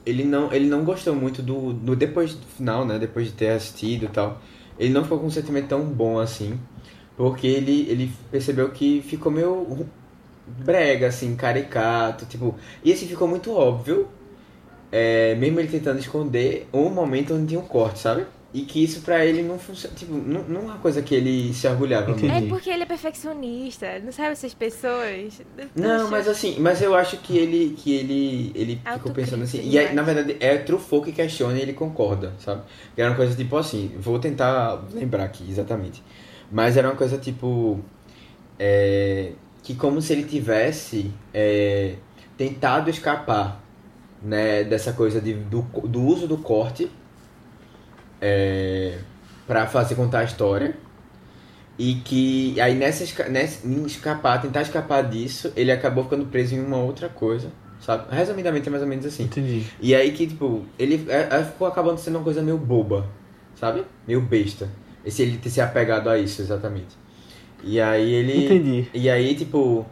ele, 0.05 0.23
não, 0.23 0.53
ele 0.53 0.67
não 0.67 0.83
gostou 0.83 1.13
muito 1.15 1.41
do, 1.41 1.73
do 1.73 1.95
depois 1.95 2.33
do 2.33 2.45
final, 2.45 2.85
né? 2.85 2.97
Depois 2.97 3.27
de 3.27 3.33
ter 3.33 3.49
assistido 3.49 4.05
e 4.05 4.07
tal. 4.07 4.41
Ele 4.79 4.93
não 4.93 5.03
ficou 5.03 5.19
com 5.19 5.27
um 5.27 5.31
sentimento 5.31 5.67
tão 5.67 5.83
bom 5.83 6.19
assim. 6.19 6.59
Porque 7.15 7.45
ele, 7.45 7.87
ele 7.89 8.11
percebeu 8.31 8.69
que 8.71 9.01
ficou 9.01 9.31
meio 9.31 9.85
brega, 10.47 11.07
assim, 11.07 11.35
caricato, 11.35 12.25
tipo... 12.25 12.55
E 12.83 12.91
esse 12.91 13.05
ficou 13.05 13.27
muito 13.27 13.51
óbvio, 13.53 14.07
é, 14.91 15.35
mesmo 15.35 15.59
ele 15.59 15.69
tentando 15.69 15.99
esconder, 15.99 16.67
um 16.73 16.89
momento 16.89 17.33
onde 17.33 17.47
tinha 17.47 17.59
um 17.59 17.65
corte, 17.65 17.99
sabe? 17.99 18.25
E 18.53 18.61
que 18.61 18.83
isso 18.83 19.01
pra 19.01 19.25
ele 19.25 19.41
não 19.41 19.57
funciona, 19.57 19.95
tipo, 19.95 20.13
não, 20.13 20.43
não 20.43 20.61
é 20.61 20.63
uma 20.65 20.77
coisa 20.77 21.01
que 21.01 21.15
ele 21.15 21.51
se 21.55 21.67
orgulhava 21.67 22.09
muito. 22.09 22.25
É 22.27 22.41
porque 22.47 22.69
ele 22.69 22.83
é 22.83 22.85
perfeccionista, 22.85 23.97
não 23.99 24.11
sabe 24.11 24.33
essas 24.33 24.53
pessoas? 24.53 25.41
Não, 25.75 26.07
mas 26.11 26.27
assim, 26.27 26.59
mas 26.59 26.79
eu 26.79 26.93
acho 26.93 27.17
que 27.17 27.35
ele 27.35 27.73
que 27.75 27.95
ele 27.95 28.51
ele 28.53 28.79
ficou 28.93 29.11
pensando 29.11 29.43
assim, 29.43 29.67
e 29.67 29.79
aí, 29.79 29.95
na 29.95 30.03
verdade 30.03 30.37
é 30.39 30.55
Truffaut 30.57 31.03
que 31.03 31.11
questiona 31.11 31.57
e 31.57 31.61
ele 31.63 31.73
concorda, 31.73 32.33
sabe? 32.37 32.61
Era 32.95 33.09
uma 33.09 33.15
coisa 33.15 33.35
tipo 33.35 33.57
assim, 33.57 33.91
vou 33.97 34.19
tentar 34.19 34.83
lembrar 34.93 35.23
aqui 35.23 35.49
exatamente. 35.49 36.03
Mas 36.51 36.77
era 36.77 36.87
uma 36.87 36.95
coisa 36.95 37.17
tipo 37.17 37.79
é, 38.59 39.31
que 39.63 39.73
como 39.73 39.99
se 39.99 40.13
ele 40.13 40.25
tivesse 40.25 41.11
é, 41.33 41.95
tentado 42.37 42.87
escapar 42.91 43.63
né, 44.21 44.63
dessa 44.63 44.93
coisa 44.93 45.19
de, 45.19 45.33
do, 45.33 45.61
do 45.61 46.01
uso 46.03 46.27
do 46.27 46.37
corte 46.37 46.89
é, 48.23 48.99
para 49.45 49.67
fazer 49.67 49.95
contar 49.95 50.19
a 50.19 50.23
história. 50.23 50.73
E 51.77 51.95
que 51.95 52.59
aí 52.61 52.75
nessa, 52.75 53.27
nessa 53.29 53.67
escapar, 53.85 54.41
tentar 54.41 54.61
escapar 54.61 55.09
disso, 55.09 55.51
ele 55.55 55.71
acabou 55.71 56.03
ficando 56.05 56.25
preso 56.27 56.55
em 56.55 56.63
uma 56.63 56.77
outra 56.77 57.09
coisa, 57.09 57.51
sabe? 57.81 58.15
Resumidamente 58.15 58.67
é 58.67 58.71
mais 58.71 58.83
ou 58.83 58.87
menos 58.87 59.05
assim. 59.05 59.23
Entendi. 59.23 59.65
E 59.81 59.93
aí 59.93 60.11
que, 60.11 60.27
tipo, 60.27 60.63
ele 60.79 61.05
é, 61.09 61.27
é, 61.31 61.43
ficou 61.43 61.67
acabando 61.67 61.97
sendo 61.97 62.19
uma 62.19 62.23
coisa 62.23 62.41
meio 62.41 62.57
boba, 62.57 63.09
sabe? 63.59 63.83
Meio 64.07 64.21
besta. 64.21 64.69
Esse 65.03 65.23
ele 65.23 65.37
ter 65.37 65.49
se 65.49 65.59
apegado 65.59 66.09
a 66.09 66.17
isso, 66.17 66.41
exatamente. 66.41 66.95
E 67.63 67.81
aí 67.81 68.13
ele. 68.13 68.45
Entendi. 68.45 68.87
E 68.93 69.09
aí, 69.09 69.35
tipo, 69.35 69.85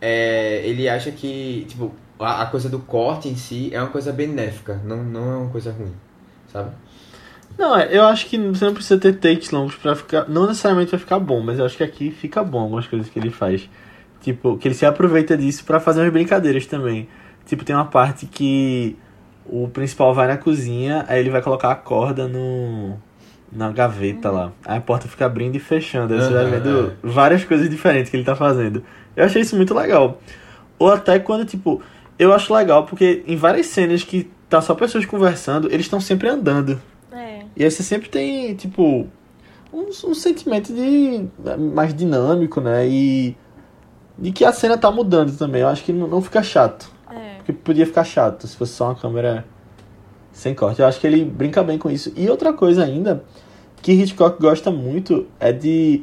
é, 0.00 0.62
ele 0.64 0.88
acha 0.88 1.10
que, 1.10 1.66
tipo, 1.68 1.92
a, 2.18 2.42
a 2.42 2.46
coisa 2.46 2.68
do 2.68 2.78
corte 2.78 3.28
em 3.28 3.36
si 3.36 3.70
é 3.74 3.80
uma 3.80 3.90
coisa 3.90 4.12
benéfica, 4.12 4.80
não, 4.84 5.02
não 5.02 5.32
é 5.32 5.36
uma 5.36 5.50
coisa 5.50 5.72
ruim, 5.72 5.92
sabe? 6.50 6.70
Não, 7.58 7.76
é, 7.76 7.96
eu 7.96 8.04
acho 8.04 8.26
que 8.26 8.36
você 8.38 8.64
não 8.64 8.74
precisa 8.74 8.98
ter 8.98 9.14
takes 9.14 9.50
longos 9.50 9.76
pra 9.76 9.94
ficar. 9.94 10.28
Não 10.28 10.46
necessariamente 10.46 10.90
vai 10.90 11.00
ficar 11.00 11.18
bom, 11.18 11.40
mas 11.40 11.58
eu 11.58 11.64
acho 11.64 11.76
que 11.76 11.84
aqui 11.84 12.10
fica 12.10 12.42
bom 12.42 12.60
algumas 12.60 12.86
coisas 12.86 13.08
que 13.08 13.18
ele 13.18 13.30
faz. 13.30 13.68
Tipo, 14.20 14.56
que 14.56 14.66
ele 14.68 14.74
se 14.74 14.86
aproveita 14.86 15.36
disso 15.36 15.64
pra 15.64 15.78
fazer 15.78 16.00
umas 16.00 16.12
brincadeiras 16.12 16.66
também. 16.66 17.08
Tipo, 17.46 17.64
tem 17.64 17.76
uma 17.76 17.84
parte 17.84 18.26
que 18.26 18.96
o 19.46 19.68
principal 19.68 20.14
vai 20.14 20.26
na 20.26 20.36
cozinha, 20.36 21.04
aí 21.08 21.20
ele 21.20 21.30
vai 21.30 21.42
colocar 21.42 21.70
a 21.70 21.74
corda 21.74 22.26
no. 22.26 22.96
Na 23.52 23.70
gaveta 23.70 24.32
lá. 24.32 24.50
Aí 24.64 24.78
a 24.78 24.80
porta 24.80 25.06
fica 25.06 25.26
abrindo 25.26 25.54
e 25.54 25.60
fechando. 25.60 26.12
Aí 26.12 26.20
você 26.20 26.32
vai 26.32 26.46
vendo 26.46 26.94
várias 27.02 27.44
coisas 27.44 27.70
diferentes 27.70 28.10
que 28.10 28.16
ele 28.16 28.24
tá 28.24 28.34
fazendo. 28.34 28.82
Eu 29.14 29.24
achei 29.24 29.42
isso 29.42 29.54
muito 29.54 29.72
legal. 29.72 30.20
Ou 30.76 30.90
até 30.90 31.20
quando, 31.20 31.44
tipo, 31.44 31.80
eu 32.18 32.32
acho 32.32 32.52
legal 32.52 32.84
porque 32.84 33.22
em 33.28 33.36
várias 33.36 33.66
cenas 33.66 34.02
que 34.02 34.28
tá 34.48 34.60
só 34.60 34.74
pessoas 34.74 35.06
conversando, 35.06 35.68
eles 35.68 35.86
estão 35.86 36.00
sempre 36.00 36.28
andando. 36.28 36.80
E 37.56 37.64
aí 37.64 37.70
você 37.70 37.82
sempre 37.82 38.08
tem, 38.08 38.54
tipo, 38.54 39.06
um, 39.72 39.88
um 39.88 40.14
sentimento 40.14 40.72
de 40.72 41.26
mais 41.72 41.94
dinâmico, 41.94 42.60
né? 42.60 42.86
E 42.88 43.36
de 44.18 44.32
que 44.32 44.44
a 44.44 44.52
cena 44.52 44.78
tá 44.78 44.90
mudando 44.90 45.36
também. 45.36 45.62
Eu 45.62 45.68
acho 45.68 45.84
que 45.84 45.92
não, 45.92 46.06
não 46.06 46.22
fica 46.22 46.42
chato. 46.42 46.90
É. 47.10 47.36
Porque 47.36 47.52
podia 47.52 47.86
ficar 47.86 48.04
chato 48.04 48.46
se 48.46 48.56
fosse 48.56 48.72
só 48.72 48.86
uma 48.86 48.94
câmera 48.94 49.44
sem 50.32 50.54
corte. 50.54 50.80
Eu 50.80 50.86
acho 50.86 51.00
que 51.00 51.06
ele 51.06 51.24
brinca 51.24 51.62
bem 51.62 51.78
com 51.78 51.90
isso. 51.90 52.12
E 52.16 52.28
outra 52.28 52.52
coisa 52.52 52.84
ainda, 52.84 53.24
que 53.82 53.92
Hitchcock 53.92 54.40
gosta 54.40 54.70
muito 54.70 55.26
é 55.40 55.52
de. 55.52 56.02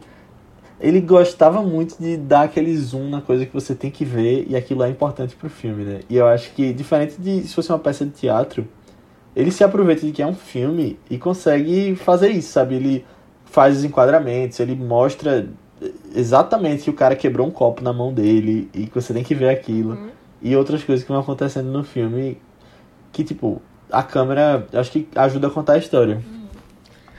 Ele 0.79 0.99
gostava 0.99 1.61
muito 1.61 1.95
de 1.99 2.17
dar 2.17 2.41
aquele 2.41 2.75
zoom 2.75 3.07
na 3.09 3.21
coisa 3.21 3.45
que 3.45 3.53
você 3.53 3.75
tem 3.75 3.91
que 3.91 4.03
ver 4.03 4.47
e 4.49 4.55
aquilo 4.55 4.81
é 4.81 4.89
importante 4.89 5.35
pro 5.35 5.47
filme, 5.47 5.83
né? 5.83 5.99
E 6.09 6.17
eu 6.17 6.25
acho 6.25 6.51
que, 6.53 6.73
diferente 6.73 7.21
de 7.21 7.43
se 7.43 7.53
fosse 7.53 7.69
uma 7.71 7.77
peça 7.77 8.03
de 8.03 8.11
teatro, 8.11 8.67
ele 9.35 9.51
se 9.51 9.63
aproveita 9.63 10.05
de 10.05 10.11
que 10.11 10.21
é 10.21 10.27
um 10.27 10.35
filme 10.35 10.99
e 11.09 11.17
consegue 11.17 11.95
fazer 11.95 12.29
isso, 12.29 12.51
sabe? 12.51 12.75
Ele 12.75 13.05
faz 13.45 13.77
os 13.77 13.83
enquadramentos, 13.83 14.59
ele 14.59 14.75
mostra 14.75 15.47
exatamente 16.15 16.83
que 16.83 16.89
o 16.89 16.93
cara 16.93 17.15
quebrou 17.15 17.47
um 17.47 17.51
copo 17.51 17.83
na 17.83 17.91
mão 17.91 18.13
dele 18.13 18.69
e 18.73 18.87
que 18.87 18.95
você 18.95 19.13
tem 19.13 19.23
que 19.23 19.33
ver 19.33 19.49
aquilo. 19.49 19.91
Uhum. 19.91 20.09
E 20.41 20.55
outras 20.55 20.83
coisas 20.83 21.03
que 21.03 21.11
vão 21.11 21.21
acontecendo 21.21 21.71
no 21.71 21.83
filme 21.83 22.41
que, 23.11 23.23
tipo, 23.23 23.61
a 23.91 24.03
câmera 24.03 24.67
acho 24.73 24.91
que 24.91 25.07
ajuda 25.15 25.47
a 25.47 25.49
contar 25.49 25.73
a 25.73 25.77
história. 25.77 26.21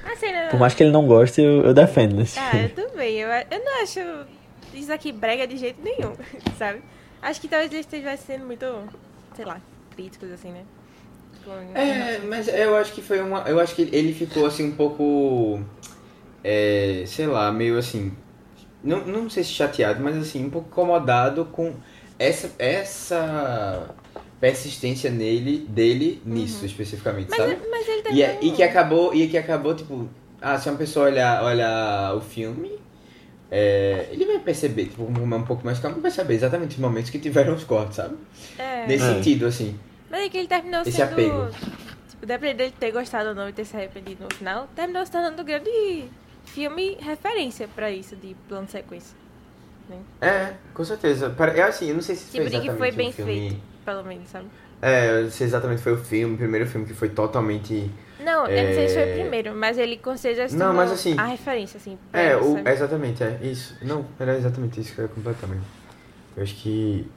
A 0.04 0.16
cena. 0.16 0.48
Por 0.50 0.58
mais 0.58 0.74
que 0.74 0.82
ele 0.82 0.92
não 0.92 1.06
goste, 1.06 1.40
eu, 1.40 1.62
eu 1.62 1.74
defendo 1.74 2.20
esse 2.20 2.38
Ah, 2.38 2.56
eu 2.56 2.68
também. 2.70 3.18
Eu, 3.18 3.28
eu 3.28 3.64
não 3.64 3.82
acho 3.82 4.00
isso 4.74 4.92
aqui 4.92 5.12
brega 5.12 5.46
de 5.46 5.56
jeito 5.56 5.80
nenhum, 5.82 6.12
sabe? 6.58 6.82
Acho 7.20 7.40
que 7.40 7.48
talvez 7.48 7.70
ele 7.70 7.80
estivesse 7.80 8.26
sendo 8.26 8.44
muito, 8.44 8.66
sei 9.36 9.44
lá, 9.44 9.60
críticos, 9.94 10.30
assim, 10.32 10.50
né? 10.50 10.62
Com- 11.44 11.78
É, 11.78 12.18
mas 12.20 12.48
eu 12.48 12.76
acho 12.76 12.92
que 12.92 13.02
foi 13.02 13.20
uma. 13.20 13.40
Eu 13.48 13.58
acho 13.60 13.74
que 13.74 13.82
ele 13.92 14.12
ficou 14.12 14.46
assim 14.46 14.64
um 14.68 14.72
pouco. 14.72 15.60
É, 16.44 17.04
sei 17.06 17.26
lá, 17.26 17.50
meio 17.52 17.78
assim. 17.78 18.12
Não, 18.82 19.06
não 19.06 19.30
sei 19.30 19.44
se 19.44 19.50
chateado, 19.50 20.02
mas 20.02 20.16
assim, 20.16 20.44
um 20.44 20.50
pouco 20.50 20.68
incomodado 20.68 21.44
com 21.46 21.72
essa, 22.18 22.50
essa 22.58 23.88
persistência 24.40 25.08
nele, 25.08 25.58
dele 25.68 26.20
nisso 26.26 26.66
especificamente, 26.66 27.28
Mas, 27.30 27.38
sabe? 27.38 27.58
mas 27.70 27.88
ele 27.88 27.98
E, 27.98 28.02
também. 28.02 28.22
é- 28.22 28.38
e 28.42 28.50
que 28.50 28.62
acabou, 28.64 29.14
e 29.14 29.28
que 29.28 29.38
acabou, 29.38 29.74
tipo, 29.76 30.08
ah, 30.40 30.58
se 30.58 30.68
uma 30.68 30.76
pessoa 30.76 31.06
olhar, 31.06 31.44
olhar 31.44 32.16
o 32.16 32.20
filme, 32.20 32.72
é, 33.50 34.08
ele 34.10 34.24
vai 34.26 34.40
perceber, 34.40 34.86
tipo, 34.86 35.04
um, 35.04 35.34
um 35.34 35.42
pouco 35.44 35.64
mais 35.64 35.78
calmo, 35.78 36.00
vai 36.00 36.10
saber 36.10 36.34
exatamente 36.34 36.72
os 36.72 36.78
momentos 36.78 37.10
que 37.10 37.20
tiveram 37.20 37.54
os 37.54 37.62
cortes, 37.62 37.96
sabe? 37.96 38.16
É. 38.58 38.86
Nesse 38.88 39.04
É. 39.04 39.14
sentido, 39.14 39.46
assim. 39.46 39.78
Mas 40.12 40.26
é 40.26 40.28
que 40.28 40.36
ele 40.38 40.46
terminou 40.46 40.82
Esse 40.82 40.92
sendo. 40.92 41.12
apego. 41.12 41.48
Tipo, 42.10 42.26
dependendo 42.26 42.58
dele 42.58 42.74
ter 42.78 42.92
gostado 42.92 43.30
ou 43.30 43.34
não 43.34 43.48
e 43.48 43.52
ter 43.52 43.64
se 43.64 43.74
arrependido 43.74 44.22
no 44.24 44.34
final, 44.34 44.68
terminou 44.76 45.04
se 45.06 45.10
tornando 45.10 45.40
um 45.40 45.44
grande 45.44 46.04
filme 46.44 46.96
referência 47.00 47.66
pra 47.74 47.90
isso 47.90 48.14
de 48.14 48.36
plano 48.48 48.66
de 48.66 48.72
sequência. 48.72 49.16
É, 50.20 50.52
com 50.72 50.84
certeza. 50.84 51.34
É 51.56 51.62
assim, 51.62 51.88
eu 51.88 51.94
não 51.94 52.02
sei 52.02 52.14
se 52.14 52.26
Tipo, 52.30 52.36
foi 52.36 52.44
de 52.44 52.50
que 52.50 52.56
exatamente 52.58 52.78
foi 52.78 52.90
bem 52.92 53.12
filme... 53.12 53.32
feito, 53.50 53.62
pelo 53.84 54.04
menos, 54.04 54.28
sabe? 54.28 54.46
É, 54.80 55.10
eu 55.18 55.22
não 55.24 55.30
sei 55.30 55.46
exatamente 55.46 55.82
foi 55.82 55.92
o 55.92 55.98
filme, 55.98 56.34
o 56.34 56.38
primeiro 56.38 56.66
filme 56.66 56.86
que 56.86 56.94
foi 56.94 57.08
totalmente... 57.08 57.90
Não, 58.20 58.46
eu 58.46 58.66
não 58.68 58.74
sei 58.74 58.88
se 58.88 58.94
foi 58.94 59.02
É. 59.02 59.12
o 59.14 59.20
primeiro, 59.20 59.54
mas 59.54 59.78
ele 59.78 59.96
certeza 59.96 60.48
se 60.48 60.56
Não, 60.56 60.72
mas 60.74 60.92
assim- 60.92 61.18
a 61.18 61.24
referência, 61.26 61.76
assim. 61.78 61.98
É, 62.12 62.32
ele, 62.36 62.36
o, 62.36 62.68
exatamente, 62.68 63.22
é 63.24 63.38
isso. 63.42 63.76
Não, 63.82 64.04
era 64.20 64.36
exatamente 64.36 64.80
isso 64.80 64.94
que 64.94 65.00
eu 65.00 65.04
ia 65.04 65.08
completamente. 65.08 65.64
Eu 66.36 66.42
acho 66.42 66.54
que... 66.56 67.10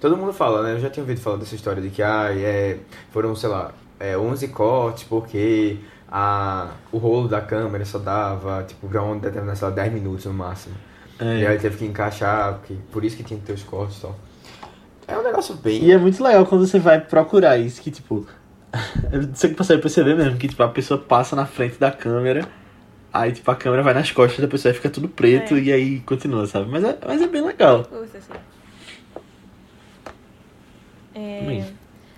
Todo 0.00 0.16
mundo 0.16 0.32
fala, 0.32 0.62
né? 0.62 0.72
Eu 0.74 0.80
já 0.80 0.88
tinha 0.88 1.02
ouvido 1.02 1.20
falar 1.20 1.36
dessa 1.36 1.54
história 1.54 1.82
de 1.82 1.90
que, 1.90 2.02
ah, 2.02 2.28
é, 2.32 2.78
foram, 3.10 3.34
sei 3.36 3.48
lá, 3.50 3.72
é, 3.98 4.16
11 4.16 4.48
cortes 4.48 5.04
porque 5.04 5.76
a, 6.10 6.68
o 6.90 6.98
rolo 6.98 7.28
da 7.28 7.40
câmera 7.40 7.84
só 7.84 7.98
dava, 7.98 8.64
tipo, 8.66 8.88
pra 8.88 9.02
um 9.02 9.18
determinado, 9.18 9.58
sei 9.58 9.68
lá, 9.68 9.74
10 9.74 9.92
minutos 9.92 10.24
no 10.24 10.32
máximo. 10.32 10.74
É. 11.18 11.40
E 11.40 11.46
aí 11.46 11.58
teve 11.58 11.76
que 11.76 11.84
encaixar, 11.84 12.54
porque, 12.54 12.74
por 12.90 13.04
isso 13.04 13.16
que 13.16 13.22
tinha 13.22 13.38
que 13.38 13.44
ter 13.44 13.52
os 13.52 13.62
cortes 13.62 13.98
e 13.98 14.00
tal. 14.00 14.16
É 15.06 15.18
um 15.18 15.22
negócio 15.22 15.54
bem... 15.56 15.84
E 15.84 15.92
é 15.92 15.98
muito 15.98 16.22
legal 16.22 16.46
quando 16.46 16.66
você 16.66 16.78
vai 16.78 17.00
procurar 17.00 17.58
isso, 17.58 17.80
que 17.82 17.90
tipo. 17.90 18.26
Você 19.34 19.48
consegue 19.48 19.82
perceber 19.82 20.14
mesmo 20.14 20.38
que 20.38 20.46
tipo, 20.46 20.62
a 20.62 20.68
pessoa 20.68 20.98
passa 21.00 21.34
na 21.34 21.44
frente 21.44 21.76
da 21.76 21.90
câmera, 21.90 22.48
aí 23.12 23.32
tipo, 23.32 23.50
a 23.50 23.56
câmera 23.56 23.82
vai 23.82 23.92
nas 23.92 24.12
costas 24.12 24.38
da 24.38 24.46
pessoa 24.46 24.70
e 24.70 24.74
fica 24.76 24.88
tudo 24.88 25.08
preto 25.08 25.56
É. 25.56 25.58
e 25.58 25.72
aí 25.72 26.00
continua, 26.00 26.46
sabe? 26.46 26.70
Mas 26.70 26.84
é, 26.84 26.96
mas 27.04 27.20
é 27.20 27.26
bem 27.26 27.44
legal. 27.44 27.80
Assim. 27.80 28.32
É, 31.20 31.72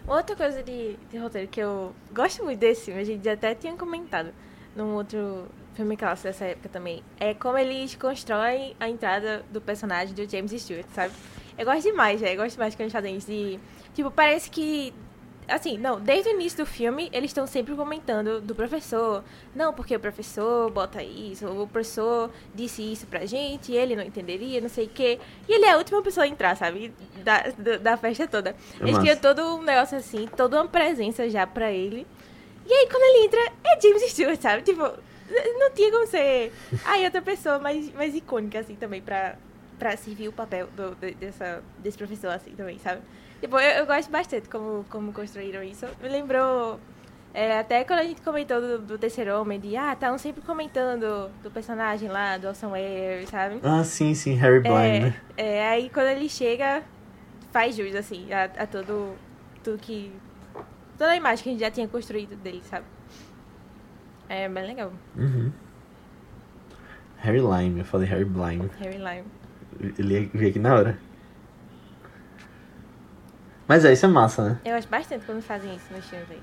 outra 0.06 0.36
coisa 0.36 0.62
de, 0.62 0.96
de 1.10 1.18
roteiro 1.18 1.48
que 1.48 1.60
eu 1.60 1.92
gosto 2.12 2.44
muito 2.44 2.58
desse 2.58 2.86
filme, 2.86 3.00
a 3.00 3.04
gente 3.04 3.28
até 3.28 3.54
tinha 3.54 3.74
comentado 3.74 4.32
num 4.76 4.94
outro 4.94 5.46
filme 5.74 5.96
clássico 5.96 6.28
dessa 6.28 6.44
época 6.44 6.68
também, 6.68 7.02
é 7.18 7.34
como 7.34 7.56
eles 7.56 7.94
constroem 7.94 8.76
a 8.78 8.88
entrada 8.88 9.44
do 9.50 9.60
personagem 9.60 10.14
do 10.14 10.28
James 10.30 10.52
Stewart, 10.52 10.86
sabe? 10.94 11.12
Eu 11.56 11.64
gosto 11.64 11.82
demais, 11.82 12.20
velho. 12.20 12.32
Eu 12.32 12.42
gosto 12.44 12.54
demais 12.54 12.74
quando 12.74 12.82
eles 12.82 12.92
fazem 12.92 13.16
isso. 13.16 13.26
De, 13.26 13.58
tipo, 13.94 14.10
parece 14.10 14.50
que. 14.50 14.92
Assim, 15.48 15.76
não, 15.76 16.00
desde 16.00 16.30
o 16.30 16.32
início 16.34 16.58
do 16.64 16.66
filme, 16.66 17.10
eles 17.12 17.30
estão 17.30 17.46
sempre 17.46 17.74
comentando 17.74 18.40
do 18.40 18.54
professor. 18.54 19.22
Não, 19.54 19.72
porque 19.74 19.94
o 19.94 20.00
professor 20.00 20.70
bota 20.70 21.02
isso, 21.02 21.46
o 21.46 21.66
professor 21.66 22.30
disse 22.54 22.80
isso 22.80 23.06
pra 23.06 23.26
gente, 23.26 23.72
ele 23.72 23.96
não 23.96 24.04
entenderia, 24.04 24.60
não 24.60 24.68
sei 24.68 24.86
o 24.86 24.88
quê. 24.88 25.18
E 25.48 25.52
ele 25.52 25.64
é 25.66 25.72
a 25.72 25.76
última 25.78 26.00
pessoa 26.00 26.24
a 26.24 26.28
entrar, 26.28 26.56
sabe? 26.56 26.94
Da, 27.24 27.42
do- 27.58 27.78
da 27.80 27.96
festa 27.96 28.26
toda. 28.28 28.50
É 28.50 28.54
Eles 28.82 28.92
massa. 28.92 29.00
criam 29.00 29.16
todo 29.16 29.56
um 29.56 29.62
negócio 29.62 29.98
assim, 29.98 30.28
toda 30.36 30.56
uma 30.62 30.68
presença 30.68 31.28
já 31.28 31.46
pra 31.46 31.70
ele. 31.72 32.06
E 32.64 32.72
aí, 32.72 32.88
quando 32.88 33.02
ele 33.02 33.26
entra, 33.26 33.40
é 33.64 33.80
James 33.80 34.02
Stewart, 34.10 34.40
sabe? 34.40 34.62
Tipo, 34.62 34.82
não 35.58 35.70
tinha 35.72 35.90
como 35.90 36.06
ser. 36.06 36.52
Aí, 36.84 37.04
outra 37.04 37.20
pessoa 37.20 37.58
mais, 37.58 37.92
mais 37.92 38.14
icônica, 38.14 38.60
assim, 38.60 38.76
também, 38.76 39.02
pra, 39.02 39.36
pra 39.82 39.96
servir 39.96 40.28
o 40.28 40.32
papel 40.32 40.68
do, 40.76 40.94
de- 40.94 41.14
dessa, 41.14 41.60
desse 41.78 41.98
professor, 41.98 42.30
assim, 42.30 42.52
também, 42.52 42.78
sabe? 42.78 43.00
Tipo, 43.40 43.58
eu, 43.58 43.78
eu 43.80 43.86
gosto 43.86 44.10
bastante 44.12 44.48
como, 44.48 44.84
como 44.88 45.12
construíram 45.12 45.60
isso. 45.62 45.84
Me 46.00 46.08
lembrou. 46.08 46.78
é, 47.34 47.58
até 47.58 47.82
quando 47.82 47.98
a 47.98 48.04
gente 48.04 48.20
comentou 48.22 48.60
do, 48.60 48.78
do 48.78 48.96
terceiro 48.98 49.40
homem, 49.40 49.58
de 49.58 49.76
ah, 49.76 49.92
estavam 49.92 50.18
sempre 50.18 50.40
comentando 50.42 51.28
do 51.42 51.50
personagem 51.50 52.08
lá, 52.08 52.38
do 52.38 52.46
Orson 52.46 52.70
Welles, 52.70 53.28
sabe? 53.28 53.58
Ah, 53.64 53.82
sim, 53.82 54.14
sim, 54.14 54.34
Harry 54.34 54.60
Blind, 54.60 54.74
É, 54.76 55.00
né? 55.00 55.14
é, 55.36 55.68
aí 55.68 55.90
quando 55.90 56.06
ele 56.06 56.28
chega, 56.28 56.84
faz 57.50 57.74
jus, 57.74 57.94
assim, 57.96 58.32
a, 58.32 58.44
a 58.44 58.66
todo. 58.68 59.16
Tudo 59.64 59.78
que. 59.78 60.12
Toda 60.96 61.10
a 61.10 61.16
imagem 61.16 61.42
que 61.42 61.48
a 61.48 61.52
gente 61.52 61.60
já 61.62 61.70
tinha 61.72 61.88
construído 61.88 62.36
dele, 62.36 62.62
sabe? 62.70 62.84
É 64.28 64.48
bem 64.48 64.64
legal. 64.66 64.92
Uhum. 65.16 65.50
Harry 67.18 67.38
Lime, 67.40 67.80
eu 67.80 67.84
falei 67.84 68.06
Harry 68.08 68.24
Blind. 68.24 68.70
Harry 68.80 68.98
Lime. 68.98 69.24
Ele 69.80 70.30
veio 70.32 70.50
aqui 70.50 70.58
na 70.58 70.74
hora. 70.74 70.98
Mas 73.66 73.84
é, 73.84 73.92
isso 73.92 74.04
é 74.04 74.08
massa, 74.08 74.48
né? 74.48 74.58
Eu 74.64 74.74
acho 74.74 74.88
bastante 74.88 75.24
quando 75.24 75.42
fazem 75.42 75.74
isso 75.74 75.86
nos 75.94 76.04
filmes 76.04 76.28
aí. 76.30 76.40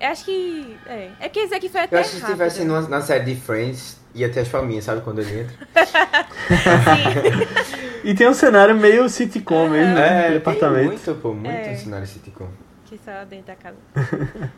Eu 0.00 0.08
acho 0.08 0.24
que. 0.24 0.76
É, 0.86 1.10
é 1.20 1.28
que 1.28 1.40
esse 1.40 1.54
aqui 1.54 1.68
foi 1.68 1.82
até. 1.82 1.96
Eu 1.96 2.00
acho 2.00 2.10
que 2.10 2.16
se 2.16 2.22
rápido. 2.22 2.46
estivesse 2.46 2.88
na 2.88 3.00
série 3.02 3.24
de 3.24 3.40
Friends, 3.40 4.00
ia 4.14 4.30
ter 4.30 4.40
as 4.40 4.48
palminhas, 4.48 4.84
sabe? 4.84 5.02
Quando 5.02 5.20
ele 5.20 5.40
entra. 5.40 5.56
E 8.02 8.14
tem 8.14 8.26
um 8.26 8.32
cenário 8.32 8.74
meio 8.74 9.06
sitcom 9.10 9.68
mesmo, 9.68 9.92
né? 9.94 10.32
É, 10.32 10.36
apartamento. 10.38 10.86
muito, 10.86 11.14
pô, 11.16 11.34
muito 11.34 11.50
É. 11.50 11.74
cenário 11.74 12.06
sitcom. 12.06 12.48
Que 12.86 12.98
só 13.04 13.26
dentro 13.26 13.48
da 13.48 13.56
casa. 13.56 13.76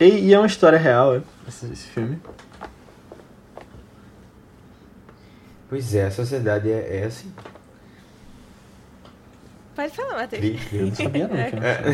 E, 0.00 0.28
e 0.28 0.32
é 0.32 0.38
uma 0.38 0.46
história 0.46 0.78
real, 0.78 1.16
é, 1.16 1.22
esse, 1.48 1.66
esse 1.72 1.88
filme. 1.88 2.20
Pois 5.68 5.94
é, 5.94 6.06
a 6.06 6.10
sociedade 6.10 6.70
é, 6.70 7.00
é 7.00 7.04
assim. 7.04 7.32
Pode 9.76 9.94
falar, 9.94 10.16
Matheus. 10.16 10.72
Eu 10.72 10.86
não 10.86 10.94
sabia 10.94 11.28
não 11.28 11.36
É. 11.38 11.50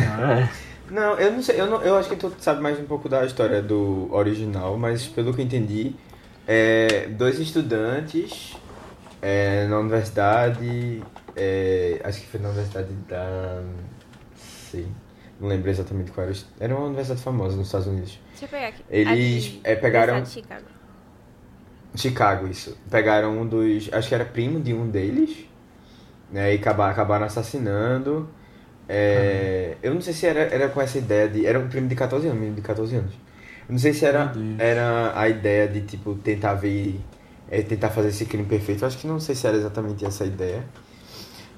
Ah, 0.08 0.40
é. 0.40 0.50
Não, 0.90 1.18
eu 1.18 1.32
não 1.32 1.42
sei, 1.42 1.60
eu, 1.60 1.66
não, 1.66 1.82
eu 1.82 1.96
acho 1.96 2.08
que 2.10 2.16
tu 2.16 2.32
sabe 2.38 2.60
mais 2.60 2.78
um 2.78 2.84
pouco 2.84 3.08
da 3.08 3.24
história 3.24 3.62
do 3.62 4.08
original, 4.12 4.76
mas 4.76 5.06
pelo 5.06 5.32
que 5.32 5.40
eu 5.40 5.44
entendi, 5.44 5.94
é, 6.46 7.06
dois 7.08 7.38
estudantes 7.40 8.54
é, 9.22 9.66
na 9.66 9.78
universidade, 9.78 11.02
é, 11.34 12.00
acho 12.04 12.20
que 12.20 12.26
foi 12.26 12.38
na 12.40 12.48
universidade 12.50 12.92
da. 13.08 13.62
sei, 14.70 14.86
não 15.40 15.48
lembro 15.48 15.70
exatamente 15.70 16.10
qual 16.12 16.26
era. 16.26 16.36
Era 16.60 16.74
uma 16.76 16.86
universidade 16.86 17.22
famosa 17.22 17.56
nos 17.56 17.66
Estados 17.66 17.86
Unidos. 17.86 18.18
Deixa 18.30 18.44
eu 18.44 18.48
pegar 18.50 18.68
aqui. 18.68 18.84
Eles, 18.90 19.46
Aqui, 19.46 19.60
é, 19.64 19.74
pegaram- 19.76 20.14
Universidade 20.16 20.42
de 20.42 20.48
Chicago. 20.58 20.73
Chicago, 21.96 22.46
isso. 22.48 22.76
Pegaram 22.90 23.38
um 23.40 23.46
dos. 23.46 23.92
Acho 23.92 24.08
que 24.08 24.14
era 24.14 24.24
primo 24.24 24.60
de 24.60 24.74
um 24.74 24.88
deles. 24.90 25.46
Né, 26.30 26.54
e 26.54 26.58
acabaram, 26.58 26.92
acabaram 26.92 27.26
assassinando. 27.26 28.28
É, 28.88 29.78
Eu 29.82 29.94
não 29.94 30.00
sei 30.02 30.14
se 30.14 30.26
era, 30.26 30.40
era 30.42 30.68
com 30.70 30.80
essa 30.80 30.98
ideia 30.98 31.28
de. 31.28 31.46
Era 31.46 31.58
um 31.60 31.68
primo 31.68 31.88
de 31.88 31.96
14 31.96 32.26
anos, 32.26 32.38
menino 32.40 32.56
de 32.56 32.62
14 32.62 32.96
anos. 32.96 33.14
Eu 33.68 33.72
não 33.72 33.78
sei 33.78 33.94
se 33.94 34.04
era, 34.06 34.32
era 34.58 35.12
a 35.18 35.28
ideia 35.28 35.68
de, 35.68 35.82
tipo, 35.82 36.14
tentar 36.16 36.54
ver. 36.54 37.00
é, 37.50 37.62
tentar 37.62 37.90
fazer 37.90 38.08
esse 38.10 38.26
crime 38.26 38.44
perfeito. 38.46 38.82
Eu 38.84 38.88
acho 38.88 38.98
que 38.98 39.06
não 39.06 39.20
sei 39.20 39.34
se 39.34 39.46
era 39.46 39.56
exatamente 39.56 40.04
essa 40.06 40.24
a 40.24 40.26
ideia. 40.26 40.64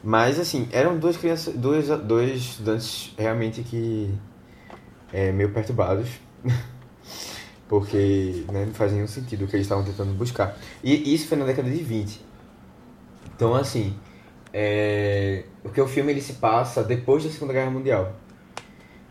Mas, 0.02 0.38
assim, 0.38 0.68
eram 0.72 0.98
duas 0.98 1.16
crianças. 1.16 1.54
Dois, 1.54 1.88
dois 1.88 2.36
estudantes 2.38 3.14
realmente 3.18 3.62
que. 3.62 4.12
É, 5.12 5.32
meio 5.32 5.50
perturbados. 5.52 6.08
Porque 7.68 8.44
né, 8.52 8.64
não 8.64 8.74
faz 8.74 8.92
nenhum 8.92 9.08
sentido 9.08 9.44
o 9.44 9.48
que 9.48 9.56
eles 9.56 9.66
estavam 9.66 9.84
tentando 9.84 10.12
buscar. 10.12 10.56
E 10.84 11.14
isso 11.14 11.26
foi 11.28 11.36
na 11.36 11.44
década 11.44 11.68
de 11.68 11.82
20. 11.82 12.20
Então, 13.34 13.54
assim, 13.54 13.94
é... 14.52 15.44
porque 15.62 15.80
o 15.80 15.88
filme 15.88 16.12
ele 16.12 16.20
se 16.20 16.34
passa 16.34 16.82
depois 16.82 17.24
da 17.24 17.30
Segunda 17.30 17.52
Guerra 17.52 17.70
Mundial. 17.70 18.14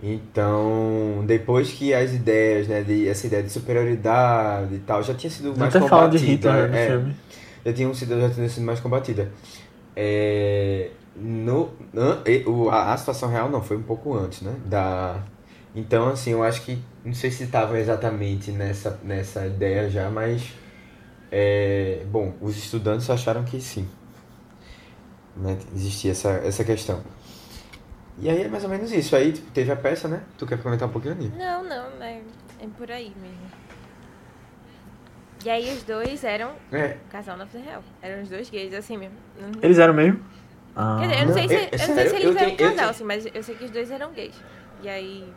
Então, 0.01 1.23
depois 1.25 1.71
que 1.71 1.93
as 1.93 2.13
ideias, 2.13 2.67
né, 2.67 2.81
de, 2.81 3.07
essa 3.07 3.27
ideia 3.27 3.41
de 3.41 3.49
superioridade 3.49 4.75
e 4.75 4.79
tal, 4.79 5.01
já 5.01 5.13
tinha 5.13 5.31
sido 5.31 5.57
mais 5.57 5.75
Até 5.75 5.87
fala 5.87 6.09
de 6.09 6.19
combatida. 6.19 6.51
Hitler 6.51 6.69
no 6.69 6.75
é, 6.75 6.87
filme. 6.87 7.15
já 7.65 7.73
tinham 7.73 7.93
sido, 7.93 8.21
já 8.21 8.29
tinha 8.29 8.49
sido 8.49 8.65
mais 8.65 8.79
combatida. 8.79 9.31
É, 9.95 10.91
no, 11.15 11.71
a, 12.69 12.93
a 12.93 12.97
situação 12.97 13.29
real 13.29 13.49
não, 13.49 13.61
foi 13.61 13.77
um 13.77 13.83
pouco 13.83 14.13
antes, 14.13 14.41
né? 14.41 14.53
Da, 14.65 15.23
então, 15.73 16.09
assim, 16.09 16.31
eu 16.31 16.43
acho 16.43 16.61
que, 16.61 16.77
não 17.05 17.13
sei 17.13 17.31
se 17.31 17.43
estava 17.43 17.79
exatamente 17.79 18.51
nessa, 18.51 18.99
nessa 19.03 19.45
ideia 19.45 19.89
já, 19.89 20.09
mas, 20.09 20.53
é, 21.31 22.03
bom, 22.07 22.33
os 22.41 22.57
estudantes 22.57 23.09
acharam 23.09 23.43
que 23.43 23.61
sim. 23.61 23.87
Né? 25.37 25.57
Existia 25.73 26.11
essa, 26.11 26.29
essa 26.43 26.63
questão. 26.63 27.01
E 28.17 28.29
aí 28.29 28.43
é 28.43 28.47
mais 28.47 28.63
ou 28.63 28.69
menos 28.69 28.91
isso. 28.93 29.15
Aí 29.15 29.33
tipo, 29.33 29.51
teve 29.51 29.69
a 29.71 29.75
peça, 29.75 30.07
né? 30.07 30.23
Tu 30.37 30.47
quer 30.47 30.57
comentar 30.61 30.87
um 30.87 30.91
pouquinho 30.91 31.13
ali? 31.13 31.27
Não, 31.37 31.63
não, 31.63 32.01
é, 32.01 32.21
é 32.61 32.67
por 32.77 32.89
aí 32.89 33.13
mesmo. 33.21 33.51
E 35.43 35.49
aí 35.49 35.71
os 35.75 35.83
dois 35.83 36.23
eram 36.23 36.53
É, 36.71 36.97
casal 37.11 37.37
na 37.37 37.43
vida 37.45 37.63
real. 37.63 37.83
Eram 38.01 38.23
os 38.23 38.29
dois 38.29 38.49
gays, 38.49 38.73
assim 38.73 38.97
mesmo. 38.97 39.15
Não- 39.39 39.51
Eles 39.61 39.77
eram 39.77 39.93
mesmo? 39.93 40.19
Ah, 40.75 40.97
Quer 41.01 41.07
dizer, 41.07 41.15
eu 41.15 41.19
não, 41.19 41.27
Não, 41.27 41.33
sei 41.33 41.47
se, 41.49 41.53
é- 41.55 41.57
é 41.57 41.69
eu 41.73 41.87
não 41.87 41.95
sei 41.95 42.07
se 42.07 42.15
Eu 42.15 42.19
eles 42.21 42.35
eram 42.35 42.51
um 42.51 42.55
tenho- 42.55 42.69
eu 42.69 42.75
casal, 42.75 42.89
assim, 42.89 43.03
mas 43.03 43.27
eu 43.33 43.43
sei 43.43 43.55
que 43.55 43.65
os 43.65 43.71
dois 43.71 43.91
eram 43.91 44.11
gays. 44.13 44.35
E 44.81 44.89
aí 44.89 45.33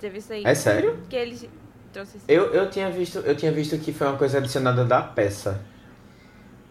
teve 0.00 0.18
isso 0.18 0.32
aí. 0.32 0.42
é 0.44 0.54
sério? 0.54 0.98
Que 1.08 1.16
eles 1.16 1.48
trouxeram 1.92 2.18
isso. 2.18 2.24
Eu, 2.28 2.46
eu, 2.54 2.70
tinha 2.70 2.90
visto, 2.90 3.18
eu 3.18 3.36
tinha 3.36 3.52
visto 3.52 3.78
que 3.78 3.92
foi 3.92 4.06
uma 4.06 4.16
coisa 4.16 4.38
adicionada 4.38 4.84
da 4.84 5.02
peça. 5.02 5.60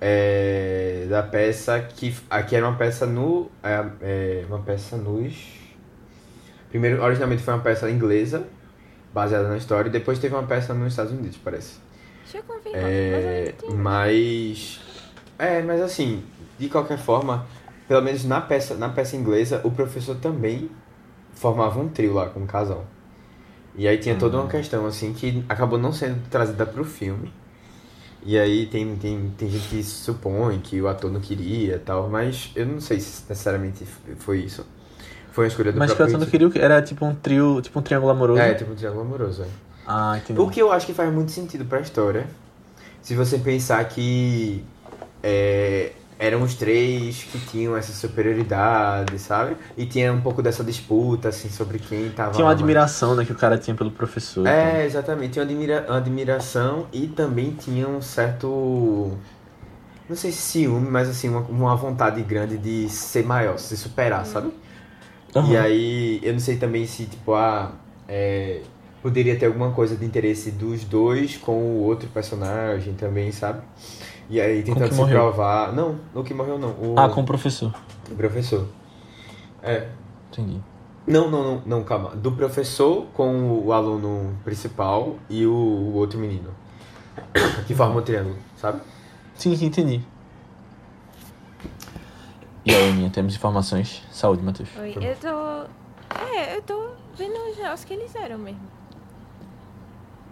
É, 0.02 1.06
da 1.10 1.22
peça 1.22 1.78
que 1.82 2.16
aqui 2.30 2.56
era 2.56 2.66
uma 2.66 2.78
peça 2.78 3.06
no 3.06 3.52
é, 3.62 3.86
é, 4.02 4.46
uma 4.48 4.60
peça 4.60 4.96
nos 4.96 5.36
primeiro 6.70 7.04
originalmente 7.04 7.44
foi 7.44 7.54
uma 7.54 7.62
peça 7.62 7.92
inglesa 7.92 8.48
baseada 9.14 9.50
na 9.50 9.58
história 9.58 9.90
e 9.90 9.92
depois 9.92 10.18
teve 10.18 10.34
uma 10.34 10.48
peça 10.48 10.74
nos 10.74 10.94
Estados 10.94 11.12
Unidos 11.12 11.38
parece 11.44 11.82
Deixa 12.24 12.38
eu 12.38 12.44
confirmar. 12.44 12.82
é, 12.82 13.54
mas 13.74 14.80
é 15.38 15.62
mas 15.64 15.82
assim 15.82 16.24
de 16.58 16.70
qualquer 16.70 16.98
forma 16.98 17.46
pelo 17.86 18.02
menos 18.02 18.24
na 18.24 18.40
peça 18.40 18.76
na 18.76 18.88
peça 18.88 19.18
inglesa 19.18 19.60
o 19.66 19.72
professor 19.72 20.16
também 20.16 20.72
formava 21.34 21.78
um 21.78 21.90
trio 21.90 22.14
lá 22.14 22.30
com 22.30 22.40
um 22.40 22.48
casal 22.48 22.86
e 23.76 23.88
aí 23.88 23.98
tinha 23.98 24.16
toda 24.16 24.38
uma 24.38 24.48
questão 24.48 24.86
assim 24.86 25.14
que 25.14 25.44
acabou 25.48 25.78
não 25.80 25.92
sendo 25.92 26.20
trazida 26.30 26.66
pro 26.66 26.84
filme 26.84 27.32
e 28.24 28.38
aí 28.38 28.66
tem, 28.66 28.96
tem, 28.98 29.34
tem 29.38 29.50
gente 29.50 29.68
que 29.70 29.84
supõe 29.84 30.60
que 30.60 30.82
o 30.82 30.88
ator 30.88 31.12
não 31.12 31.22
queria 31.22 31.76
e 31.76 31.80
tal, 31.80 32.10
mas 32.10 32.52
eu 32.56 32.66
não 32.66 32.82
sei 32.82 33.00
se 33.00 33.24
necessariamente 33.30 33.86
foi 34.18 34.40
isso. 34.40 34.66
Foi 35.32 35.46
uma 35.46 35.48
escolha 35.48 35.72
do 35.72 35.80
Mas 35.80 35.94
que 35.94 36.02
o 36.02 36.06
ator 36.06 36.20
não 36.20 36.28
queria? 36.28 36.50
Era 36.56 36.82
tipo 36.82 37.06
um 37.06 37.16
trio, 37.16 37.62
tipo 37.62 37.80
um 37.80 37.82
triângulo 37.82 38.12
amoroso. 38.12 38.42
É, 38.42 38.54
tipo 38.54 38.72
um 38.72 38.76
triângulo 38.76 39.04
amoroso, 39.04 39.44
é. 39.44 39.48
Ah, 39.88 40.18
entendi. 40.18 40.40
O 40.40 40.50
que 40.50 40.62
eu 40.62 40.72
acho 40.72 40.86
que 40.86 40.94
faz 40.94 41.12
muito 41.14 41.32
sentido 41.32 41.64
pra 41.66 41.80
história, 41.80 42.28
se 43.02 43.16
você 43.16 43.38
pensar 43.38 43.84
que 43.86 44.64
é, 45.24 45.94
eram 46.20 46.44
os 46.44 46.54
três 46.54 47.24
que 47.24 47.40
tinham 47.40 47.78
essa 47.78 47.94
superioridade, 47.94 49.18
sabe? 49.18 49.56
E 49.78 49.86
tinha 49.86 50.12
um 50.12 50.20
pouco 50.20 50.44
dessa 50.44 50.64
disputa, 50.66 51.30
assim, 51.30 51.50
sobre 51.50 51.80
quem 51.80 52.10
tava... 52.10 52.34
Tinha 52.34 52.46
uma 52.46 52.52
admiração 52.52 53.16
né, 53.16 53.24
que 53.24 53.32
o 53.32 53.36
cara 53.36 53.58
tinha 53.58 53.74
pelo 53.74 53.90
professor. 53.90 54.42
então. 54.42 54.52
É, 54.54 54.86
exatamente. 54.86 55.32
Tinha 55.34 55.46
uma 55.46 55.50
admira- 55.50 55.86
admiração 55.88 56.88
e 56.92 57.08
também 57.08 57.52
tinha 57.52 57.88
um 57.88 58.02
certo. 58.02 59.18
Não 60.10 60.16
sei 60.16 60.32
se 60.32 60.42
ciúme, 60.42 60.90
mas 60.90 61.08
assim, 61.08 61.30
uma, 61.30 61.42
uma 61.42 61.76
vontade 61.76 62.22
grande 62.22 62.58
de 62.58 62.90
ser 62.90 63.24
maior, 63.24 63.58
se 63.58 63.78
superar, 63.78 64.26
sabe? 64.26 64.52
Aham. 65.36 65.52
E 65.52 65.58
aí, 65.58 66.20
eu 66.22 66.34
não 66.34 66.40
sei 66.40 66.58
também 66.58 66.86
se, 66.86 67.06
tipo, 67.06 67.34
ah, 67.34 67.72
é, 68.08 68.62
poderia 69.02 69.38
ter 69.38 69.46
alguma 69.48 69.72
coisa 69.72 69.96
de 69.96 70.06
interesse 70.06 70.52
dos 70.52 70.84
dois 70.84 71.38
com 71.38 71.54
o 71.54 71.84
outro 71.84 72.08
personagem 72.10 72.94
também, 72.94 73.32
sabe? 73.32 73.62
E 74.30 74.40
aí 74.40 74.62
tentando 74.64 74.92
se 74.92 74.96
morreu? 75.00 75.18
provar. 75.18 75.74
Não, 75.74 76.00
o 76.14 76.24
que 76.24 76.34
morreu 76.34 76.60
não. 76.60 76.70
O, 76.70 76.96
Ah, 76.98 77.10
com 77.10 77.22
o 77.22 77.26
professor. 77.26 77.74
o 78.12 78.16
professor. 78.16 78.68
É. 79.64 79.88
Entendi. 80.32 80.60
Não, 81.08 81.30
não, 81.32 81.44
não, 81.44 81.62
não, 81.66 81.84
calma. 81.84 82.12
Do 82.12 82.32
professor 82.34 83.08
com 83.14 83.60
o 83.66 83.74
aluno 83.74 84.38
principal 84.44 85.16
e 85.30 85.46
o, 85.46 85.52
o 85.52 85.94
outro 85.96 86.20
menino. 86.20 86.52
Que 87.66 87.74
forma 87.74 87.96
o 87.96 88.02
triângulo, 88.02 88.38
sabe? 88.56 88.82
Sim, 89.36 89.56
sim, 89.56 89.66
entendi. 89.66 90.02
E 92.66 92.74
aí, 92.74 92.90
Aninha, 92.90 93.10
temos 93.10 93.36
informações? 93.36 94.04
Saúde, 94.12 94.44
Matheus. 94.44 94.70
Oi, 94.80 94.96
eu 95.02 95.16
tô. 95.16 96.16
É, 96.36 96.56
eu 96.58 96.62
tô 96.62 96.90
vendo 97.16 97.34
os 97.50 97.58
negócios 97.58 97.84
que 97.86 97.94
eles 97.94 98.14
eram 98.16 98.38
mesmo. 98.38 98.60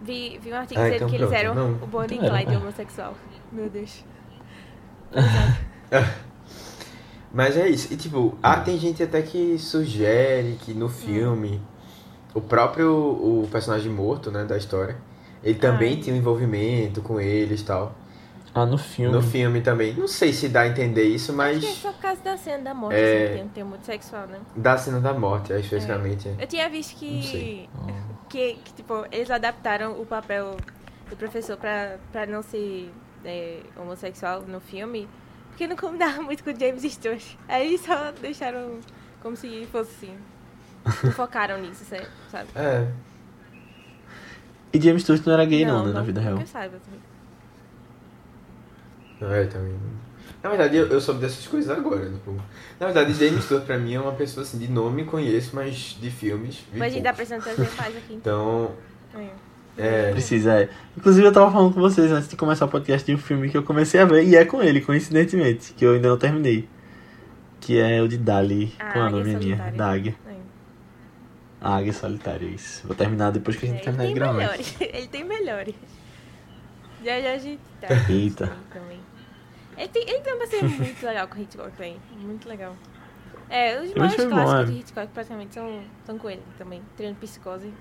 Vi, 0.03 0.39
vi 0.41 0.51
um 0.51 0.55
artigo 0.55 0.79
Ah, 0.79 0.83
dizendo 0.83 0.95
então 0.95 1.09
que 1.09 1.15
eles 1.15 1.27
pronto, 1.27 1.39
eram 1.41 1.55
não. 1.55 1.71
o 1.83 1.87
Bonnie 1.87 2.17
Então 2.17 2.29
Clyde 2.29 2.53
é. 2.53 2.57
homossexual. 2.57 3.13
Meu 3.51 3.69
Deus. 3.69 4.03
Mas 7.33 7.57
é 7.57 7.67
isso. 7.67 7.93
E 7.93 7.97
tipo, 7.97 8.37
ah, 8.41 8.59
tem 8.59 8.77
gente 8.77 9.03
até 9.03 9.21
que 9.21 9.57
sugere 9.57 10.57
que 10.61 10.73
no 10.73 10.89
filme 10.89 11.61
o 12.33 12.41
próprio 12.41 12.91
o 12.93 13.47
personagem 13.51 13.91
morto, 13.91 14.31
né, 14.31 14.45
da 14.45 14.57
história, 14.57 14.97
ele 15.43 15.59
também 15.59 15.97
Ah. 15.97 16.01
tinha 16.03 16.15
um 16.15 16.19
envolvimento 16.19 17.01
com 17.01 17.19
eles 17.19 17.61
e 17.61 17.65
tal. 17.65 17.95
Ah, 18.59 18.65
no 18.65 18.77
filme. 18.77 19.13
No 19.15 19.21
filme 19.21 19.61
também. 19.61 19.93
Não 19.93 20.07
sei 20.07 20.33
se 20.33 20.49
dá 20.49 20.61
a 20.61 20.67
entender 20.67 21.03
isso, 21.03 21.31
Acho 21.39 21.59
que 21.59 21.65
é 21.65 21.69
mas 21.69 21.77
só 21.77 21.91
por 21.91 22.01
causa 22.01 22.21
da 22.23 22.37
cena 22.37 22.63
da 22.63 22.73
morte, 22.73 22.95
É. 22.97 23.25
assim, 23.25 23.33
tem 23.35 23.43
um 23.43 23.49
termo 23.49 23.69
muito 23.71 23.85
sexual, 23.85 24.25
né? 24.25 24.39
da 24.55 24.77
cena 24.77 24.99
da 24.99 25.13
morte, 25.13 25.53
especificamente. 25.53 26.33
Eu 26.39 26.47
tinha 26.47 26.67
visto 26.67 26.93
Não 27.05 27.21
sei. 27.21 27.69
que, 28.29 28.55
que, 28.55 28.59
que, 28.63 28.73
tipo, 28.73 29.05
eles 29.11 29.29
adaptaram 29.29 30.01
o 30.01 30.05
papel 30.05 30.57
do 31.09 31.15
professor 31.15 31.55
pra, 31.57 31.97
pra 32.11 32.25
não 32.25 32.41
ser 32.41 32.91
é, 33.23 33.59
homossexual 33.77 34.41
no 34.41 34.59
filme, 34.59 35.07
porque 35.49 35.67
não 35.67 35.75
combinava 35.75 36.21
muito 36.23 36.43
com 36.43 36.49
o 36.49 36.59
James 36.59 36.81
Stewart. 36.91 37.23
Aí 37.47 37.67
eles 37.67 37.81
só 37.81 38.11
deixaram 38.21 38.79
como 39.21 39.35
se 39.35 39.67
fosse 39.71 39.91
assim. 40.05 40.17
Não 41.03 41.11
focaram 41.11 41.59
nisso, 41.61 41.83
sabe? 42.31 42.47
É. 42.55 42.87
E 44.73 44.81
James 44.81 45.03
Stewart 45.03 45.25
não 45.25 45.33
era 45.33 45.45
gay, 45.45 45.65
não, 45.65 45.85
né, 45.85 45.93
na 45.93 46.01
vida 46.01 46.19
real. 46.19 46.37
Que 46.37 46.43
eu 46.43 46.47
saiba 46.47 46.77
também. 46.83 46.99
É, 49.21 49.45
também. 49.45 49.75
Na 50.43 50.49
verdade, 50.49 50.77
eu, 50.77 50.87
eu 50.87 51.01
soube 51.01 51.19
dessas 51.21 51.45
coisas 51.47 51.69
agora. 51.75 52.05
Tipo, 52.09 52.35
na 52.79 52.85
verdade, 52.85 53.13
James 53.13 53.43
Stewart 53.43 53.63
pra 53.65 53.77
mim 53.77 53.95
é 53.95 53.99
uma 53.99 54.11
pessoa 54.13 54.43
assim, 54.43 54.57
de 54.59 54.67
nome 54.69 55.03
conheço, 55.05 55.55
mas 55.55 55.97
de 55.99 56.11
filmes. 56.11 56.63
vi 56.71 56.79
Mas 56.79 56.91
a 56.91 56.95
gente 56.95 57.03
tá 57.03 57.13
precisando 57.13 57.43
trazer 57.43 57.69
mais 57.77 57.97
aqui. 57.97 58.13
Então, 58.13 58.71
É. 59.15 59.27
É. 59.79 60.11
Precisa, 60.11 60.53
é. 60.61 60.69
Inclusive, 60.95 61.25
eu 61.27 61.31
tava 61.31 61.51
falando 61.51 61.73
com 61.73 61.79
vocês 61.81 62.11
antes 62.11 62.27
de 62.29 62.35
começar 62.35 62.65
o 62.65 62.67
podcast 62.67 63.05
de 63.05 63.13
um 63.13 63.17
filme 63.19 63.49
que 63.49 63.57
eu 63.57 63.63
comecei 63.63 63.99
a 63.99 64.05
ver, 64.05 64.23
e 64.23 64.35
é 64.35 64.43
com 64.45 64.61
ele, 64.61 64.81
coincidentemente, 64.81 65.73
que 65.73 65.85
eu 65.85 65.93
ainda 65.93 66.09
não 66.09 66.17
terminei. 66.17 66.67
Que 67.59 67.79
é 67.79 68.01
o 68.01 68.07
de 68.07 68.17
Dali, 68.17 68.73
Ah, 68.79 68.91
com 68.93 68.99
a 69.01 69.09
nome 69.09 69.23
minha, 69.25 69.39
Solitária. 69.57 69.71
da 69.77 69.91
Águia. 69.91 70.15
É. 70.27 70.33
A 71.61 71.75
Águia 71.77 71.93
Solitária, 71.93 72.45
isso. 72.47 72.85
Vou 72.87 72.95
terminar 72.95 73.31
depois 73.31 73.55
que 73.57 73.65
a 73.65 73.69
gente 73.69 73.81
É, 73.81 73.83
terminar 73.83 74.03
de 74.05 74.11
ele 74.11 74.19
tem 74.19 74.23
gravar. 74.23 74.37
melhores. 74.39 74.75
Ele 74.81 75.07
tem 75.07 75.23
melhores. 75.23 75.75
Já 77.03 77.19
já 77.21 77.33
a 77.33 77.37
gente 77.37 77.59
tá. 77.81 77.87
Eita. 78.09 78.51
Também. 78.73 78.96
Ele 79.77 79.87
tem, 79.89 80.09
ele 80.09 80.19
tem 80.19 80.33
uma 80.33 80.47
ser 80.47 80.63
muito 80.63 81.05
legal 81.05 81.27
com 81.27 81.37
o 81.37 81.41
Hitchcock 81.41 81.71
também. 81.71 81.97
Muito 82.19 82.49
legal. 82.49 82.75
É, 83.49 83.79
os 83.79 83.93
maiores 83.93 84.15
foi 84.15 84.25
bom, 84.25 84.31
clássicos 84.31 84.61
é. 84.61 84.65
de 84.65 84.79
Hitchcock 84.79 85.07
praticamente 85.13 85.53
são, 85.53 85.81
são 86.05 86.17
com 86.17 86.29
ele 86.29 86.41
também. 86.57 86.81
Treino 86.97 87.15
Psicose. 87.15 87.71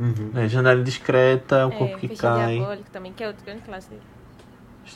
Uhum. 0.00 0.30
É, 0.34 0.48
Janela 0.48 0.80
Indiscreta, 0.80 1.66
O 1.66 1.72
é, 1.72 1.78
Corpo 1.78 1.98
que 1.98 2.16
Cai. 2.16 2.56
Diabólico 2.56 2.90
também, 2.90 3.12
que 3.12 3.22
é 3.22 3.28
outro 3.28 3.44
grande 3.44 3.62
clássico 3.62 3.94
dele. 3.94 4.06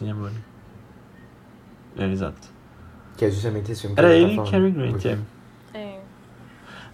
Diabólico. 0.00 0.40
É, 1.98 2.06
exato. 2.06 2.48
Que 3.16 3.26
é 3.26 3.30
justamente 3.30 3.72
esse 3.72 3.82
filme 3.82 3.94
que 3.94 4.00
Era 4.00 4.14
ele 4.14 4.32
e 4.32 4.36
tava 4.36 4.50
Cary. 4.50 4.70
Grant, 4.70 5.04
é. 5.04 5.18
É. 5.74 6.00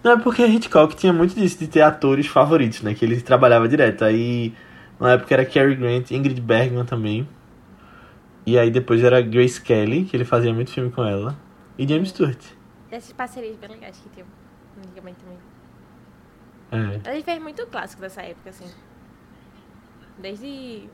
Não, 0.03 0.11
é 0.11 0.17
porque 0.17 0.45
Hitchcock 0.45 0.95
tinha 0.95 1.11
muito 1.11 1.33
disso, 1.33 1.57
de 1.59 1.67
ter 1.67 1.81
atores 1.81 2.27
favoritos, 2.27 2.81
né? 2.81 2.93
Que 2.93 3.03
ele 3.05 3.19
trabalhava 3.21 3.67
direto. 3.67 4.03
Aí, 4.03 4.53
na 4.99 5.13
época 5.13 5.33
era 5.33 5.45
Cary 5.45 5.75
Grant, 5.75 6.11
Ingrid 6.11 6.39
Bergman 6.39 6.85
também. 6.85 7.27
E 8.45 8.57
aí 8.59 8.69
depois 8.69 9.03
era 9.03 9.21
Grace 9.21 9.61
Kelly, 9.61 10.05
que 10.05 10.15
ele 10.17 10.25
fazia 10.25 10.53
muito 10.53 10.71
filme 10.71 10.91
com 10.91 11.03
ela. 11.03 11.35
E 11.77 11.87
James 11.87 12.09
Stewart. 12.09 12.39
Dessas 12.89 13.13
parcerias 13.13 13.55
bem 13.55 13.69
legais 13.69 13.97
que 13.97 14.09
tinha 14.09 14.25
antigamente 14.77 15.19
também. 15.19 15.37
É. 17.05 17.11
Ele 17.13 17.23
fez 17.23 17.41
muito 17.41 17.65
clássico 17.67 18.01
dessa 18.01 18.21
época, 18.21 18.49
assim. 18.49 18.69
Desde. 20.19 20.89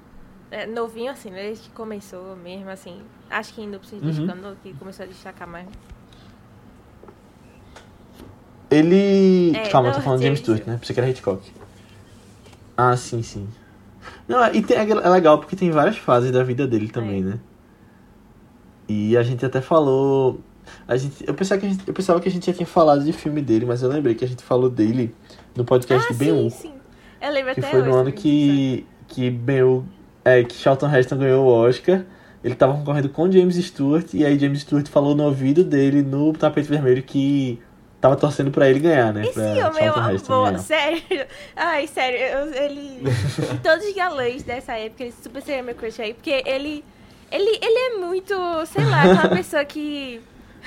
é, 0.52 0.66
novinho, 0.66 1.12
assim, 1.12 1.30
né? 1.30 1.42
desde 1.44 1.66
que 1.66 1.72
começou 1.72 2.36
mesmo, 2.36 2.70
assim. 2.70 3.02
Acho 3.30 3.54
que 3.54 3.62
ainda 3.62 3.80
precisa 3.80 4.02
de 4.02 4.22
Uhum. 4.22 4.56
que 4.64 4.74
começou 4.76 5.06
a 5.06 5.08
destacar 5.08 5.48
mais. 5.48 5.68
Ele. 8.70 9.56
É, 9.56 9.70
Calma, 9.70 9.90
eu 9.90 9.92
não, 9.92 10.00
tô 10.00 10.04
falando 10.04 10.20
de 10.20 10.26
James 10.26 10.40
James 10.40 10.62
Stewart, 10.62 10.68
né? 10.68 10.78
Pensei 10.78 10.94
que 10.94 11.00
era 11.00 11.10
Hitchcock. 11.10 11.52
Ah, 12.78 12.96
sim, 12.96 13.22
sim. 13.24 13.50
Não, 14.28 14.44
é- 14.44 14.56
e 14.56 14.62
tem, 14.62 14.78
é 14.78 15.10
legal 15.10 15.40
porque 15.40 15.56
tem 15.56 15.72
várias 15.72 15.98
fases 15.98 16.32
da 16.32 16.44
vida 16.44 16.68
dele 16.68 16.90
também, 16.90 17.22
É. 17.22 17.26
né? 17.26 17.40
E 18.88 19.16
a 19.16 19.24
gente 19.24 19.46
até 19.46 19.62
falou. 19.62 20.40
A 20.88 20.98
gente, 20.98 21.28
eu, 21.28 21.34
pensava 21.34 21.60
que 21.60 21.68
a 21.68 21.70
gente, 21.70 21.88
eu 21.88 21.94
pensava 21.94 22.20
que 22.20 22.30
a 22.30 22.32
gente 22.32 22.46
já 22.46 22.54
tinha 22.54 22.66
falado 22.66 23.04
de 23.04 23.12
filme 23.12 23.42
dele, 23.42 23.66
mas 23.66 23.82
eu 23.82 23.90
lembrei 23.90 24.16
que 24.16 24.24
a 24.26 24.28
gente 24.28 24.44
falou 24.44 24.70
dele 24.70 25.14
no 25.56 25.64
podcast 25.64 26.08
ah, 26.10 26.12
de 26.12 26.18
Ben 26.18 26.50
sim, 26.50 26.50
sim. 26.50 26.74
Eu 27.22 27.32
lembro 27.32 27.54
Que 27.54 27.60
até 27.60 27.70
foi 27.72 27.82
no 27.82 27.96
ano 27.96 28.12
que, 28.12 28.86
que 29.08 29.30
Ben 29.30 29.84
é, 30.24 30.44
que 30.44 30.56
Charlton 30.56 30.94
Heston 30.94 31.18
ganhou 31.18 31.46
o 31.46 31.50
Oscar. 31.50 32.04
Ele 32.44 32.56
tava 32.56 32.74
concorrendo 32.74 33.10
com 33.10 33.30
James 33.30 33.56
Stewart, 33.56 34.14
e 34.14 34.26
aí 34.26 34.40
James 34.40 34.62
Stewart 34.62 34.88
falou 34.88 35.14
no 35.14 35.24
ouvido 35.26 35.64
dele, 35.64 36.02
no 36.02 36.32
tapete 36.32 36.70
vermelho, 36.70 37.04
que 37.04 37.60
tava 38.02 38.16
torcendo 38.16 38.52
pra 38.52 38.70
ele 38.70 38.80
ganhar, 38.80 39.14
né? 39.14 39.24
Esse 39.24 39.34
pra 39.34 39.68
homem 39.70 39.86
é 39.86 39.92
uma 39.92 40.14
boa, 40.28 40.58
sério. 40.58 41.02
Ai, 41.56 41.88
sério, 41.88 42.18
eu- 42.20 42.54
ele. 42.64 43.02
todos 43.64 43.86
os 43.86 43.96
galãs 43.96 44.44
dessa 44.44 44.74
época, 44.74 45.04
ele 45.04 45.14
super 45.22 45.42
seria 45.42 45.64
meu 45.64 45.76
crush 45.76 46.02
aí, 46.02 46.14
porque 46.14 46.44
ele. 46.46 46.84
Ele, 47.32 47.60
ele 47.62 47.80
é 47.94 47.98
muito, 48.00 48.34
sei 48.66 48.84
lá, 48.86 49.04
aquela 49.04 49.30
pessoa 49.36 49.64
que. 49.64 50.22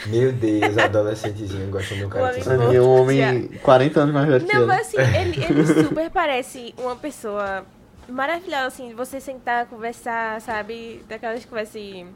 Meu 0.06 0.32
Deus, 0.32 0.78
adolescentezinho 0.78 1.70
gostando 1.70 2.00
de 2.00 2.06
um 2.06 2.08
cara 2.08 2.30
O 2.30 2.34
que 2.34 2.42
sabe. 2.42 2.64
Sabe, 2.64 2.80
um 2.80 2.90
homem 3.00 3.48
40 3.62 4.00
anos 4.00 4.14
mais 4.14 4.26
velho 4.26 4.46
que 4.46 4.54
Não, 4.54 4.66
mas 4.66 4.80
assim, 4.86 4.96
ele, 4.98 5.44
ele 5.44 5.66
super 5.66 6.10
parece 6.10 6.74
uma 6.78 6.96
pessoa 6.96 7.64
maravilhosa, 8.08 8.66
assim, 8.68 8.94
você 8.94 9.20
sentar, 9.20 9.66
conversar, 9.66 10.40
sabe? 10.40 11.02
Daquelas 11.08 11.44
conversas. 11.44 11.76
assim. 11.76 12.06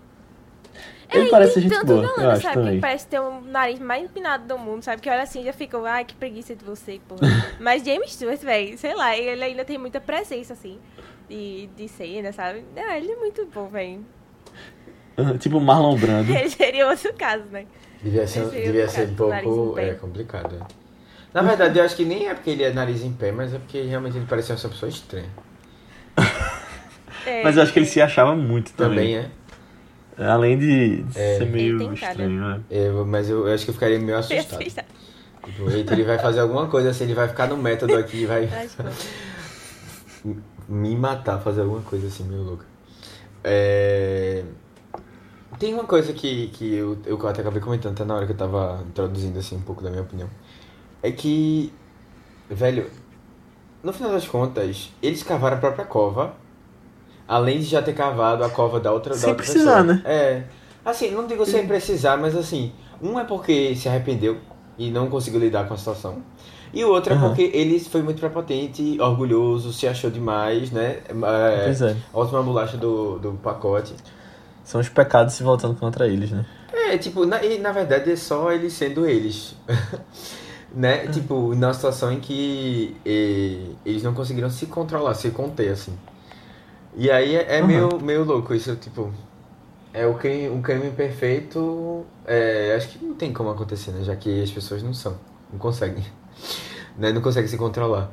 Ele 1.11 1.29
É, 1.29 1.31
parece 1.31 1.61
gente 1.61 1.71
tanto 1.73 1.87
boa, 1.87 2.03
galã, 2.03 2.23
eu 2.23 2.31
acho 2.31 2.43
sabe? 2.43 2.55
também. 2.55 2.75
Que 2.75 2.81
parece 2.81 3.07
ter 3.07 3.21
um 3.21 3.41
nariz 3.43 3.79
mais 3.79 4.05
empinado 4.05 4.47
do 4.47 4.59
mundo, 4.59 4.83
sabe? 4.83 5.01
Que 5.01 5.09
olha 5.09 5.23
assim 5.23 5.43
já 5.45 5.53
fica, 5.53 5.79
ai, 5.89 6.05
que 6.05 6.15
preguiça 6.15 6.55
de 6.55 6.65
você, 6.65 7.01
porra. 7.07 7.21
Mas 7.61 7.85
James 7.85 8.13
Stewart, 8.13 8.41
velho, 8.41 8.77
sei 8.79 8.95
lá, 8.95 9.17
ele 9.17 9.43
ainda 9.43 9.65
tem 9.65 9.79
muita 9.79 10.01
presença, 10.01 10.53
assim, 10.53 10.79
de, 11.29 11.69
de 11.77 11.89
cena, 11.89 12.33
sabe? 12.33 12.65
Ah, 12.77 12.97
ele 12.99 13.13
é 13.13 13.17
muito 13.17 13.47
bom, 13.47 13.69
velho. 13.69 14.05
Tipo 15.39 15.61
Marlon 15.61 15.97
Brando. 15.97 16.31
Ele 16.37 16.51
seria 16.51 16.87
outro 16.87 17.11
caso, 17.15 17.45
né? 17.51 17.65
Devia 18.03 18.27
ser, 18.27 18.51
devia 18.51 18.87
ser 18.87 19.09
um 19.09 19.13
o 19.13 19.43
pouco 19.43 19.79
é, 19.79 19.95
complicado. 19.95 20.55
é. 20.55 20.87
Na 21.33 21.41
verdade, 21.41 21.79
eu 21.79 21.85
acho 21.85 21.97
que 21.97 22.05
nem 22.05 22.29
é 22.29 22.35
porque 22.35 22.51
ele 22.51 22.63
é 22.63 22.73
nariz 22.73 23.03
em 23.03 23.13
pé, 23.13 23.33
mas 23.33 23.53
é 23.55 23.59
porque 23.59 23.81
realmente 23.83 24.17
ele 24.17 24.27
parecia 24.27 24.55
uma 24.55 24.69
pessoa 24.69 24.89
estranha. 24.89 25.29
É, 27.27 27.43
Mas 27.43 27.57
eu 27.57 27.65
acho 27.65 27.73
que 27.73 27.81
ele 27.81 27.87
se 27.87 28.01
achava 28.01 28.37
muito 28.37 28.73
também. 28.75 29.17
Também 29.17 29.17
é. 29.17 29.31
Além 30.19 30.59
de 30.59 31.05
É. 31.15 31.39
ser 31.39 31.47
meio 31.47 31.93
estranho, 31.93 32.41
né? 32.41 32.61
Eu- 32.71 33.05
mas 33.05 33.29
eu, 33.29 33.47
eu 33.47 33.55
acho 33.55 33.65
que 33.65 33.71
eu 33.71 33.75
ficaria 33.75 33.99
meio 33.99 34.17
assustado. 34.17 34.61
Assista. 34.61 34.85
Tipo, 35.45 35.71
eita, 35.71 35.93
ele 35.93 36.05
vai 36.05 36.19
fazer 36.19 36.41
alguma 36.41 36.67
coisa 36.69 36.91
assim, 36.91 37.05
ele 37.05 37.15
vai 37.15 37.29
ficar 37.29 37.47
no 37.47 37.57
método 37.57 37.95
aqui 37.97 38.23
e 38.23 38.27
vai 38.27 38.49
me 40.69 40.97
matar, 40.97 41.39
fazer 41.41 41.61
alguma 41.61 41.83
coisa 41.83 42.07
assim, 42.09 42.25
meio 42.25 42.43
louca. 42.43 42.65
É... 43.45 44.43
Tem 45.59 45.73
uma 45.73 45.85
coisa 45.85 46.13
que, 46.13 46.49
que 46.49 46.75
eu, 46.75 46.99
eu 47.07 47.29
até 47.29 47.41
acabei 47.41 47.61
comentando 47.61 47.93
até 47.93 48.05
na 48.05 48.15
hora 48.15 48.27
que 48.27 48.33
eu 48.33 48.37
tava 48.37 48.85
introduzindo 48.89 49.39
assim 49.39 49.57
um 49.57 49.63
pouco 49.63 49.83
da 49.83 49.89
minha 49.91 50.03
opinião. 50.03 50.29
É 51.03 51.13
que, 51.13 51.73
velho, 52.51 52.91
no 53.83 53.93
final 53.93 54.11
das 54.11 54.27
contas, 54.27 54.93
eles 55.01 55.23
cavaram 55.23 55.57
a 55.57 55.61
própria 55.61 55.85
cova, 55.85 56.35
além 57.29 57.59
de 57.59 57.65
já 57.65 57.83
ter 57.83 57.93
cavado 57.95 58.45
a 58.45 58.51
cova 58.51 58.79
da 58.81 58.93
outra, 58.93 59.13
da 59.15 59.19
Sem 59.21 59.31
outra 59.31 59.45
precisar, 59.45 59.83
pessoa. 59.85 59.95
né? 59.95 60.03
É. 60.05 60.43
Assim, 60.85 61.11
não 61.11 61.27
digo 61.27 61.45
sem 61.45 61.67
precisar, 61.67 62.17
mas 62.17 62.37
assim, 62.37 62.73
um 63.03 63.19
é 63.19 63.25
porque 63.25 63.75
se 63.75 63.89
arrependeu 63.89 64.39
e 64.79 64.91
não 64.91 65.09
conseguiu 65.09 65.41
lidar 65.41 65.67
com 65.67 65.75
a 65.75 65.77
situação. 65.77 66.23
E 66.73 66.85
o 66.85 66.91
outro 66.91 67.13
é 67.13 67.17
Aham. 67.17 67.29
porque 67.29 67.51
ele 67.55 67.81
foi 67.81 68.03
muito 68.03 68.21
prepotente, 68.21 68.99
orgulhoso, 69.01 69.73
se 69.73 69.87
achou 69.89 70.11
demais, 70.11 70.71
né? 70.71 70.99
É, 71.09 71.65
Pois 71.65 71.83
é. 71.83 71.97
a 72.13 72.19
última 72.19 72.43
bolacha 72.43 72.77
do, 72.77 73.19
do 73.19 73.33
pacote. 73.33 73.95
São 74.63 74.81
os 74.81 74.89
pecados 74.89 75.35
se 75.35 75.43
voltando 75.43 75.75
contra 75.77 76.07
eles, 76.07 76.31
né? 76.31 76.45
É, 76.73 76.99
tipo, 76.99 77.25
na, 77.25 77.43
e, 77.43 77.59
na 77.59 77.73
verdade 77.73 78.11
é 78.13 78.17
só 78.17 78.53
eles 78.53 78.73
sendo 78.75 79.07
eles. 79.07 79.55
né? 80.75 81.07
Tipo, 81.09 81.55
na 81.55 81.73
situação 81.73 82.13
em 82.13 82.21
que 82.21 82.97
eh, 83.05 83.73
eles 83.85 84.03
não 84.03 84.13
conseguiram 84.13 84.51
se 84.51 84.67
controlar, 84.67 85.15
se 85.15 85.31
conter, 85.31 85.71
assim. 85.73 85.97
E 86.97 87.11
aí 87.11 87.37
é, 87.37 87.59
é 87.59 87.61
Uhum. 87.61 87.67
meio, 87.67 88.01
meio 88.01 88.25
louco 88.25 88.55
isso, 88.55 88.75
tipo. 88.77 89.13
É 89.93 90.07
o 90.07 90.15
crime, 90.15 90.49
um 90.49 90.61
crime 90.63 90.91
perfeito. 90.91 92.05
É, 92.27 92.75
acho 92.77 92.89
que 92.89 93.05
não 93.05 93.15
tem 93.15 93.33
como 93.33 93.51
acontecer, 93.51 93.91
né? 93.93 94.03
Já 94.03 94.17
que 94.17 94.43
as 94.43 94.51
pessoas 94.51 94.83
não 94.83 94.93
são. 94.95 95.17
Não 95.53 95.59
conseguem. 95.59 96.05
né? 96.97 97.13
Não 97.13 97.21
conseguem 97.21 97.49
se 97.49 97.57
controlar. 97.57 98.11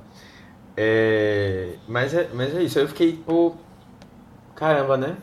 É, 0.76 1.76
mas, 1.88 2.14
é, 2.14 2.30
mas 2.34 2.56
é 2.56 2.64
isso. 2.64 2.80
Eu 2.80 2.88
fiquei, 2.88 3.14
tipo. 3.14 3.56
Caramba, 4.56 4.98
né? 4.98 5.18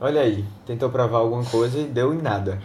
Olha 0.00 0.20
aí. 0.20 0.44
Tentou 0.66 0.90
provar 0.90 1.18
alguma 1.18 1.44
coisa 1.44 1.78
e 1.78 1.84
deu 1.84 2.12
em 2.12 2.20
nada. 2.20 2.60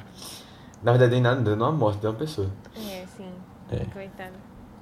Na 0.82 0.92
verdade, 0.92 1.12
deu 1.12 1.20
em 1.20 1.24
nada, 1.24 1.42
deu 1.42 1.56
numa 1.56 1.72
morte 1.72 2.00
de 2.00 2.08
uma 2.08 2.14
pessoa. 2.14 2.50
É, 2.76 3.06
sim. 3.18 3.30
É. 3.72 3.86
Coitado. 3.94 4.34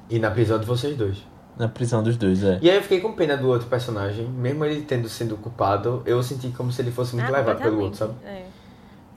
E 0.09 0.19
na 0.19 0.31
prisão 0.31 0.59
de 0.59 0.65
vocês 0.65 0.95
dois. 0.95 1.17
Na 1.57 1.67
prisão 1.67 2.03
dos 2.03 2.15
dois, 2.17 2.43
é. 2.43 2.59
E 2.61 2.69
aí 2.69 2.75
eu 2.77 2.81
fiquei 2.83 2.99
com 2.99 3.13
pena 3.13 3.35
do 3.35 3.47
outro 3.47 3.67
personagem. 3.67 4.27
Mesmo 4.27 4.63
ele 4.63 4.81
tendo 4.83 5.09
sido 5.09 5.35
culpado, 5.37 6.03
eu 6.05 6.21
senti 6.21 6.49
como 6.49 6.71
se 6.71 6.81
ele 6.81 6.91
fosse 6.91 7.15
muito 7.15 7.33
Ah, 7.33 7.37
levado 7.37 7.61
pelo 7.61 7.79
outro, 7.81 7.97
sabe? 7.97 8.13
É. 8.25 8.45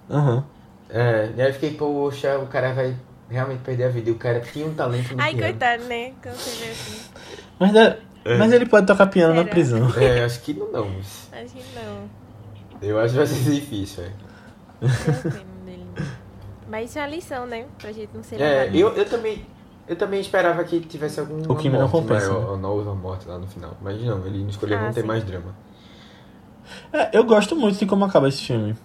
Aham. 0.08 0.44
É, 0.88 1.30
e 1.36 1.42
aí 1.42 1.48
eu 1.50 1.54
fiquei, 1.54 1.74
poxa, 1.74 2.38
o 2.38 2.46
cara 2.46 2.72
vai 2.72 2.96
realmente 3.28 3.60
perder 3.60 3.84
a 3.84 3.88
vida. 3.90 4.08
E 4.08 4.12
o 4.12 4.16
cara 4.16 4.40
tinha 4.40 4.66
um 4.66 4.74
talento 4.74 5.14
no 5.14 5.22
Ai, 5.22 5.34
piano. 5.34 5.52
coitado, 5.52 5.84
né? 5.84 6.12
Assim. 6.24 7.00
Mas, 7.58 7.76
é- 7.76 7.98
mas 8.38 8.52
ele 8.52 8.66
pode 8.66 8.86
tocar 8.86 9.06
piano 9.06 9.34
na 9.34 9.44
prisão. 9.44 9.86
É, 9.96 10.24
acho 10.24 10.40
que 10.40 10.54
não, 10.54 10.72
não. 10.72 10.90
mas 10.90 11.28
Acho 11.32 11.54
que 11.54 11.74
não. 11.74 12.08
Eu 12.80 12.98
acho 12.98 13.12
que 13.12 13.18
vai 13.18 13.26
ser 13.26 13.50
difícil, 13.52 14.04
é. 14.04 14.12
É. 14.82 15.50
Mas 16.70 16.90
isso 16.90 16.98
é 16.98 17.02
uma 17.02 17.08
lição, 17.08 17.46
né? 17.46 17.66
Pra 17.78 17.92
gente 17.92 18.10
não 18.14 18.22
ser 18.22 18.40
É, 18.40 18.70
eu, 18.72 18.94
eu 18.96 19.04
também. 19.04 19.44
Eu 19.90 19.96
também 19.96 20.20
esperava 20.20 20.62
que 20.62 20.78
tivesse 20.80 21.18
algum 21.18 21.42
O 21.52 21.56
crime 21.56 21.76
não 21.76 21.88
compensa, 21.88 22.30
maior, 22.32 22.56
né? 22.56 22.68
houve 22.68 22.86
uma 22.86 22.94
morte 22.94 23.26
lá 23.28 23.36
no 23.38 23.46
final. 23.48 23.76
Mas 23.82 24.00
não, 24.00 24.24
ele 24.24 24.38
não 24.38 24.48
escolheu 24.48 24.78
Ah, 24.78 24.82
não 24.84 24.92
ter 24.92 25.00
sim. 25.00 25.06
mais 25.08 25.24
drama. 25.24 25.52
É, 26.92 27.10
eu 27.18 27.24
gosto 27.24 27.56
muito 27.56 27.76
de 27.76 27.86
como 27.86 28.04
acaba 28.04 28.28
esse 28.28 28.40
filme. 28.40 28.76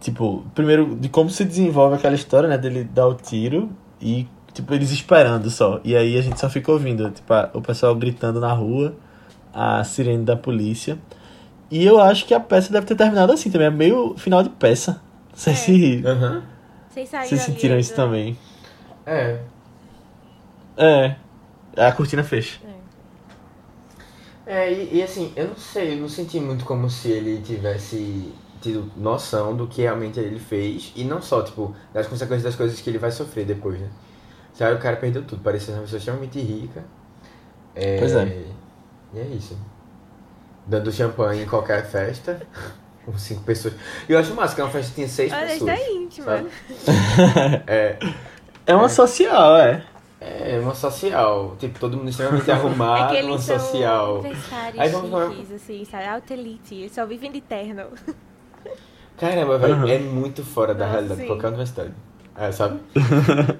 Tipo, 0.00 0.44
primeiro, 0.54 0.94
de 0.96 1.08
como 1.10 1.28
se 1.28 1.44
desenvolve 1.44 1.96
aquela 1.96 2.14
história, 2.14 2.48
né? 2.48 2.56
Dele 2.56 2.84
dar 2.84 3.06
o 3.06 3.14
tiro 3.14 3.68
e, 4.00 4.26
tipo, 4.54 4.72
eles 4.72 4.90
esperando 4.92 5.50
só. 5.50 5.80
E 5.84 5.94
aí 5.94 6.16
a 6.16 6.22
gente 6.22 6.38
só 6.40 6.48
fica 6.48 6.70
ouvindo, 6.72 7.10
tipo, 7.10 7.32
a- 7.34 7.50
o 7.52 7.60
pessoal 7.60 7.94
gritando 7.94 8.40
na 8.40 8.52
rua, 8.52 8.94
a 9.52 9.82
sirene 9.84 10.24
da 10.24 10.36
polícia. 10.36 10.98
E 11.70 11.84
eu 11.84 12.00
acho 12.00 12.24
que 12.24 12.32
a 12.32 12.40
peça 12.40 12.72
deve 12.72 12.86
ter 12.86 12.94
terminado 12.94 13.30
assim 13.32 13.50
também, 13.50 13.66
é 13.66 13.70
meio 13.70 14.14
final 14.16 14.42
de 14.42 14.48
peça. 14.48 15.02
Não 15.32 15.36
sei 15.38 15.52
É. 15.52 15.56
se 15.56 16.02
Aham. 16.06 16.42
Vocês 16.88 17.08
saíram 17.10 17.28
vocês 17.28 17.40
ali 17.42 17.52
sentiram 17.52 17.74
do- 17.76 17.80
isso 17.80 17.94
também. 17.94 18.38
É. 19.08 19.40
É. 20.76 21.16
A 21.76 21.92
cortina 21.92 22.22
fecha. 22.22 22.60
É. 22.64 22.78
É, 24.50 24.72
e, 24.72 24.96
e 24.96 25.02
assim, 25.02 25.32
eu 25.36 25.48
não 25.48 25.56
sei, 25.56 25.94
eu 25.94 25.98
não 25.98 26.08
senti 26.08 26.40
muito 26.40 26.64
como 26.64 26.88
se 26.88 27.10
ele 27.10 27.42
tivesse 27.42 28.32
tido 28.62 28.90
noção 28.96 29.54
do 29.56 29.66
que 29.66 29.82
realmente 29.82 30.18
ele 30.18 30.38
fez. 30.38 30.92
E 30.96 31.04
não 31.04 31.20
só, 31.20 31.42
tipo, 31.42 31.74
das 31.92 32.06
consequências 32.06 32.42
das 32.44 32.56
coisas 32.56 32.80
que 32.80 32.88
ele 32.88 32.98
vai 32.98 33.10
sofrer 33.10 33.44
depois, 33.44 33.78
né? 33.78 33.88
Sabe, 34.54 34.74
o 34.74 34.78
cara 34.78 34.96
perdeu 34.96 35.22
tudo, 35.24 35.42
parecia 35.42 35.74
uma 35.74 35.82
pessoa 35.82 35.98
extremamente 35.98 36.40
rica. 36.40 36.82
É, 37.74 37.98
Pois 37.98 38.12
é. 38.12 38.42
E 39.14 39.18
é 39.20 39.24
isso. 39.26 39.56
Dando 40.66 40.90
champanhe 40.90 41.42
em 41.42 41.46
qualquer 41.46 41.84
festa. 41.86 42.40
Com 43.04 43.16
cinco 43.16 43.42
pessoas. 43.42 43.74
E 44.08 44.12
eu 44.12 44.18
acho 44.18 44.34
massa 44.34 44.54
que 44.54 44.60
é 44.60 44.64
uma 44.64 44.70
festa 44.70 44.88
que 44.90 44.94
tinha 44.96 45.08
seis 45.08 45.32
Olha, 45.32 45.54
isso 45.54 45.64
pessoas. 45.64 45.88
é 45.88 45.92
íntimo. 45.92 46.26
sabe? 46.26 46.48
É, 47.66 47.98
É 48.68 48.74
uma 48.74 48.88
social, 48.90 49.56
é. 49.56 49.82
é 50.20 50.60
uma 50.60 50.74
social. 50.74 51.56
Tipo, 51.58 51.80
todo 51.80 51.96
mundo 51.96 52.10
extremamente 52.10 52.48
arrumado, 52.52 53.16
é 53.16 53.22
uma 53.22 53.38
social. 53.38 54.22
Aí 54.76 54.88
vamos 54.90 55.10
falar- 55.10 55.32
assim, 55.54 55.84
sabe? 55.86 56.04
Alta 56.06 56.34
elite. 56.34 56.74
Eles 56.74 56.92
só 56.92 57.06
vivem 57.06 57.32
de 57.32 57.40
terno. 57.40 57.84
Caramba, 59.16 59.58
velho, 59.58 59.74
Aham. 59.74 59.88
é 59.88 59.98
muito 59.98 60.44
fora 60.44 60.74
da 60.74 60.84
Nossa, 60.84 60.92
realidade 60.92 61.20
de 61.20 61.26
sim. 61.26 61.32
qualquer 61.32 61.48
universidade. 61.48 61.92
É, 62.36 62.52
sabe? 62.52 62.78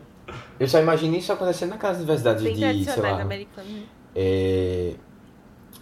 Eu 0.61 0.69
só 0.69 0.79
imagino 0.79 1.17
isso 1.17 1.33
acontecendo 1.33 1.71
na 1.71 1.79
casa 1.79 1.95
de 1.99 2.03
universidade 2.05 2.45
Bem 2.45 2.55
de, 2.55 2.85
sei 2.85 3.03
lá, 3.03 3.23
americanos. 3.23 3.71
né? 3.73 3.83
é... 4.15 4.95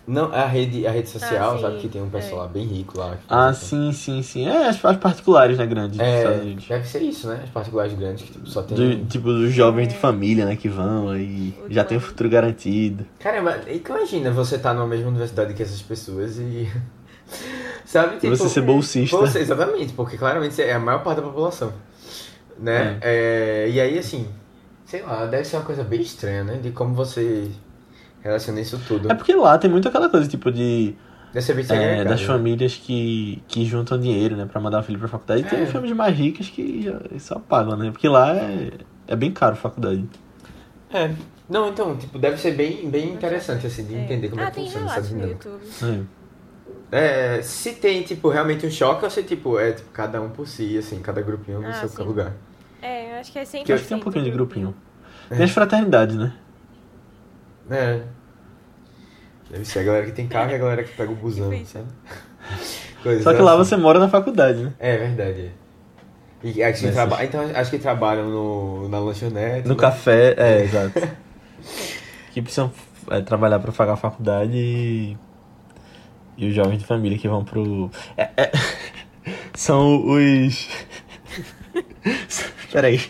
Não, 0.07 0.33
a 0.33 0.47
rede, 0.47 0.87
a 0.87 0.93
rede 0.93 1.09
social, 1.09 1.57
Ah, 1.57 1.61
sabe? 1.61 1.79
Que 1.79 1.89
tem 1.89 2.01
um 2.01 2.09
pessoal 2.09 2.43
é. 2.43 2.45
lá 2.45 2.49
bem 2.49 2.65
rico 2.65 2.97
lá. 2.99 3.17
Ah, 3.29 3.53
sim, 3.53 3.93
sim, 3.93 4.23
sim. 4.23 4.47
É, 4.47 4.69
as, 4.69 4.83
as 4.85 4.97
particulares, 4.97 5.59
né, 5.59 5.67
grandes 5.67 5.99
É, 5.99 6.25
deve 6.69 6.87
ser 6.87 7.03
isso, 7.03 7.27
né? 7.27 7.41
As 7.43 7.51
particulares 7.51 7.93
grandes 7.95 8.25
que 8.25 8.33
tipo, 8.33 8.47
só 8.49 8.63
tem... 8.63 8.77
Do, 8.77 9.05
tipo, 9.07 9.27
dos 9.27 9.53
jovens 9.53 9.89
de 9.89 9.95
É. 9.95 9.99
família, 9.99 10.47
né, 10.47 10.55
que 10.55 10.69
vão 10.69 11.09
aí 11.11 11.53
O 11.69 11.73
já 11.73 11.85
tem 11.85 11.99
o 11.99 12.01
futuro 12.01 12.31
garantido. 12.31 13.05
Caramba, 13.19 13.59
imagina 13.69 14.31
você 14.31 14.59
tá 14.59 14.73
numa 14.73 14.87
mesma 14.87 15.09
universidade 15.09 15.55
que 15.55 15.63
essas 15.63 15.83
pessoas 15.83 16.39
e... 16.39 16.71
sabe? 17.85 18.17
E 18.17 18.21
Tipo, 18.21 18.37
você 18.37 18.49
ser 18.49 18.63
bolsista. 18.63 19.17
Você, 19.17 19.41
exatamente, 19.41 19.93
porque 19.93 20.17
claramente 20.17 20.61
é 20.63 20.73
a 20.73 20.79
maior 20.79 21.03
parte 21.03 21.17
da 21.21 21.27
população. 21.27 21.73
Né? 22.59 22.99
É, 23.03 23.69
e 23.71 23.81
aí, 23.81 23.99
assim, 23.99 24.29
sei 24.85 25.03
lá, 25.03 25.27
deve 25.27 25.45
ser 25.45 25.57
uma 25.57 25.65
coisa 25.65 25.83
bem 25.83 26.01
estranha, 26.01 26.45
né? 26.45 26.59
De 26.63 26.71
como 26.71 26.95
você 26.95 27.51
relaciona 28.21 28.61
isso 28.61 28.81
tudo. 28.87 29.11
É 29.11 29.15
porque 29.15 29.35
lá 29.35 29.57
tem 29.59 29.71
muito 29.71 29.89
aquela 29.89 30.09
coisa, 30.09 30.29
tipo, 30.29 30.51
de. 30.51 30.95
É, 31.35 32.03
das 32.05 32.21
né? 32.21 32.27
famílias 32.27 32.77
que, 32.77 33.43
que 33.47 33.65
juntam 33.67 33.99
dinheiro, 33.99 34.37
né, 34.37 34.47
pra 34.51 34.59
mandar 34.59 34.81
o 34.81 34.83
filho 34.83 34.99
pra 34.99 35.07
faculdade. 35.07 35.43
E 35.43 35.45
tem 35.45 35.61
É. 35.61 35.67
famílias 35.67 35.97
mais 35.97 36.17
ricas 36.17 36.49
que 36.49 36.83
já, 36.83 36.99
só 37.19 37.39
pagam, 37.39 37.77
né? 37.77 37.91
Porque 37.91 38.09
lá 38.09 38.35
é, 38.35 38.71
é 39.07 39.15
bem 39.15 39.31
caro 39.31 39.53
a 39.53 39.57
faculdade. 39.57 40.09
É. 40.91 41.11
Não, 41.49 41.69
então, 41.69 41.95
tipo, 41.97 42.19
deve 42.19 42.39
ser 42.39 42.53
bem, 42.53 42.89
bem 42.89 43.13
interessante, 43.13 43.67
assim, 43.67 43.85
de 43.85 43.95
É. 43.95 44.05
entender 44.05 44.29
como 44.31 44.41
ah, 44.41 44.47
é 44.47 44.51
que 44.51 44.61
funciona 44.61 44.87
essa 44.87 45.03
dinâmica. 45.03 45.51
É. 45.83 47.37
É, 47.39 47.43
se 47.43 47.73
tem, 47.73 48.03
tipo, 48.03 48.29
realmente 48.29 48.65
um 48.67 48.71
choque 48.71 49.05
ou 49.05 49.11
se, 49.11 49.23
tipo, 49.23 49.59
é 49.59 49.73
tipo, 49.73 49.91
cada 49.91 50.23
um 50.23 50.31
por 50.31 50.47
si, 50.49 50.79
assim, 50.79 51.01
cada 51.01 51.21
grupinho 51.21 51.61
no 51.61 51.69
Ah, 51.69 51.73
seu 51.75 51.89
sim. 51.89 52.03
lugar. 52.03 52.33
É, 52.81 53.13
eu 53.13 53.21
acho 53.21 53.31
que 53.33 53.39
é 53.39 53.45
sempre 53.45 53.73
acho 53.73 53.83
que 53.83 53.89
tem 53.89 53.99
um 53.99 54.01
pouquinho 54.01 54.25
de 54.25 54.31
grupinho. 54.31 54.75
É. 55.31 55.35
Tem 55.35 55.45
as 55.45 55.51
fraternidades, 55.51 56.17
né? 56.17 56.33
É. 57.71 58.01
Deve 59.51 59.65
ser 59.65 59.81
a 59.81 59.83
galera 59.83 60.07
que 60.07 60.13
tem 60.13 60.27
carro 60.27 60.51
e 60.51 60.55
a 60.55 60.59
galera 60.59 60.85
que 60.85 60.93
pega 60.93 61.11
o 61.11 61.15
busão, 61.15 61.51
sabe? 61.65 61.87
Coisas 63.03 63.23
Só 63.23 63.35
que 63.35 63.43
lá 63.43 63.53
assim. 63.53 63.65
você 63.65 63.77
mora 63.77 63.99
na 63.99 64.09
faculdade, 64.09 64.63
né? 64.63 64.73
É 64.79 64.97
verdade. 64.97 65.53
é. 65.53 65.67
E 66.45 66.63
acho 66.63 66.81
que, 66.83 66.93
traba... 66.93 67.25
então, 67.25 67.41
acho 67.55 67.71
que 67.71 67.79
trabalham 67.79 68.29
no, 68.29 68.89
na 68.89 68.99
lanchonete. 68.99 69.67
No 69.67 69.75
né? 69.75 69.81
café, 69.81 70.35
é, 70.37 70.63
exato. 70.63 71.01
que 72.33 72.43
precisam 72.43 72.71
é, 73.11 73.21
trabalhar 73.21 73.59
pra 73.59 73.73
pagar 73.73 73.95
a 73.95 73.97
faculdade 73.97 74.57
e. 74.57 75.17
E 76.37 76.49
os 76.49 76.55
jovens 76.55 76.79
de 76.79 76.85
família 76.85 77.19
que 77.19 77.27
vão 77.27 77.45
pro. 77.45 77.91
É, 78.17 78.29
é, 78.37 78.53
são 79.55 80.07
os. 80.07 80.69
Peraí. 82.71 83.01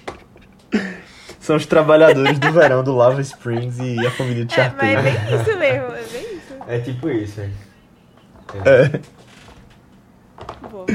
São 1.47 1.55
os 1.55 1.65
trabalhadores 1.65 2.41
do 2.41 2.51
verão 2.51 2.83
do 2.83 2.93
Lava 2.93 3.21
Springs 3.21 3.79
e 3.79 4.05
a 4.05 4.11
família 4.11 4.45
de 4.45 4.53
É, 4.59 4.69
mas 4.77 4.91
é 4.91 5.01
bem 5.01 5.15
isso 5.15 5.57
mesmo, 5.57 5.87
é 5.95 6.03
bem 6.03 6.37
isso. 6.37 6.55
É 6.67 6.79
tipo 6.81 7.09
isso, 7.09 7.41
é. 7.41 7.51
É. 8.65 9.01
Boa. 10.69 10.87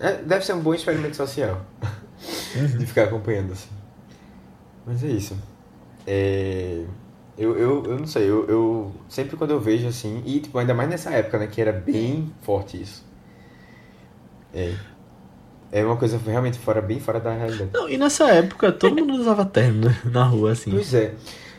É, 0.00 0.14
Deve 0.22 0.42
ser 0.42 0.54
um 0.54 0.60
bom 0.60 0.72
experimento 0.72 1.14
social. 1.14 1.60
de 2.78 2.86
ficar 2.86 3.04
acompanhando, 3.04 3.52
assim. 3.52 3.68
Mas 4.86 5.04
é 5.04 5.08
isso. 5.08 5.36
É... 6.06 6.82
Eu, 7.36 7.58
eu, 7.58 7.84
eu 7.84 7.98
não 7.98 8.06
sei, 8.06 8.22
eu, 8.28 8.48
eu 8.48 8.92
sempre 9.06 9.36
quando 9.36 9.50
eu 9.50 9.60
vejo 9.60 9.86
assim, 9.86 10.22
e 10.24 10.40
tipo, 10.40 10.56
ainda 10.56 10.72
mais 10.72 10.88
nessa 10.88 11.10
época, 11.10 11.38
né, 11.38 11.46
que 11.46 11.60
era 11.60 11.72
bem 11.72 12.32
forte 12.40 12.80
isso. 12.80 13.04
É. 14.54 14.74
É 15.72 15.82
uma 15.84 15.96
coisa 15.96 16.20
realmente 16.24 16.58
fora, 16.58 16.82
bem 16.82 17.00
fora 17.00 17.18
da 17.18 17.32
realidade. 17.32 17.70
Não, 17.72 17.88
e 17.88 17.96
nessa 17.96 18.28
época 18.30 18.70
todo 18.70 18.94
mundo 19.06 19.20
usava 19.20 19.44
terno 19.44 19.88
né, 19.88 19.96
na 20.04 20.22
rua, 20.22 20.52
assim. 20.52 20.70
Pois 20.70 20.92
é. 20.92 21.14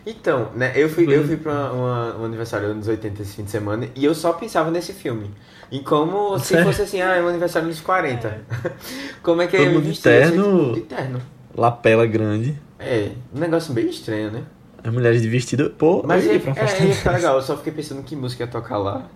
Então, 0.05 0.49
né, 0.53 0.71
eu 0.75 0.87
fui, 0.89 1.05
eu 1.11 1.25
fui 1.25 1.37
pra 1.37 1.71
uma- 1.71 2.17
um 2.19 2.25
aniversário 2.25 2.67
dos 2.67 2.75
anos 2.75 2.87
80 2.89 3.21
esse 3.21 3.35
fim 3.35 3.43
de 3.43 3.49
semana 3.51 3.87
e 3.95 4.05
eu 4.05 4.13
só 4.13 4.33
pensava 4.33 4.69
nesse 4.69 4.93
filme. 4.93 5.31
Em 5.71 5.81
como 5.81 6.37
se 6.37 6.47
Sério? 6.49 6.65
fosse 6.65 6.81
assim, 6.83 7.01
ah, 7.01 7.15
é 7.15 7.23
um 7.23 7.27
aniversário 7.27 7.67
dos 7.67 7.79
40. 7.81 8.41
como 9.23 9.41
é 9.41 9.47
que 9.47 9.57
Todo 9.57 9.65
me 9.67 9.73
mundo 9.75 9.85
de 9.85 9.91
assim, 9.91 10.01
terno. 10.01 10.73
de 10.73 10.81
terno. 10.81 11.19
Lapela 11.55 12.05
grande. 12.05 12.55
É, 12.77 13.09
um 13.33 13.39
negócio 13.39 13.73
bem 13.73 13.87
estranho, 13.89 14.29
né? 14.29 14.43
As 14.83 14.93
mulheres 14.93 15.21
de 15.21 15.29
vestido. 15.29 15.69
Pô, 15.71 16.03
Mas 16.05 16.23
eu 16.25 16.31
ia, 16.31 16.33
ia 16.35 16.39
pra 16.41 16.53
festa. 16.53 16.83
é, 16.83 16.87
ia 16.87 16.93
ficar 16.93 17.11
legal, 17.11 17.35
eu 17.37 17.41
só 17.41 17.55
fiquei 17.57 17.71
pensando 17.71 18.03
que 18.03 18.15
música 18.15 18.43
ia 18.43 18.47
tocar 18.47 18.77
lá. 18.77 19.07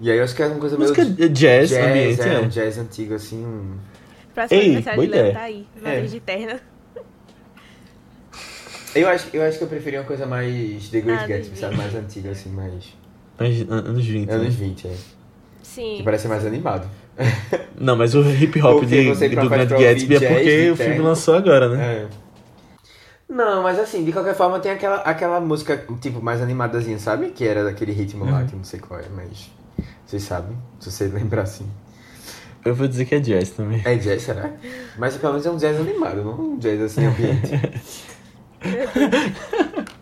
E 0.00 0.10
aí 0.10 0.18
eu 0.18 0.24
acho 0.24 0.34
que 0.34 0.42
era 0.42 0.50
uma 0.52 0.60
coisa 0.60 0.76
meio 0.76 0.88
Música 0.90 1.04
jazz, 1.28 1.68
jazz, 1.70 1.72
ambiente, 1.72 2.20
é, 2.22 2.34
é. 2.34 2.40
um 2.40 2.48
jazz 2.48 2.78
antigo, 2.78 3.14
assim, 3.14 3.44
um... 3.44 3.76
Próximo 4.34 4.60
Ei, 4.60 4.66
aniversário 4.66 5.00
de 5.00 5.06
boa 5.08 5.18
ideia. 5.20 5.32
tá 5.34 5.40
aí. 5.42 5.66
É. 5.84 6.00
De 6.00 6.20
terno. 6.20 6.60
Eu 8.94 9.08
acho, 9.08 9.28
eu 9.32 9.42
acho 9.42 9.58
que 9.58 9.64
eu 9.64 9.68
preferia 9.68 10.00
uma 10.00 10.06
coisa 10.06 10.24
mais 10.24 10.88
The 10.88 11.00
Great 11.00 11.24
Ah, 11.24 11.26
Gatsby, 11.26 11.58
sabe? 11.58 11.74
20. 11.74 11.82
Mais 11.82 11.94
antiga, 11.96 12.30
assim, 12.30 12.48
mais... 12.50 12.72
Mas, 13.36 13.60
an- 13.62 13.88
anos 13.88 14.06
20. 14.06 14.28
né? 14.28 14.34
Anos 14.34 14.54
20, 14.54 14.86
é. 14.86 14.94
Sim. 15.64 15.94
Que 15.96 16.02
parece 16.04 16.28
mais 16.28 16.46
animado. 16.46 16.88
Não, 17.76 17.96
mas 17.96 18.14
o 18.14 18.20
hip 18.22 18.62
hop 18.62 18.84
de, 18.84 19.02
do 19.04 19.10
ouvir 19.14 19.66
Gatsby 19.66 20.14
é 20.16 20.20
porque 20.28 20.70
o 20.70 20.76
filme 20.76 20.98
lançou 21.00 21.34
agora, 21.34 21.68
né? 21.70 21.84
É. 21.84 22.06
Não, 23.28 23.64
mas 23.64 23.80
assim, 23.80 24.04
de 24.04 24.12
qualquer 24.12 24.36
forma 24.36 24.60
tem 24.60 24.70
aquela, 24.70 24.96
aquela 24.98 25.40
música, 25.40 25.84
tipo, 26.00 26.22
mais 26.22 26.40
animadazinha, 26.40 26.98
sabe? 27.00 27.30
Que 27.30 27.44
era 27.48 27.64
daquele 27.64 27.90
ritmo 27.90 28.24
lá, 28.24 28.40
Uhum. 28.40 28.46
que 28.46 28.52
eu 28.52 28.56
não 28.58 28.64
sei 28.64 28.78
qual 28.78 29.00
é, 29.00 29.04
mas... 29.12 29.50
Vocês 30.06 30.22
sabem, 30.22 30.56
se 30.80 30.90
você 30.90 31.06
lembrar 31.08 31.42
assim. 31.42 31.66
Eu 32.64 32.74
vou 32.74 32.88
dizer 32.88 33.04
que 33.04 33.14
é 33.14 33.20
jazz 33.20 33.50
também. 33.50 33.82
É 33.84 33.94
jazz, 33.96 34.22
será? 34.22 34.50
Mas 34.98 35.16
pelo 35.16 35.34
menos 35.34 35.46
é 35.46 35.50
um 35.50 35.56
jazz 35.56 35.78
animado, 35.78 36.24
não 36.24 36.52
um 36.52 36.58
jazz 36.58 36.80
assim, 36.80 37.04
ambiente. 37.04 37.50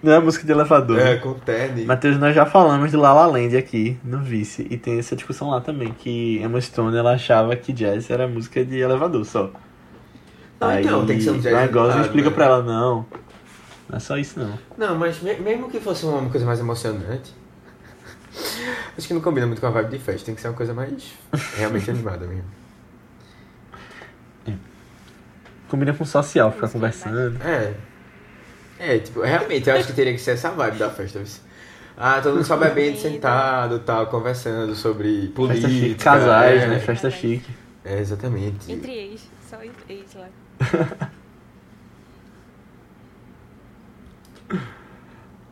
Não 0.00 0.12
é 0.12 0.20
música 0.20 0.46
de 0.46 0.52
elevador. 0.52 0.98
é, 0.98 1.14
né? 1.14 1.16
com 1.16 1.34
terno. 1.34 1.84
Matheus, 1.84 2.18
nós 2.18 2.34
já 2.34 2.46
falamos 2.46 2.90
de 2.90 2.96
La 2.96 3.12
La 3.12 3.26
Land 3.26 3.56
aqui 3.56 3.98
no 4.04 4.20
Vice. 4.22 4.66
E 4.70 4.76
tem 4.76 4.98
essa 4.98 5.16
discussão 5.16 5.50
lá 5.50 5.60
também, 5.60 5.92
que 5.92 6.40
Emma 6.42 6.60
Stone 6.60 6.96
ela 6.96 7.14
achava 7.14 7.54
que 7.56 7.72
jazz 7.72 8.08
era 8.08 8.28
música 8.28 8.64
de 8.64 8.78
elevador 8.78 9.24
só. 9.24 9.50
Não, 10.60 10.80
então, 10.80 11.06
tem 11.06 11.18
que 11.18 11.24
ser 11.24 11.30
um 11.30 11.40
jazz 11.40 11.54
Ryan 11.54 11.72
Gosling 11.72 12.00
explica 12.02 12.30
né? 12.30 12.34
pra 12.34 12.44
ela, 12.46 12.62
não. 12.62 13.06
Não 13.88 13.96
é 13.96 14.00
só 14.00 14.16
isso 14.16 14.38
não. 14.38 14.58
Não, 14.76 14.96
mas 14.96 15.20
me- 15.20 15.34
mesmo 15.36 15.68
que 15.68 15.80
fosse 15.80 16.06
uma 16.06 16.28
coisa 16.30 16.46
mais 16.46 16.60
emocionante... 16.60 17.37
Acho 18.96 19.06
que 19.06 19.14
não 19.14 19.20
combina 19.20 19.46
muito 19.46 19.60
com 19.60 19.66
a 19.66 19.70
vibe 19.70 19.90
de 19.90 19.98
festa, 19.98 20.26
tem 20.26 20.34
que 20.34 20.40
ser 20.40 20.48
uma 20.48 20.54
coisa 20.54 20.74
mais 20.74 21.12
realmente 21.56 21.90
animada 21.90 22.26
mesmo. 22.26 22.44
Combina 25.68 25.92
com 25.92 26.04
social, 26.04 26.50
ficar 26.50 26.68
conversando. 26.68 27.38
É. 27.42 27.74
É, 28.78 28.98
tipo, 28.98 29.20
realmente, 29.20 29.68
eu 29.68 29.76
acho 29.76 29.86
que 29.86 29.92
teria 29.92 30.12
que 30.14 30.20
ser 30.20 30.32
essa 30.32 30.50
vibe 30.50 30.78
da 30.78 30.88
festa. 30.88 31.22
Ah, 31.96 32.20
todo 32.22 32.36
mundo 32.36 32.44
só 32.44 32.56
bebendo, 32.56 32.96
sentado, 32.96 33.80
tal, 33.80 34.06
conversando 34.06 34.74
sobre 34.74 35.28
política. 35.28 35.68
Festa 35.68 35.84
chique. 35.84 36.04
Casais, 36.04 36.62
é. 36.62 36.66
né? 36.68 36.78
Festa 36.78 37.10
chique. 37.10 37.50
É, 37.84 37.98
exatamente. 37.98 38.70
Entre 38.72 38.92
ex. 38.92 39.28
Só 39.48 39.58
ex 39.88 40.14
lá. 40.14 40.28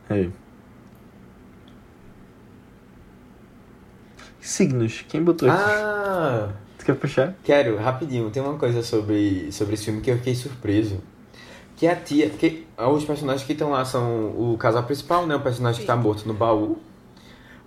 É. 0.08 0.28
Signos. 4.56 5.04
Quem 5.08 5.22
botou 5.22 5.50
aqui? 5.50 5.60
Ah, 5.60 6.48
Tu 6.78 6.84
quer 6.86 6.94
puxar? 6.94 7.34
quero, 7.44 7.76
rapidinho, 7.76 8.30
tem 8.30 8.42
uma 8.42 8.54
coisa 8.54 8.82
sobre, 8.82 9.50
sobre 9.52 9.74
esse 9.74 9.84
filme 9.86 10.00
que 10.00 10.10
eu 10.10 10.16
fiquei 10.16 10.34
surpreso. 10.34 10.98
Que 11.76 11.86
é 11.86 11.92
a 11.92 11.96
tia, 11.96 12.30
porque 12.30 12.64
os 12.78 13.04
personagens 13.04 13.44
que 13.46 13.52
estão 13.52 13.70
lá 13.70 13.84
são 13.84 14.28
o 14.30 14.56
casal 14.58 14.82
principal, 14.84 15.26
né? 15.26 15.36
O 15.36 15.40
personagem 15.40 15.80
que 15.82 15.86
tá 15.86 15.94
morto 15.94 16.26
no 16.26 16.32
baú. 16.32 16.78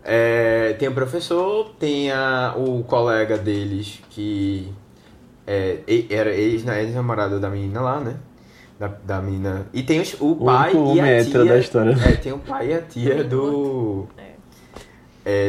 É, 0.03 0.73
tem 0.79 0.87
o 0.87 0.93
professor, 0.93 1.71
tem 1.77 2.11
a, 2.11 2.55
o 2.57 2.83
colega 2.83 3.37
deles 3.37 4.01
que 4.09 4.71
é, 5.45 5.79
era 6.09 6.33
ex- 6.33 6.63
né, 6.63 6.81
ex-namorado 6.81 7.39
da 7.39 7.49
menina 7.49 7.81
lá, 7.81 7.99
né? 7.99 8.15
Da, 8.79 8.87
da 8.87 9.21
menina. 9.21 9.67
E 9.73 9.83
tem 9.83 9.99
os, 9.99 10.15
o 10.19 10.35
pai 10.37 10.71
e 10.73 11.01
a 11.01 11.23
tia. 11.25 11.45
da 11.45 11.57
história. 11.59 11.91
É, 12.03 12.11
tem 12.13 12.31
o 12.31 12.39
pai 12.39 12.69
e 12.69 12.73
a 12.73 12.81
tia 12.81 13.23
do. 13.23 14.07
É, 14.17 14.28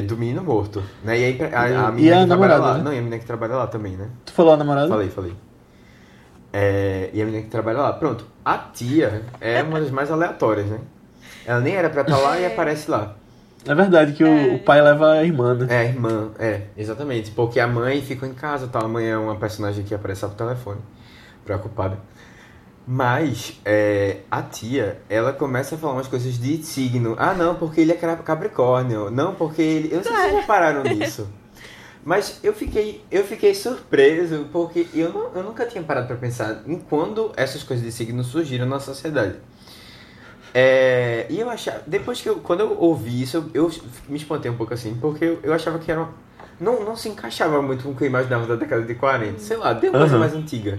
do 0.07 0.17
menino 0.17 0.43
morto. 0.43 0.83
Né? 1.05 1.19
E 1.21 1.25
a, 1.25 1.31
empre- 1.31 1.55
a, 1.55 1.87
a 1.89 1.93
menina 1.93 2.17
e 2.17 2.19
a 2.19 2.21
que 2.23 2.27
trabalha 2.27 2.27
namorada, 2.27 2.61
lá. 2.61 2.79
né? 2.79 2.85
Não, 2.85 2.93
e 2.93 2.99
a 2.99 3.01
menina 3.01 3.19
que 3.19 3.25
trabalha 3.27 3.55
lá 3.57 3.67
também, 3.67 3.97
né? 3.97 4.09
Tu 4.25 4.33
falou 4.33 4.53
a 4.55 4.57
namorada? 4.57 4.89
Falei, 4.89 5.09
falei. 5.09 5.33
É, 6.53 7.11
e 7.13 7.23
a 7.23 7.25
menina 7.25 7.43
que 7.45 7.49
trabalha 7.51 7.79
lá. 7.79 7.93
Pronto. 7.93 8.27
A 8.45 8.59
tia 8.59 9.23
é 9.41 9.63
uma 9.63 9.81
das 9.81 9.91
mais 9.91 10.11
aleatórias, 10.11 10.67
né? 10.67 10.79
Ela 11.47 11.61
nem 11.61 11.75
era 11.75 11.89
pra 11.89 12.03
estar 12.03 12.17
lá 12.19 12.39
e 12.39 12.47
aparece 12.47 12.91
lá. 12.91 13.15
É 13.67 13.75
verdade 13.75 14.13
que 14.13 14.25
o, 14.25 14.55
o 14.55 14.59
pai 14.59 14.81
leva 14.81 15.13
a 15.13 15.23
irmã, 15.25 15.55
né? 15.55 15.67
É, 15.69 15.79
a 15.81 15.85
irmã, 15.85 16.31
é, 16.39 16.63
exatamente. 16.77 17.31
Porque 17.31 17.61
a 17.61 17.67
mãe 17.67 18.01
ficou 18.03 18.29
em 18.29 18.33
casa, 18.35 18.67
tal. 18.67 18.85
A 18.85 18.89
mãe 18.89 19.07
é 19.07 19.17
uma 19.17 19.37
personagem 19.37 19.85
que 19.85 19.95
aparece 19.95 20.23
só 20.23 20.29
pro 20.29 20.37
telefone, 20.37 20.81
preocupada. 21.45 21.99
Mas 22.87 23.61
é, 23.65 24.19
a 24.31 24.43
tia, 24.43 25.01
ela 25.09 25.33
começa 25.33 25.75
a 25.75 25.79
falar 25.79 25.93
umas 25.95 26.09
coisas 26.09 26.39
de 26.39 26.63
signo. 26.65 27.15
Ah, 27.19 27.35
não, 27.35 27.55
porque 27.55 27.81
ele 27.81 27.93
é 27.93 27.95
capricórnio. 27.97 29.11
Não, 29.11 29.35
porque 29.35 29.63
ele. 29.63 29.89
Eu 29.93 29.99
não 29.99 30.03
sei 30.03 30.13
se 30.13 30.23
vocês 30.23 30.35
repararam 30.41 30.83
nisso. 30.95 31.29
Mas 32.03 32.41
eu 32.43 32.55
fiquei, 32.55 33.05
eu 33.11 33.23
fiquei 33.25 33.55
surpreso 33.55 34.47
porque 34.51 34.87
eu, 34.95 35.13
não, 35.13 35.31
eu 35.35 35.43
nunca 35.43 35.67
tinha 35.67 35.85
parado 35.85 36.07
pra 36.07 36.17
pensar 36.17 36.63
em 36.67 36.79
quando 36.79 37.31
essas 37.37 37.63
coisas 37.63 37.85
de 37.85 37.93
signo 37.93 38.25
surgiram 38.25 38.67
na 38.67 38.81
sociedade. 38.81 39.37
É, 40.53 41.27
e 41.31 41.39
eu 41.39 41.49
achava, 41.49 41.83
depois 41.87 42.21
que 42.21 42.29
eu, 42.29 42.37
quando 42.37 42.61
eu 42.61 42.77
ouvi 42.79 43.23
isso, 43.23 43.37
eu, 43.55 43.67
eu 43.69 43.71
me 44.09 44.17
espantei 44.17 44.51
um 44.51 44.57
pouco 44.57 44.75
assim, 44.75 44.97
porque 45.01 45.25
eu, 45.25 45.39
eu 45.43 45.53
achava 45.53 45.79
que 45.79 45.91
era 45.93 46.01
uma- 46.01 46.13
não, 46.59 46.85
não 46.85 46.97
se 46.97 47.09
encaixava 47.09 47.63
muito 47.63 47.85
com 47.85 47.91
o 47.91 47.95
que 47.95 48.03
eu 48.05 48.09
imaginava 48.09 48.47
da 48.47 48.57
década 48.57 48.83
de 48.83 48.95
40. 48.95 49.39
Sei 49.39 49.57
lá, 49.57 49.73
deu 49.75 49.91
uma 49.91 50.01
coisa 50.01 50.15
Aham. 50.17 50.21
mais 50.21 50.35
antiga. 50.35 50.79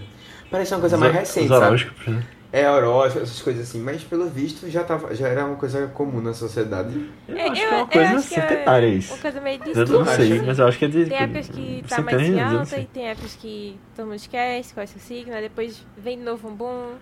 Parecia 0.51 0.75
uma 0.75 0.81
coisa 0.81 0.97
mais 0.97 1.13
recente, 1.13 1.51
os 1.51 1.59
sabe? 1.59 1.91
né? 2.07 2.23
É 2.53 2.69
horóscopo, 2.69 3.23
essas 3.23 3.41
coisas 3.41 3.69
assim, 3.69 3.79
mas 3.79 4.03
pelo 4.03 4.25
visto 4.25 4.69
já, 4.69 4.83
tava, 4.83 5.15
já 5.15 5.29
era 5.29 5.45
uma 5.45 5.55
coisa 5.55 5.87
comum 5.87 6.19
na 6.19 6.33
sociedade. 6.33 7.09
Eu 7.25 7.37
acho 7.37 7.53
que 7.53 7.61
é 7.61 7.69
uma 7.69 7.87
coisa 7.87 8.09
acho 8.09 8.27
que 8.27 8.35
é 8.35 8.41
centenária 8.41 8.87
isso. 8.87 9.13
Uma 9.13 9.21
coisa 9.21 9.41
meio 9.41 9.61
Eu 9.73 9.87
não 9.87 10.05
sei, 10.05 10.41
mas 10.41 10.59
eu 10.59 10.67
acho 10.67 10.77
que 10.77 10.85
é 10.85 10.87
de. 10.89 11.05
Tem 11.05 11.17
épocas 11.17 11.47
que 11.47 11.83
tá 11.87 12.01
mais 12.01 12.21
em 12.21 12.41
alta 12.41 12.77
e 12.77 12.85
tem 12.85 13.07
épocas 13.07 13.35
que 13.35 13.79
todo 13.95 14.07
mundo 14.07 14.17
esquece 14.17 14.73
qual 14.73 14.81
é 14.81 14.85
o 14.85 14.87
seu 14.89 14.99
signo, 14.99 15.33
aí 15.33 15.43
depois 15.43 15.85
vem 15.97 16.17
de 16.17 16.25
novo 16.25 16.49
um 16.49 16.53
boom. 16.53 16.95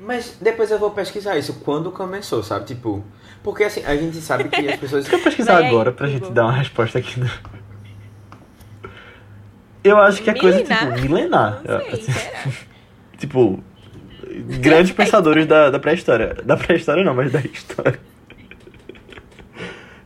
Mas 0.00 0.36
depois 0.40 0.70
eu 0.70 0.78
vou 0.78 0.92
pesquisar 0.92 1.36
isso, 1.36 1.54
quando 1.64 1.90
começou, 1.90 2.44
sabe? 2.44 2.66
Tipo, 2.66 3.02
porque 3.42 3.64
assim, 3.64 3.84
a 3.84 3.96
gente 3.96 4.18
sabe 4.18 4.48
que 4.48 4.68
as 4.68 4.78
pessoas... 4.78 5.02
Deixa 5.10 5.16
eu 5.16 5.24
pesquisar 5.24 5.54
Vai 5.54 5.64
aí, 5.64 5.68
agora 5.70 5.90
pra 5.90 6.06
Google. 6.06 6.20
gente 6.20 6.32
dar 6.32 6.44
uma 6.44 6.52
resposta 6.52 7.00
aqui. 7.00 7.18
No... 7.18 7.28
Eu 9.82 9.98
acho 9.98 10.22
que 10.22 10.30
é 10.30 10.34
coisa 10.34 10.58
Milenar? 10.58 10.94
tipo 10.94 11.02
milenar. 11.02 11.62
Não 11.64 11.80
sei, 11.80 12.02
será? 12.02 12.67
Tipo, 13.18 13.62
grandes 14.60 14.92
pensadores 14.92 15.46
da, 15.46 15.70
da 15.70 15.78
pré-história. 15.78 16.34
Da 16.44 16.56
pré-história 16.56 17.04
não, 17.04 17.14
mas 17.14 17.30
da 17.30 17.40
história. 17.40 18.00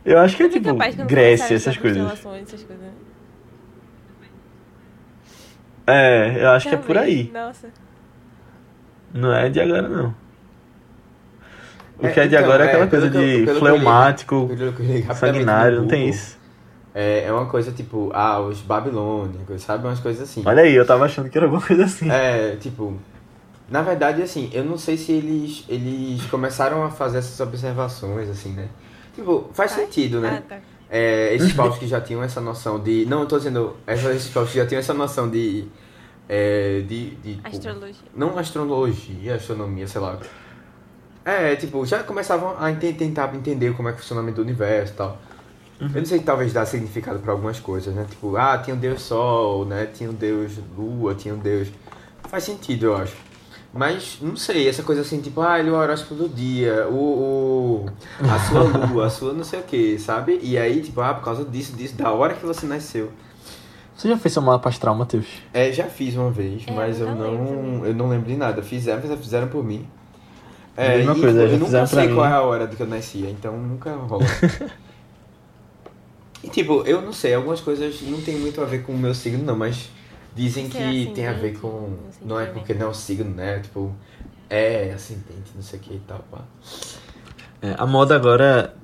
Eu 0.05 0.19
acho 0.19 0.35
que 0.35 0.43
é 0.43 0.49
tipo 0.49 0.77
que 0.77 1.03
Grécia, 1.05 1.55
essas 1.55 1.77
coisas. 1.77 2.01
constelações, 2.01 2.47
essas 2.47 2.63
coisas. 2.63 2.85
É, 5.87 6.43
eu 6.43 6.49
acho 6.49 6.67
que 6.67 6.75
é 6.75 6.77
por 6.77 6.97
aí. 6.97 7.29
Nossa. 7.33 7.69
Não 9.13 9.33
é 9.33 9.49
de 9.49 9.59
agora, 9.61 9.87
não. 9.87 10.15
O 11.99 12.07
É, 12.07 12.11
que 12.11 12.19
é 12.19 12.27
de 12.27 12.35
então, 12.35 12.45
agora 12.45 12.65
é 12.65 12.67
aquela 12.67 12.85
é, 12.85 12.87
coisa 12.87 13.09
que 13.09 13.45
de 13.45 13.53
fleumático, 13.59 14.49
eu 14.49 14.55
li 14.55 15.01
rapidamente 15.01 15.15
sanguinário, 15.19 15.81
não 15.81 15.87
tem 15.87 16.09
isso. 16.09 16.37
É, 16.93 17.23
é 17.25 17.33
uma 17.33 17.47
coisa 17.47 17.71
tipo, 17.71 18.11
ah, 18.13 18.39
os 18.39 18.61
babilônicos, 18.61 19.61
sabe? 19.63 19.85
Umas 19.87 19.99
coisas 19.99 20.29
assim. 20.29 20.43
Olha 20.45 20.61
aí, 20.61 20.75
eu 20.75 20.85
tava 20.85 21.05
achando 21.05 21.29
que 21.29 21.37
era 21.37 21.47
alguma 21.47 21.61
coisa 21.65 21.85
assim. 21.85 22.09
É, 22.09 22.55
tipo. 22.57 22.97
Na 23.69 23.81
verdade, 23.81 24.21
assim, 24.21 24.49
eu 24.53 24.63
não 24.63 24.77
sei 24.77 24.97
se 24.97 25.11
eles, 25.11 25.65
eles 25.67 26.23
começaram 26.25 26.83
a 26.83 26.91
fazer 26.91 27.19
essas 27.19 27.39
observações, 27.39 28.29
assim, 28.29 28.49
né? 28.51 28.67
Tipo, 29.15 29.49
faz 29.53 29.71
Faz? 29.73 29.85
sentido, 29.85 30.19
né? 30.19 30.43
Ah, 30.45 30.49
tá. 30.55 30.61
É, 30.89 31.33
esses 31.33 31.53
paus 31.53 31.77
que 31.79 31.87
já 31.87 31.99
tinham 31.99 32.21
essa 32.21 32.39
noção 32.39 32.79
de. 32.79 33.05
Não, 33.07 33.21
eu 33.21 33.25
tô 33.25 33.37
dizendo. 33.37 33.75
Esses 33.87 34.29
paus 34.29 34.51
que 34.51 34.57
já 34.57 34.65
tinham 34.67 34.79
essa 34.79 34.93
noção 34.93 35.27
de. 35.29 35.65
É, 36.29 36.83
de, 36.87 37.15
de 37.15 37.35
tipo, 37.35 37.47
Astrologia. 37.47 38.07
não 38.15 38.37
astrologia, 38.37 39.35
astronomia, 39.35 39.87
sei 39.87 39.99
lá. 39.99 40.19
É, 41.25 41.55
tipo, 41.55 41.85
já 41.85 42.03
começavam 42.03 42.55
a 42.59 42.71
tentar 42.73 43.33
entender 43.35 43.73
como 43.73 43.89
é 43.89 43.93
que 43.93 43.99
funciona 43.99 44.21
o 44.21 44.25
funcionamento 44.25 44.35
do 44.35 44.41
universo 44.43 44.93
e 44.93 44.95
tal. 44.95 45.17
Eu 45.93 45.99
não 46.01 46.05
sei, 46.05 46.19
talvez 46.19 46.53
dá 46.53 46.65
significado 46.65 47.19
pra 47.19 47.31
algumas 47.33 47.59
coisas, 47.59 47.93
né? 47.93 48.05
Tipo, 48.09 48.35
ah, 48.37 48.57
tinha 48.57 48.75
o 48.75 48.79
Deus 48.79 49.01
Sol, 49.01 49.65
né? 49.65 49.87
Tinha 49.93 50.09
o 50.09 50.13
Deus 50.13 50.53
Lua, 50.77 51.13
tinha 51.15 51.33
o 51.33 51.37
Deus. 51.37 51.67
Faz 52.29 52.43
sentido, 52.43 52.85
eu 52.87 52.97
acho. 52.97 53.15
Mas, 53.73 54.19
não 54.21 54.35
sei, 54.35 54.69
essa 54.69 54.83
coisa 54.83 55.01
assim, 55.01 55.19
tipo, 55.19 55.41
ah, 55.41 55.59
ele 55.59 55.69
é 55.69 55.71
o 55.71 55.75
horóscopo 55.75 56.13
do 56.13 56.29
dia, 56.29 56.87
o, 56.87 56.93
o- 56.95 57.89
a 58.19 58.39
sua 58.39 58.61
lua, 58.87 59.07
a 59.07 59.09
sua 59.09 59.33
não 59.33 59.43
sei 59.43 59.59
o 59.59 59.63
que, 59.63 59.97
sabe? 59.97 60.39
E 60.43 60.57
aí, 60.59 60.79
tipo, 60.81 61.01
ah, 61.01 61.13
por 61.15 61.23
causa 61.23 61.43
disso, 61.43 61.75
disso, 61.75 61.95
da 61.95 62.11
hora 62.11 62.35
que 62.35 62.45
você 62.45 62.67
nasceu. 62.67 63.11
Você 63.95 64.07
já 64.09 64.17
fez 64.17 64.33
seu 64.33 64.41
mapa 64.41 64.69
astral, 64.69 64.93
Matheus? 64.95 65.25
É, 65.53 65.71
já 65.71 65.85
fiz 65.85 66.15
uma 66.15 66.29
vez, 66.31 66.63
É, 66.67 66.71
mas 66.71 66.99
eu 66.99 67.07
não 67.15 67.31
lembro 67.31 67.85
eu 67.87 67.93
não 67.95 68.09
lembro 68.09 68.27
de 68.29 68.35
nada. 68.37 68.61
Fizeram, 68.61 69.01
fizeram- 69.01 69.21
fizeram 69.21 69.47
por 69.47 69.63
mim. 69.63 69.87
É, 70.77 70.97
Mesma 70.97 71.15
e, 71.15 71.19
coisa, 71.21 71.39
tipo, 71.39 71.47
já 71.49 71.53
eu 71.55 71.59
nunca 71.59 71.85
sei 71.87 72.07
mim. 72.07 72.15
qual 72.15 72.25
é 72.27 72.31
a 72.33 72.41
hora 72.41 72.67
do 72.67 72.75
que 72.75 72.81
eu 72.83 72.87
nascia, 72.87 73.29
então 73.29 73.57
nunca 73.57 73.91
rola. 73.93 74.23
e 76.43 76.49
tipo, 76.49 76.83
eu 76.85 77.01
não 77.01 77.13
sei, 77.13 77.33
algumas 77.33 77.61
coisas 77.61 78.01
não 78.01 78.21
tem 78.21 78.35
muito 78.37 78.61
a 78.61 78.65
ver 78.65 78.83
com 78.83 78.91
o 78.93 78.97
meu 78.97 79.13
signo, 79.13 79.43
não, 79.43 79.55
mas 79.55 79.89
dizem 80.35 80.69
Será 80.69 80.89
que 80.91 81.05
tem 81.13 81.27
a 81.27 81.33
ver 81.33 81.57
com. 81.59 81.97
Não 82.25 82.39
é 82.39 82.45
também. 82.45 82.59
porque 82.61 82.73
não 82.73 82.87
é 82.87 82.89
o 82.89 82.93
signo, 82.93 83.29
né? 83.33 83.59
Tipo, 83.59 83.93
é 84.49 84.91
ascendente, 84.93 85.51
não 85.55 85.61
sei 85.63 85.79
o 85.79 85.81
que 85.81 85.93
e 85.95 86.01
tal, 86.07 86.19
pá. 86.31 86.41
É, 87.61 87.75
a 87.77 87.85
moda 87.85 88.15
agora, 88.15 88.75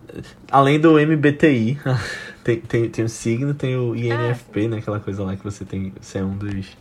além 0.49 0.79
do 0.79 0.97
MBTI, 0.99 1.77
tem, 2.43 2.61
tem, 2.61 2.89
tem 2.89 3.05
o 3.05 3.09
signo, 3.09 3.53
tem 3.53 3.75
o 3.75 3.95
INFP, 3.95 4.67
né? 4.67 4.77
Aquela 4.77 4.99
coisa 4.99 5.23
lá 5.23 5.35
que 5.35 5.43
você 5.43 5.65
tem, 5.65 5.93
você 5.99 6.19
é 6.19 6.23
um 6.23 6.37
dos 6.37 6.77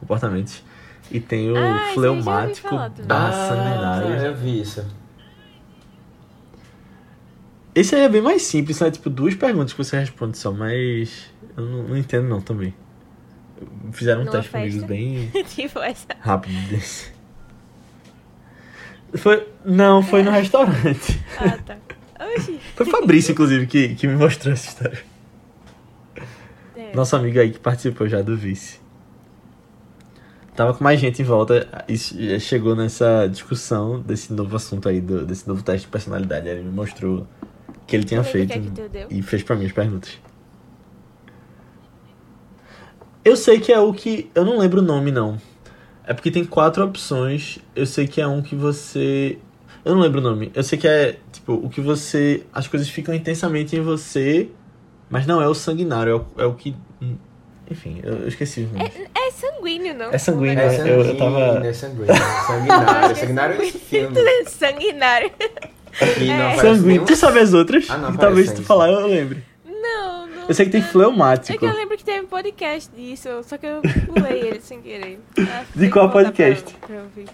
comportamentos. 0.00 0.62
E 1.10 1.20
tem 1.20 1.50
o 1.50 1.56
Ah, 1.56 1.90
já 1.90 1.94
fleumático 1.94 2.68
barra 3.06 3.28
Ah, 3.30 3.32
sanguinário. 3.32 4.26
eu 4.26 4.34
vi 4.34 4.60
isso. 4.60 4.84
Esse 7.78 7.94
aí 7.94 8.02
é 8.02 8.08
bem 8.08 8.20
mais 8.22 8.42
simples, 8.42 8.76
são 8.76 8.90
tipo 8.90 9.08
duas 9.10 9.34
perguntas 9.34 9.72
que 9.72 9.78
você 9.84 9.98
responde 9.98 10.36
só, 10.38 10.50
mas 10.52 11.26
eu 11.56 11.64
não, 11.64 11.82
não 11.88 11.96
entendo 11.96 12.28
não 12.28 12.40
também. 12.40 12.74
Fizeram 13.92 14.20
um 14.22 14.24
Numa 14.24 14.32
teste 14.36 14.50
comigo 14.50 14.86
bem 14.86 15.30
tipo 15.54 15.78
essa. 15.80 16.06
rápido 16.20 16.54
desse. 16.68 17.12
Foi, 19.14 19.46
não, 19.64 20.02
foi 20.02 20.22
no 20.22 20.30
restaurante. 20.30 21.20
Ah, 21.38 21.58
tá. 21.64 21.76
Oxi. 22.36 22.58
Foi 22.76 22.86
o 22.86 22.90
Fabrício, 22.90 23.32
inclusive, 23.32 23.66
que, 23.66 23.94
que 23.94 24.06
me 24.06 24.16
mostrou 24.16 24.52
essa 24.52 24.68
história. 24.68 24.98
É. 26.76 26.94
Nosso 26.94 27.16
amigo 27.16 27.38
aí 27.38 27.50
que 27.50 27.58
participou 27.58 28.08
já 28.08 28.20
do 28.22 28.36
vice. 28.36 28.80
Tava 30.54 30.74
com 30.74 30.82
mais 30.82 30.98
gente 31.00 31.22
em 31.22 31.24
volta 31.24 31.84
e 31.88 31.96
che- 31.96 32.40
chegou 32.40 32.74
nessa 32.74 33.26
discussão 33.28 34.00
desse 34.00 34.32
novo 34.32 34.54
assunto 34.56 34.88
aí, 34.88 35.00
do- 35.00 35.24
desse 35.24 35.46
novo 35.48 35.62
teste 35.62 35.86
de 35.86 35.92
personalidade. 35.92 36.48
Aí 36.48 36.56
ele 36.56 36.64
me 36.64 36.72
mostrou 36.74 37.26
que 37.88 37.96
ele 37.96 38.04
tinha 38.04 38.22
feito 38.22 38.52
que 38.52 38.80
é 38.98 39.06
e 39.10 39.22
fez 39.22 39.42
pra 39.42 39.56
mim 39.56 39.66
as 39.66 39.72
perguntas. 39.72 40.16
Eu 43.24 43.36
sei 43.36 43.58
que 43.58 43.72
é 43.72 43.80
o 43.80 43.92
que. 43.92 44.30
Eu 44.34 44.44
não 44.44 44.58
lembro 44.58 44.80
o 44.80 44.84
nome, 44.84 45.10
não. 45.10 45.38
É 46.06 46.14
porque 46.14 46.30
tem 46.30 46.44
quatro 46.44 46.84
opções. 46.84 47.58
Eu 47.74 47.84
sei 47.86 48.06
que 48.06 48.20
é 48.20 48.26
um 48.26 48.40
que 48.40 48.54
você. 48.54 49.38
Eu 49.84 49.94
não 49.94 50.00
lembro 50.02 50.20
o 50.20 50.22
nome. 50.22 50.50
Eu 50.54 50.62
sei 50.62 50.78
que 50.78 50.86
é, 50.86 51.18
tipo, 51.32 51.54
o 51.54 51.68
que 51.68 51.80
você. 51.80 52.44
As 52.52 52.66
coisas 52.68 52.88
ficam 52.88 53.14
intensamente 53.14 53.74
em 53.76 53.80
você, 53.80 54.48
mas 55.10 55.26
não 55.26 55.42
é 55.42 55.48
o 55.48 55.54
sanguinário, 55.54 56.12
é 56.12 56.14
o, 56.42 56.42
é 56.44 56.46
o 56.46 56.54
que. 56.54 56.74
Enfim, 57.70 58.00
eu, 58.02 58.14
eu 58.20 58.28
esqueci 58.28 58.62
os 58.62 58.72
nomes. 58.72 58.92
É 59.14 59.30
sanguíneo, 59.30 59.94
não? 59.94 60.10
É 60.10 60.16
sanguíneo, 60.16 60.52
Um 60.52 60.56
né? 60.56 60.62
negócio 60.68 60.86
Eu- 60.86 60.96
eu 61.00 61.04
sanguíneo, 61.04 61.18
tava- 61.18 61.66
É 61.66 61.72
sanguíneo, 61.74 62.14
sanguinário. 62.46 63.16
sanguinário 63.16 63.60
é 63.60 63.66
esse 63.66 63.78
filme. 63.78 64.16
Sanguinário. 64.48 65.30
É. 66.00 66.56
Sanguíneo. 66.56 67.04
Tu 67.04 67.16
sabe 67.16 67.38
as 67.40 67.52
outras? 67.54 67.88
Ah, 67.90 67.96
não, 67.98 68.14
E 68.14 68.18
talvez 68.18 68.48
se 68.50 68.56
tu 68.56 68.62
falar 68.62 68.90
eu 68.90 69.06
lembre. 69.06 69.42
Não, 69.64 70.26
não. 70.26 70.48
Eu 70.48 70.54
sei 70.54 70.66
que 70.66 70.72
tem 70.72 70.80
não. 70.80 70.88
É 70.88 70.90
fleumático. 70.92 71.58
que 71.58 71.64
eu 71.64 71.74
lembro 71.74 71.96
que 71.96 72.04
teve 72.04 72.26
podcast 72.26 72.90
disso, 72.94 73.28
só 73.44 73.56
que 73.58 73.66
eu 73.66 73.80
pulei 74.06 74.40
ele 74.40 74.60
sem 74.60 74.80
querer. 74.80 75.20
Ah, 75.38 75.64
De 75.74 75.90
qual 75.90 76.10
podcast? 76.10 76.74
Pra, 76.74 76.86
pra 76.88 76.96
ouvir. 77.02 77.26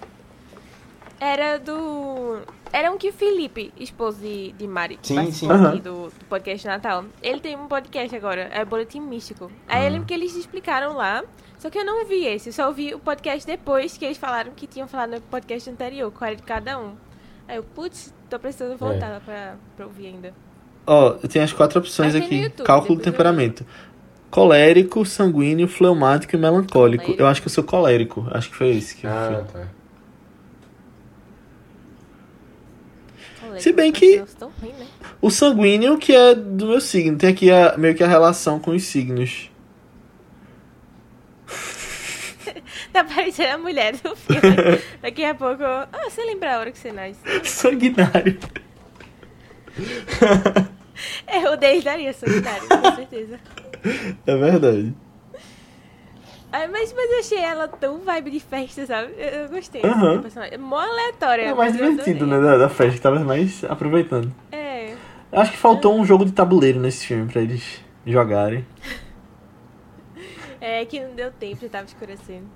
Era 1.21 1.59
do. 1.59 2.39
Era 2.73 2.91
um 2.91 2.99
que 2.99 3.09
o 3.09 3.13
Felipe, 3.13 3.73
esposo 3.79 4.19
de, 4.19 4.53
de 4.53 4.67
Mari, 4.67 4.97
que 5.01 5.09
Sim, 5.09 5.31
sim. 5.31 5.49
aqui 5.51 5.81
do, 5.81 6.09
do 6.09 6.25
podcast 6.29 6.67
Natal. 6.67 7.05
Ele 7.23 7.39
tem 7.41 7.57
um 7.57 7.67
podcast 7.69 8.15
agora, 8.17 8.51
é 8.53 8.65
Boletim 8.65 9.01
Místico. 9.01 9.51
Aí 9.69 9.87
eu 9.87 9.93
lembro 9.93 10.07
que 10.07 10.13
eles 10.13 10.35
explicaram 10.35 10.95
lá, 10.95 11.23
só 11.57 11.71
que 11.71 11.79
eu 11.79 11.85
não 11.85 12.05
vi 12.05 12.27
esse, 12.27 12.49
eu 12.49 12.53
só 12.53 12.67
ouvi 12.67 12.93
o 12.93 12.99
podcast 12.99 13.47
depois 13.47 13.97
que 13.97 14.05
eles 14.05 14.19
falaram 14.19 14.51
que 14.57 14.67
tinham 14.67 14.89
falado 14.89 15.13
no 15.13 15.21
podcast 15.21 15.71
anterior, 15.71 16.11
qual 16.11 16.27
era 16.27 16.37
de 16.37 16.43
cada 16.43 16.79
um. 16.79 16.95
Aí 17.47 17.57
eu, 17.57 17.63
putz, 17.63 18.13
tô 18.31 18.39
precisando 18.39 18.77
voltar 18.77 19.17
é. 19.17 19.21
pra, 19.21 19.57
pra 19.77 19.87
ouvir 19.87 20.07
ainda. 20.07 20.33
Ó, 20.87 21.09
oh, 21.09 21.29
tenho 21.29 21.45
as 21.45 21.53
quatro 21.53 21.79
opções 21.79 22.15
aqui. 22.15 22.43
YouTube, 22.43 22.67
Cálculo 22.67 22.97
do 22.97 23.03
temperamento. 23.03 23.65
Colérico, 24.31 25.05
sanguíneo, 25.07 25.69
fleumático 25.69 26.35
e 26.35 26.39
melancólico. 26.39 27.05
Colérico. 27.05 27.23
Eu 27.23 27.27
acho 27.27 27.41
que 27.41 27.49
eu 27.49 27.53
sou 27.53 27.65
colérico. 27.65 28.27
Acho 28.31 28.51
que 28.51 28.57
foi 28.57 28.71
isso 28.71 28.97
que 28.97 29.07
ah, 29.07 29.39
eu 29.39 29.45
fui. 29.47 29.61
Tá. 29.61 29.69
Se 33.59 33.73
bem 33.73 33.93
que 33.93 34.17
né? 34.17 34.27
o 35.23 35.31
sanguíneo 35.31 35.97
que 35.97 36.15
é 36.15 36.35
do 36.35 36.67
meu 36.67 36.81
signo, 36.81 37.17
tem 37.17 37.31
aqui 37.31 37.51
a, 37.51 37.77
meio 37.79 37.95
que 37.95 38.03
a 38.03 38.09
relação 38.09 38.59
com 38.59 38.73
os 38.73 38.83
signos. 38.85 39.51
Tá 42.95 43.03
parecendo 43.03 43.55
a 43.55 43.59
mulher 43.59 43.97
do 43.97 44.15
filme. 44.15 44.41
Daqui 45.03 45.25
a 45.25 45.35
pouco. 45.35 45.65
Ah, 45.65 46.09
você 46.09 46.25
lembra 46.25 46.55
a 46.55 46.59
hora 46.61 46.71
que 46.71 46.79
você 46.79 46.93
nasce? 46.93 47.19
Sanguinário. 47.43 48.39
É, 51.27 51.51
o 51.51 51.57
dele 51.57 51.83
daria 51.83 52.13
sanguinário, 52.13 52.69
com 52.69 52.95
certeza. 52.95 53.41
É 54.25 54.37
verdade. 54.37 54.95
Mas, 56.53 56.93
mas 56.93 57.11
eu 57.11 57.19
achei 57.19 57.39
ela 57.39 57.67
tão 57.67 57.99
vibe 57.99 58.31
de 58.31 58.39
festa, 58.39 58.87
sabe? 58.87 59.13
Eu, 59.19 59.29
eu 59.41 59.49
gostei. 59.49 59.83
Personagem. 59.83 60.55
É 60.55 60.57
mó 60.57 60.79
aleatória. 60.79 61.43
É 61.43 61.53
mais 61.55 61.77
eu 61.77 61.91
divertido, 61.91 62.29
né? 62.29 62.41
Da, 62.41 62.57
da 62.59 62.69
festa, 62.69 62.95
que 62.95 63.01
tava 63.01 63.19
mais 63.19 63.65
aproveitando. 63.65 64.33
É. 64.53 64.93
Eu 65.33 65.41
Acho 65.41 65.51
que 65.51 65.59
faltou 65.59 65.99
um 65.99 66.07
jogo 66.07 66.25
de 66.25 66.31
tabuleiro 66.31 66.79
nesse 66.79 67.09
filme 67.09 67.27
pra 67.27 67.43
eles 67.43 67.83
jogarem. 68.07 68.65
É 70.61 70.85
que 70.85 71.01
não 71.01 71.17
deu 71.17 71.33
tempo, 71.33 71.61
já 71.61 71.69
tava 71.69 71.87
escurecendo. 71.87 72.47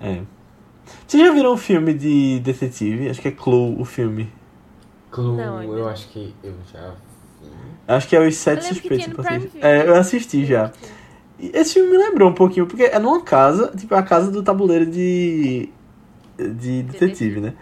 É. 0.00 0.22
Vocês 1.06 1.22
já 1.22 1.32
viram 1.32 1.52
um 1.52 1.56
filme 1.56 1.94
de 1.94 2.40
detetive? 2.40 3.08
Acho 3.08 3.20
que 3.20 3.28
é 3.28 3.32
Clue, 3.32 3.76
o 3.78 3.84
filme. 3.84 4.30
Clue, 5.10 5.36
Não, 5.36 5.58
ainda 5.58 5.72
eu 5.74 5.78
não. 5.80 5.88
acho 5.88 6.08
que 6.08 6.34
eu 6.42 6.54
já 6.72 6.90
vi. 6.90 7.50
Acho 7.88 8.08
que 8.08 8.16
é 8.16 8.26
Os 8.26 8.36
Sete 8.36 8.68
Eu 8.68 8.74
Suspeitos. 8.74 9.54
É, 9.60 9.88
eu 9.88 9.96
assisti 9.96 10.44
já. 10.44 10.70
E 11.38 11.50
Esse 11.54 11.74
filme 11.74 11.90
me 11.90 11.98
lembrou 11.98 12.30
um 12.30 12.34
pouquinho, 12.34 12.66
porque 12.66 12.84
é 12.84 12.98
numa 12.98 13.22
casa, 13.22 13.72
tipo, 13.76 13.94
é 13.94 13.98
a 13.98 14.02
casa 14.02 14.30
do 14.30 14.42
tabuleiro 14.42 14.86
de. 14.86 15.68
de 16.38 16.82
detetive, 16.84 17.40
né? 17.40 17.54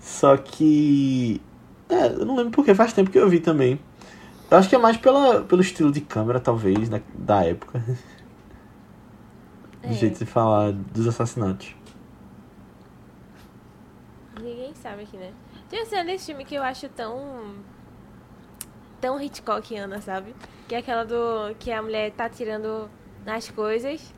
Só 0.00 0.36
que. 0.36 1.40
É, 1.88 2.06
eu 2.06 2.24
não 2.24 2.36
lembro 2.36 2.50
porque, 2.52 2.74
faz 2.74 2.92
tempo 2.92 3.10
que 3.10 3.18
eu 3.18 3.28
vi 3.28 3.38
também. 3.38 3.78
Eu 4.50 4.58
acho 4.58 4.68
que 4.68 4.74
é 4.74 4.78
mais 4.78 4.96
pela, 4.96 5.42
pelo 5.42 5.60
estilo 5.60 5.92
de 5.92 6.00
câmera, 6.00 6.40
talvez, 6.40 6.88
né, 6.88 7.02
da 7.14 7.44
época. 7.44 7.82
Do 9.88 9.94
jeito 9.94 10.18
de 10.18 10.26
falar 10.26 10.72
dos 10.72 11.06
assassinatos. 11.06 11.74
Ninguém 14.40 14.74
sabe 14.74 15.02
aqui, 15.02 15.16
né? 15.16 15.32
Tem 15.68 15.80
uma 15.80 15.86
cena 15.86 16.04
desse 16.04 16.26
filme 16.26 16.44
que 16.44 16.54
eu 16.54 16.62
acho 16.62 16.88
tão. 16.90 17.54
tão 19.00 19.20
Hitchcockiana, 19.20 20.00
sabe? 20.00 20.34
Que 20.68 20.74
é 20.74 20.78
aquela 20.78 21.04
do. 21.04 21.54
que 21.58 21.72
a 21.72 21.82
mulher 21.82 22.12
tá 22.12 22.28
tirando 22.28 22.90
nas 23.24 23.48
coisas 23.50 24.12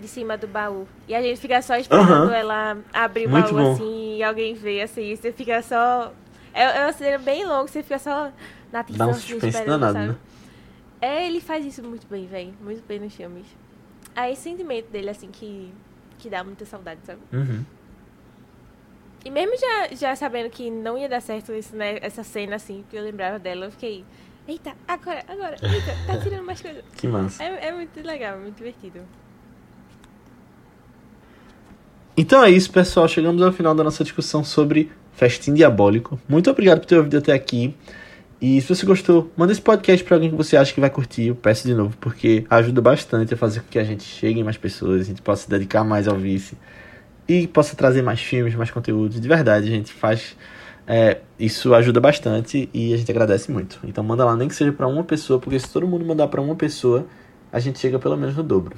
de 0.00 0.08
cima 0.08 0.36
do 0.36 0.46
baú. 0.46 0.86
E 1.08 1.14
a 1.14 1.22
gente 1.22 1.40
fica 1.40 1.62
só 1.62 1.76
esperando 1.76 2.30
ela 2.32 2.76
abrir 2.92 3.26
o 3.26 3.30
Muito 3.30 3.54
baú 3.54 3.64
bom. 3.64 3.72
assim 3.72 4.16
e 4.16 4.22
alguém 4.22 4.54
vê 4.54 4.82
assim. 4.82 5.12
E 5.12 5.16
você 5.16 5.32
fica 5.32 5.62
só. 5.62 6.12
É, 6.52 6.62
é 6.64 6.84
uma 6.84 6.92
cena 6.92 7.18
bem 7.18 7.46
longa, 7.46 7.68
você 7.68 7.82
fica 7.82 7.98
só 7.98 8.30
na 8.72 8.80
atenção 8.80 9.06
Dá 9.06 9.12
um 9.12 9.16
assim, 9.16 9.28
suspense 9.28 9.64
danado, 9.64 9.98
né? 9.98 10.16
É, 11.00 11.26
ele 11.26 11.40
faz 11.40 11.64
isso 11.64 11.82
muito 11.82 12.06
bem, 12.06 12.26
velho. 12.26 12.54
Muito 12.60 12.82
bem 12.86 12.98
nos 12.98 13.14
filmes. 13.14 13.46
Aí 14.16 14.32
esse 14.32 14.42
sentimento 14.42 14.90
dele, 14.90 15.10
assim, 15.10 15.28
que, 15.30 15.70
que 16.18 16.30
dá 16.30 16.42
muita 16.42 16.64
saudade, 16.64 17.00
sabe? 17.04 17.20
Uhum. 17.30 17.62
E 19.22 19.30
mesmo 19.30 19.54
já, 19.58 19.94
já 19.94 20.16
sabendo 20.16 20.48
que 20.48 20.70
não 20.70 20.96
ia 20.96 21.08
dar 21.08 21.20
certo 21.20 21.52
isso, 21.52 21.76
né, 21.76 21.98
essa 22.00 22.24
cena, 22.24 22.56
assim, 22.56 22.82
que 22.88 22.96
eu 22.96 23.02
lembrava 23.02 23.38
dela, 23.38 23.66
eu 23.66 23.70
fiquei, 23.70 24.04
eita, 24.48 24.72
agora, 24.88 25.22
agora, 25.28 25.56
eita, 25.62 25.92
tá 26.06 26.16
tirando 26.22 26.44
mais 26.44 26.62
coisa. 26.62 26.82
Que 26.96 27.06
massa. 27.06 27.42
É, 27.42 27.68
é 27.68 27.72
muito 27.72 28.00
legal, 28.00 28.38
muito 28.38 28.56
divertido. 28.56 29.00
Então 32.16 32.42
é 32.42 32.50
isso, 32.50 32.70
pessoal. 32.70 33.06
Chegamos 33.06 33.42
ao 33.42 33.52
final 33.52 33.74
da 33.74 33.84
nossa 33.84 34.02
discussão 34.02 34.42
sobre 34.42 34.90
Festim 35.12 35.52
Diabólico. 35.52 36.18
Muito 36.26 36.50
obrigado 36.50 36.80
por 36.80 36.86
ter 36.86 36.96
ouvido 36.96 37.18
até 37.18 37.34
aqui. 37.34 37.76
E 38.40 38.60
se 38.60 38.68
você 38.68 38.84
gostou, 38.84 39.30
manda 39.36 39.50
esse 39.50 39.62
podcast 39.62 40.04
pra 40.04 40.16
alguém 40.16 40.30
que 40.30 40.36
você 40.36 40.56
acha 40.56 40.72
que 40.72 40.80
vai 40.80 40.90
curtir. 40.90 41.28
Eu 41.28 41.34
peço 41.34 41.66
de 41.66 41.74
novo, 41.74 41.96
porque 41.98 42.44
ajuda 42.50 42.80
bastante 42.82 43.32
a 43.32 43.36
fazer 43.36 43.60
com 43.60 43.68
que 43.68 43.78
a 43.78 43.84
gente 43.84 44.04
chegue 44.04 44.40
em 44.40 44.44
mais 44.44 44.58
pessoas, 44.58 45.00
a 45.00 45.04
gente 45.04 45.22
possa 45.22 45.44
se 45.44 45.50
dedicar 45.50 45.84
mais 45.84 46.06
ao 46.06 46.16
vice 46.16 46.56
e 47.28 47.46
possa 47.46 47.74
trazer 47.74 48.02
mais 48.02 48.20
filmes, 48.20 48.54
mais 48.54 48.70
conteúdos. 48.70 49.20
De 49.20 49.26
verdade, 49.26 49.66
a 49.66 49.70
gente 49.70 49.92
faz. 49.92 50.36
é, 50.86 51.20
isso 51.38 51.74
ajuda 51.74 51.98
bastante 51.98 52.68
e 52.72 52.92
a 52.92 52.96
gente 52.96 53.10
agradece 53.10 53.50
muito. 53.50 53.80
Então 53.84 54.04
manda 54.04 54.24
lá, 54.24 54.36
nem 54.36 54.48
que 54.48 54.54
seja 54.54 54.72
pra 54.72 54.86
uma 54.86 55.02
pessoa, 55.02 55.38
porque 55.40 55.58
se 55.58 55.70
todo 55.72 55.86
mundo 55.86 56.04
mandar 56.04 56.28
pra 56.28 56.40
uma 56.40 56.54
pessoa, 56.54 57.06
a 57.50 57.58
gente 57.58 57.78
chega 57.78 57.98
pelo 57.98 58.16
menos 58.16 58.36
no 58.36 58.42
dobro. 58.42 58.76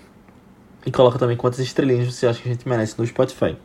E 0.87 0.91
coloca 0.91 1.19
também 1.19 1.37
quantas 1.37 1.59
estrelinhas 1.59 2.15
você 2.15 2.27
acha 2.27 2.41
que 2.41 2.49
a 2.49 2.53
gente 2.53 2.67
merece 2.69 2.99
no 2.99 3.05
Spotify. 3.07 3.57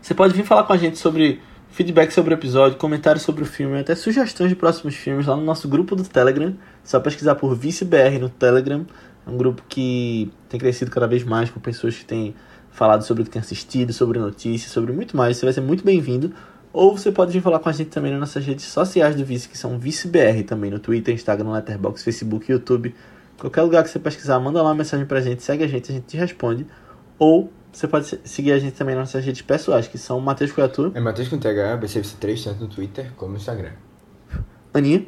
Você 0.00 0.14
pode 0.14 0.34
vir 0.34 0.44
falar 0.44 0.64
com 0.64 0.72
a 0.72 0.76
gente 0.76 0.98
sobre 0.98 1.40
feedback 1.72 2.12
sobre 2.12 2.34
o 2.34 2.36
episódio, 2.36 2.76
comentários 2.76 3.24
sobre 3.24 3.42
o 3.42 3.46
filme, 3.46 3.78
até 3.78 3.94
sugestões 3.94 4.50
de 4.50 4.56
próximos 4.56 4.94
filmes 4.94 5.26
lá 5.26 5.34
no 5.34 5.42
nosso 5.42 5.66
grupo 5.66 5.96
do 5.96 6.04
Telegram. 6.04 6.54
Só 6.84 7.00
pesquisar 7.00 7.34
por 7.34 7.56
ViceBR 7.56 8.18
no 8.20 8.28
Telegram. 8.28 8.84
É 9.26 9.30
um 9.30 9.36
grupo 9.36 9.62
que 9.68 10.30
tem 10.48 10.60
crescido 10.60 10.90
cada 10.90 11.06
vez 11.06 11.24
mais 11.24 11.50
com 11.50 11.58
pessoas 11.58 11.96
que 11.96 12.04
têm 12.04 12.34
falado 12.70 13.02
sobre 13.04 13.22
o 13.22 13.24
que 13.24 13.30
têm 13.30 13.40
assistido, 13.40 13.92
sobre 13.92 14.18
notícias, 14.18 14.70
sobre 14.70 14.92
muito 14.92 15.16
mais. 15.16 15.38
Você 15.38 15.46
vai 15.46 15.52
ser 15.52 15.62
muito 15.62 15.82
bem-vindo. 15.82 16.32
Ou 16.74 16.96
você 16.96 17.10
pode 17.10 17.32
vir 17.32 17.40
falar 17.40 17.58
com 17.58 17.68
a 17.68 17.72
gente 17.72 17.88
também 17.88 18.10
nas 18.10 18.20
nossas 18.20 18.44
redes 18.44 18.66
sociais 18.66 19.16
do 19.16 19.24
Vice, 19.24 19.48
que 19.48 19.56
são 19.56 19.78
ViceBR 19.78 20.42
também, 20.44 20.70
no 20.70 20.78
Twitter, 20.78 21.14
Instagram, 21.14 21.52
Letterboxd, 21.52 22.04
Facebook, 22.04 22.50
YouTube. 22.50 22.94
Qualquer 23.38 23.62
lugar 23.62 23.82
que 23.82 23.90
você 23.90 23.98
pesquisar, 23.98 24.38
manda 24.40 24.62
lá 24.62 24.68
uma 24.68 24.74
mensagem 24.74 25.04
pra 25.06 25.20
gente, 25.20 25.42
segue 25.42 25.64
a 25.64 25.66
gente, 25.66 25.90
a 25.90 25.94
gente 25.94 26.04
te 26.04 26.16
responde. 26.16 26.66
Ou 27.18 27.50
você 27.72 27.88
pode 27.88 28.06
se- 28.06 28.20
seguir 28.24 28.52
a 28.52 28.58
gente 28.58 28.74
também 28.76 28.94
nas 28.94 29.08
nossas 29.08 29.24
redes 29.24 29.42
pessoais, 29.42 29.88
que 29.88 29.96
são 29.98 30.20
Matheus 30.20 30.52
Coiatu, 30.52 30.92
É 30.94 31.00
Matheus 31.00 31.28
com 31.28 31.38
TH, 31.38 31.76
BCVC3, 31.78 32.44
tanto 32.44 32.60
no 32.62 32.68
Twitter 32.68 33.12
como 33.16 33.32
no 33.32 33.38
Instagram. 33.38 33.72
Aninha, 34.74 35.06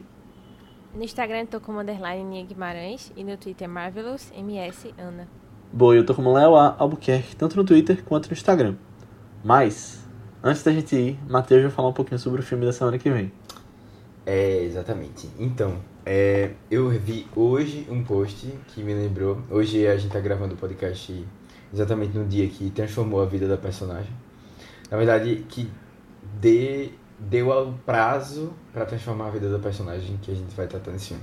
No 0.94 1.02
Instagram 1.02 1.40
eu 1.40 1.46
tô 1.46 1.60
como 1.60 1.80
underline 1.80 2.22
Nia 2.24 2.44
Guimarães 2.44 3.12
e 3.16 3.24
no 3.24 3.36
Twitter 3.36 3.68
Marvelous 3.68 4.30
MS 4.36 4.94
Ana. 4.98 5.26
Boa, 5.72 5.96
eu 5.96 6.06
tô 6.06 6.14
como 6.14 6.32
Léo 6.32 6.54
A. 6.54 6.76
Albuquerque, 6.78 7.34
tanto 7.34 7.56
no 7.56 7.64
Twitter 7.64 8.02
quanto 8.04 8.26
no 8.28 8.32
Instagram. 8.32 8.76
Mas, 9.42 10.04
antes 10.42 10.62
da 10.62 10.70
gente 10.70 10.94
ir, 10.94 11.18
Matheus 11.28 11.62
vai 11.62 11.70
falar 11.70 11.88
um 11.88 11.92
pouquinho 11.92 12.18
sobre 12.18 12.40
o 12.40 12.44
filme 12.44 12.64
da 12.64 12.72
semana 12.72 12.96
que 12.98 13.10
vem. 13.10 13.32
É, 14.24 14.62
exatamente. 14.62 15.28
Então, 15.38 15.78
é, 16.06 16.52
eu 16.70 16.88
vi 16.90 17.26
hoje 17.34 17.86
um 17.90 18.04
post 18.04 18.46
que 18.68 18.82
me 18.82 18.94
lembrou. 18.94 19.38
Hoje 19.50 19.86
a 19.86 19.96
gente 19.96 20.12
tá 20.12 20.20
gravando 20.20 20.54
o 20.54 20.56
podcast 20.56 21.26
exatamente 21.74 22.16
no 22.16 22.24
dia 22.24 22.48
que 22.48 22.70
transformou 22.70 23.20
a 23.20 23.26
vida 23.26 23.48
da 23.48 23.56
personagem. 23.56 24.12
Na 24.90 24.96
verdade, 24.96 25.44
que 25.48 25.68
dê, 26.40 26.90
deu 27.18 27.52
ao 27.52 27.72
prazo 27.84 28.52
pra 28.72 28.86
transformar 28.86 29.26
a 29.26 29.30
vida 29.30 29.50
da 29.50 29.58
personagem 29.58 30.16
que 30.22 30.30
a 30.30 30.34
gente 30.34 30.54
vai 30.54 30.66
tratar 30.68 30.92
nesse 30.92 31.08
filme. 31.08 31.22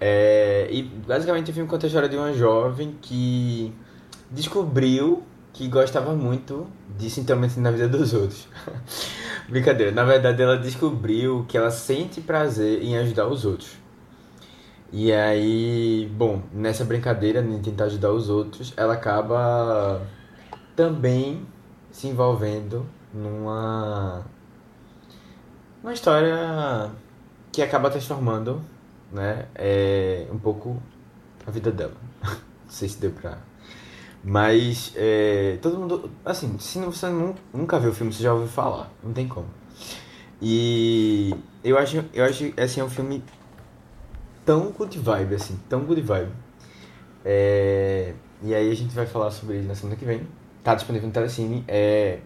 É, 0.00 0.68
e 0.70 0.82
basicamente 0.82 1.50
o 1.50 1.54
filme 1.54 1.68
conta 1.68 1.86
a 1.86 1.88
história 1.88 2.08
de 2.08 2.16
uma 2.16 2.32
jovem 2.32 2.96
que 3.00 3.72
descobriu 4.30 5.22
que 5.52 5.68
gostava 5.68 6.16
muito 6.16 6.66
de 6.98 7.08
se 7.08 7.20
intrometer 7.20 7.62
na 7.62 7.70
vida 7.70 7.86
dos 7.86 8.12
outros. 8.12 8.48
Brincadeira, 9.48 9.92
na 9.92 10.02
verdade 10.02 10.42
ela 10.42 10.58
descobriu 10.58 11.44
que 11.48 11.56
ela 11.56 11.70
sente 11.70 12.20
prazer 12.20 12.82
em 12.82 12.98
ajudar 12.98 13.28
os 13.28 13.44
outros. 13.44 13.83
E 14.96 15.12
aí, 15.12 16.08
bom, 16.16 16.40
nessa 16.52 16.84
brincadeira 16.84 17.42
de 17.42 17.58
tentar 17.58 17.86
ajudar 17.86 18.12
os 18.12 18.28
outros, 18.28 18.72
ela 18.76 18.94
acaba 18.94 20.00
também 20.76 21.44
se 21.90 22.06
envolvendo 22.06 22.86
numa 23.12 24.24
uma 25.82 25.92
história 25.92 26.92
que 27.50 27.60
acaba 27.60 27.90
transformando, 27.90 28.62
né, 29.10 29.48
é, 29.56 30.28
um 30.30 30.38
pouco 30.38 30.80
a 31.44 31.50
vida 31.50 31.72
dela. 31.72 31.94
Não 32.22 32.70
sei 32.70 32.88
se 32.88 33.00
deu 33.00 33.10
pra 33.10 33.38
mas 34.22 34.92
é, 34.96 35.58
todo 35.60 35.76
mundo. 35.76 36.10
Assim, 36.24 36.56
se 36.60 36.78
você 36.78 37.08
nun- 37.08 37.34
nunca 37.52 37.80
viu 37.80 37.90
o 37.90 37.94
filme, 37.94 38.12
você 38.12 38.22
já 38.22 38.32
ouviu 38.32 38.48
falar. 38.48 38.90
Não 39.02 39.12
tem 39.12 39.28
como. 39.28 39.48
E 40.40 41.34
eu 41.64 41.76
acho, 41.78 42.04
eu 42.14 42.24
acho 42.24 42.52
assim, 42.56 42.80
é 42.80 42.84
um 42.84 42.88
filme 42.90 43.22
tão 44.44 44.70
good 44.70 44.98
vibe, 44.98 45.34
assim, 45.34 45.58
tão 45.68 45.80
good 45.80 46.00
vibe. 46.00 46.30
É, 47.24 48.12
e 48.42 48.54
aí 48.54 48.70
a 48.70 48.74
gente 48.74 48.94
vai 48.94 49.06
falar 49.06 49.30
sobre 49.30 49.56
ele 49.56 49.66
na 49.68 49.74
semana 49.74 49.96
que 49.96 50.04
vem. 50.04 50.22
Tá 50.62 50.74
disponível 50.74 51.06
no 51.08 51.12
Telecine. 51.12 51.64
É 51.68 52.18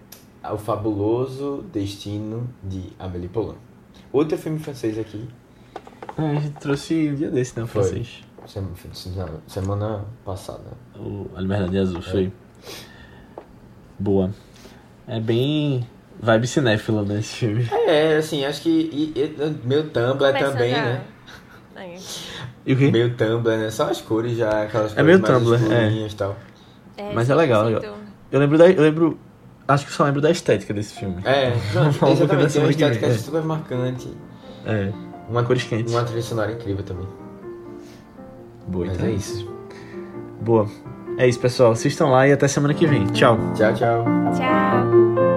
O 0.52 0.56
Fabuloso 0.58 1.64
Destino 1.72 2.48
de 2.62 2.84
Amélie 2.98 3.28
Poulain. 3.28 3.56
Outro 4.12 4.36
filme 4.38 4.58
francês 4.58 4.98
aqui. 4.98 5.28
Ah, 6.16 6.30
a 6.30 6.34
gente 6.34 6.54
trouxe 6.58 7.10
um 7.10 7.14
dia 7.14 7.30
desse, 7.30 7.58
né, 7.58 7.66
francês. 7.66 8.22
Semana, 8.46 9.30
semana 9.46 10.04
passada. 10.24 10.64
O 10.96 11.26
A 11.36 11.40
Liberdade 11.40 11.76
Azul, 11.78 12.00
foi. 12.00 12.32
Boa. 13.98 14.30
É 15.06 15.20
bem 15.20 15.86
vibe 16.20 16.46
cinéfila, 16.46 17.02
né, 17.02 17.18
esse 17.20 17.34
filme. 17.36 17.68
É, 17.86 18.16
assim, 18.16 18.44
acho 18.44 18.62
que 18.62 18.68
e- 18.70 19.12
e- 19.16 19.66
meu 19.66 19.90
Tumblr 19.90 20.32
também, 20.38 20.70
já. 20.74 20.82
né? 20.82 21.04
Aí. 21.78 21.98
E 22.66 22.72
o 22.72 22.76
quê? 22.76 22.90
Meio 22.90 23.14
Tumblr, 23.14 23.56
né? 23.56 23.70
Só 23.70 23.84
as 23.88 24.00
cores 24.00 24.36
já, 24.36 24.64
aquelas 24.64 24.92
É 24.92 24.96
cores 24.96 25.06
meio 25.06 25.20
mais 25.20 25.34
Tumblr, 25.34 25.72
é. 25.72 26.06
e 26.06 26.14
tal. 26.14 26.36
É, 26.96 27.12
Mas 27.14 27.30
é 27.30 27.34
legal, 27.34 27.64
100%. 27.64 27.74
legal. 27.74 27.94
Eu 28.30 28.40
lembro 28.40 28.58
da, 28.58 28.68
eu 28.70 28.82
lembro 28.82 29.18
acho 29.68 29.84
que 29.86 29.92
eu 29.92 29.96
só 29.96 30.04
lembro 30.04 30.20
da 30.20 30.30
estética 30.30 30.74
desse 30.74 30.94
filme. 30.94 31.16
É, 31.24 31.50
não, 31.74 32.12
exatamente. 32.12 32.52
Tem 32.52 32.62
uma 32.62 32.70
estética 32.70 33.06
é. 33.06 33.12
super 33.12 33.42
marcante. 33.42 34.08
É, 34.66 34.92
Uma, 35.28 35.44
cores 35.44 35.62
quentes. 35.64 35.92
uma 35.92 36.02
trilha 36.02 36.22
sonora 36.22 36.52
incrível 36.52 36.84
também. 36.84 37.06
Boa, 38.66 38.86
Mas 38.86 38.96
então 38.96 39.08
é 39.08 39.10
é 39.10 39.14
isso. 39.14 39.50
Boa. 40.40 40.68
É 41.16 41.26
isso, 41.26 41.40
pessoal. 41.40 41.72
Assistam 41.72 42.08
lá 42.08 42.28
e 42.28 42.32
até 42.32 42.46
semana 42.48 42.74
que 42.74 42.86
vem. 42.86 43.06
Tchau. 43.06 43.38
Tchau, 43.56 43.74
tchau. 43.74 44.04
Tchau. 44.36 45.27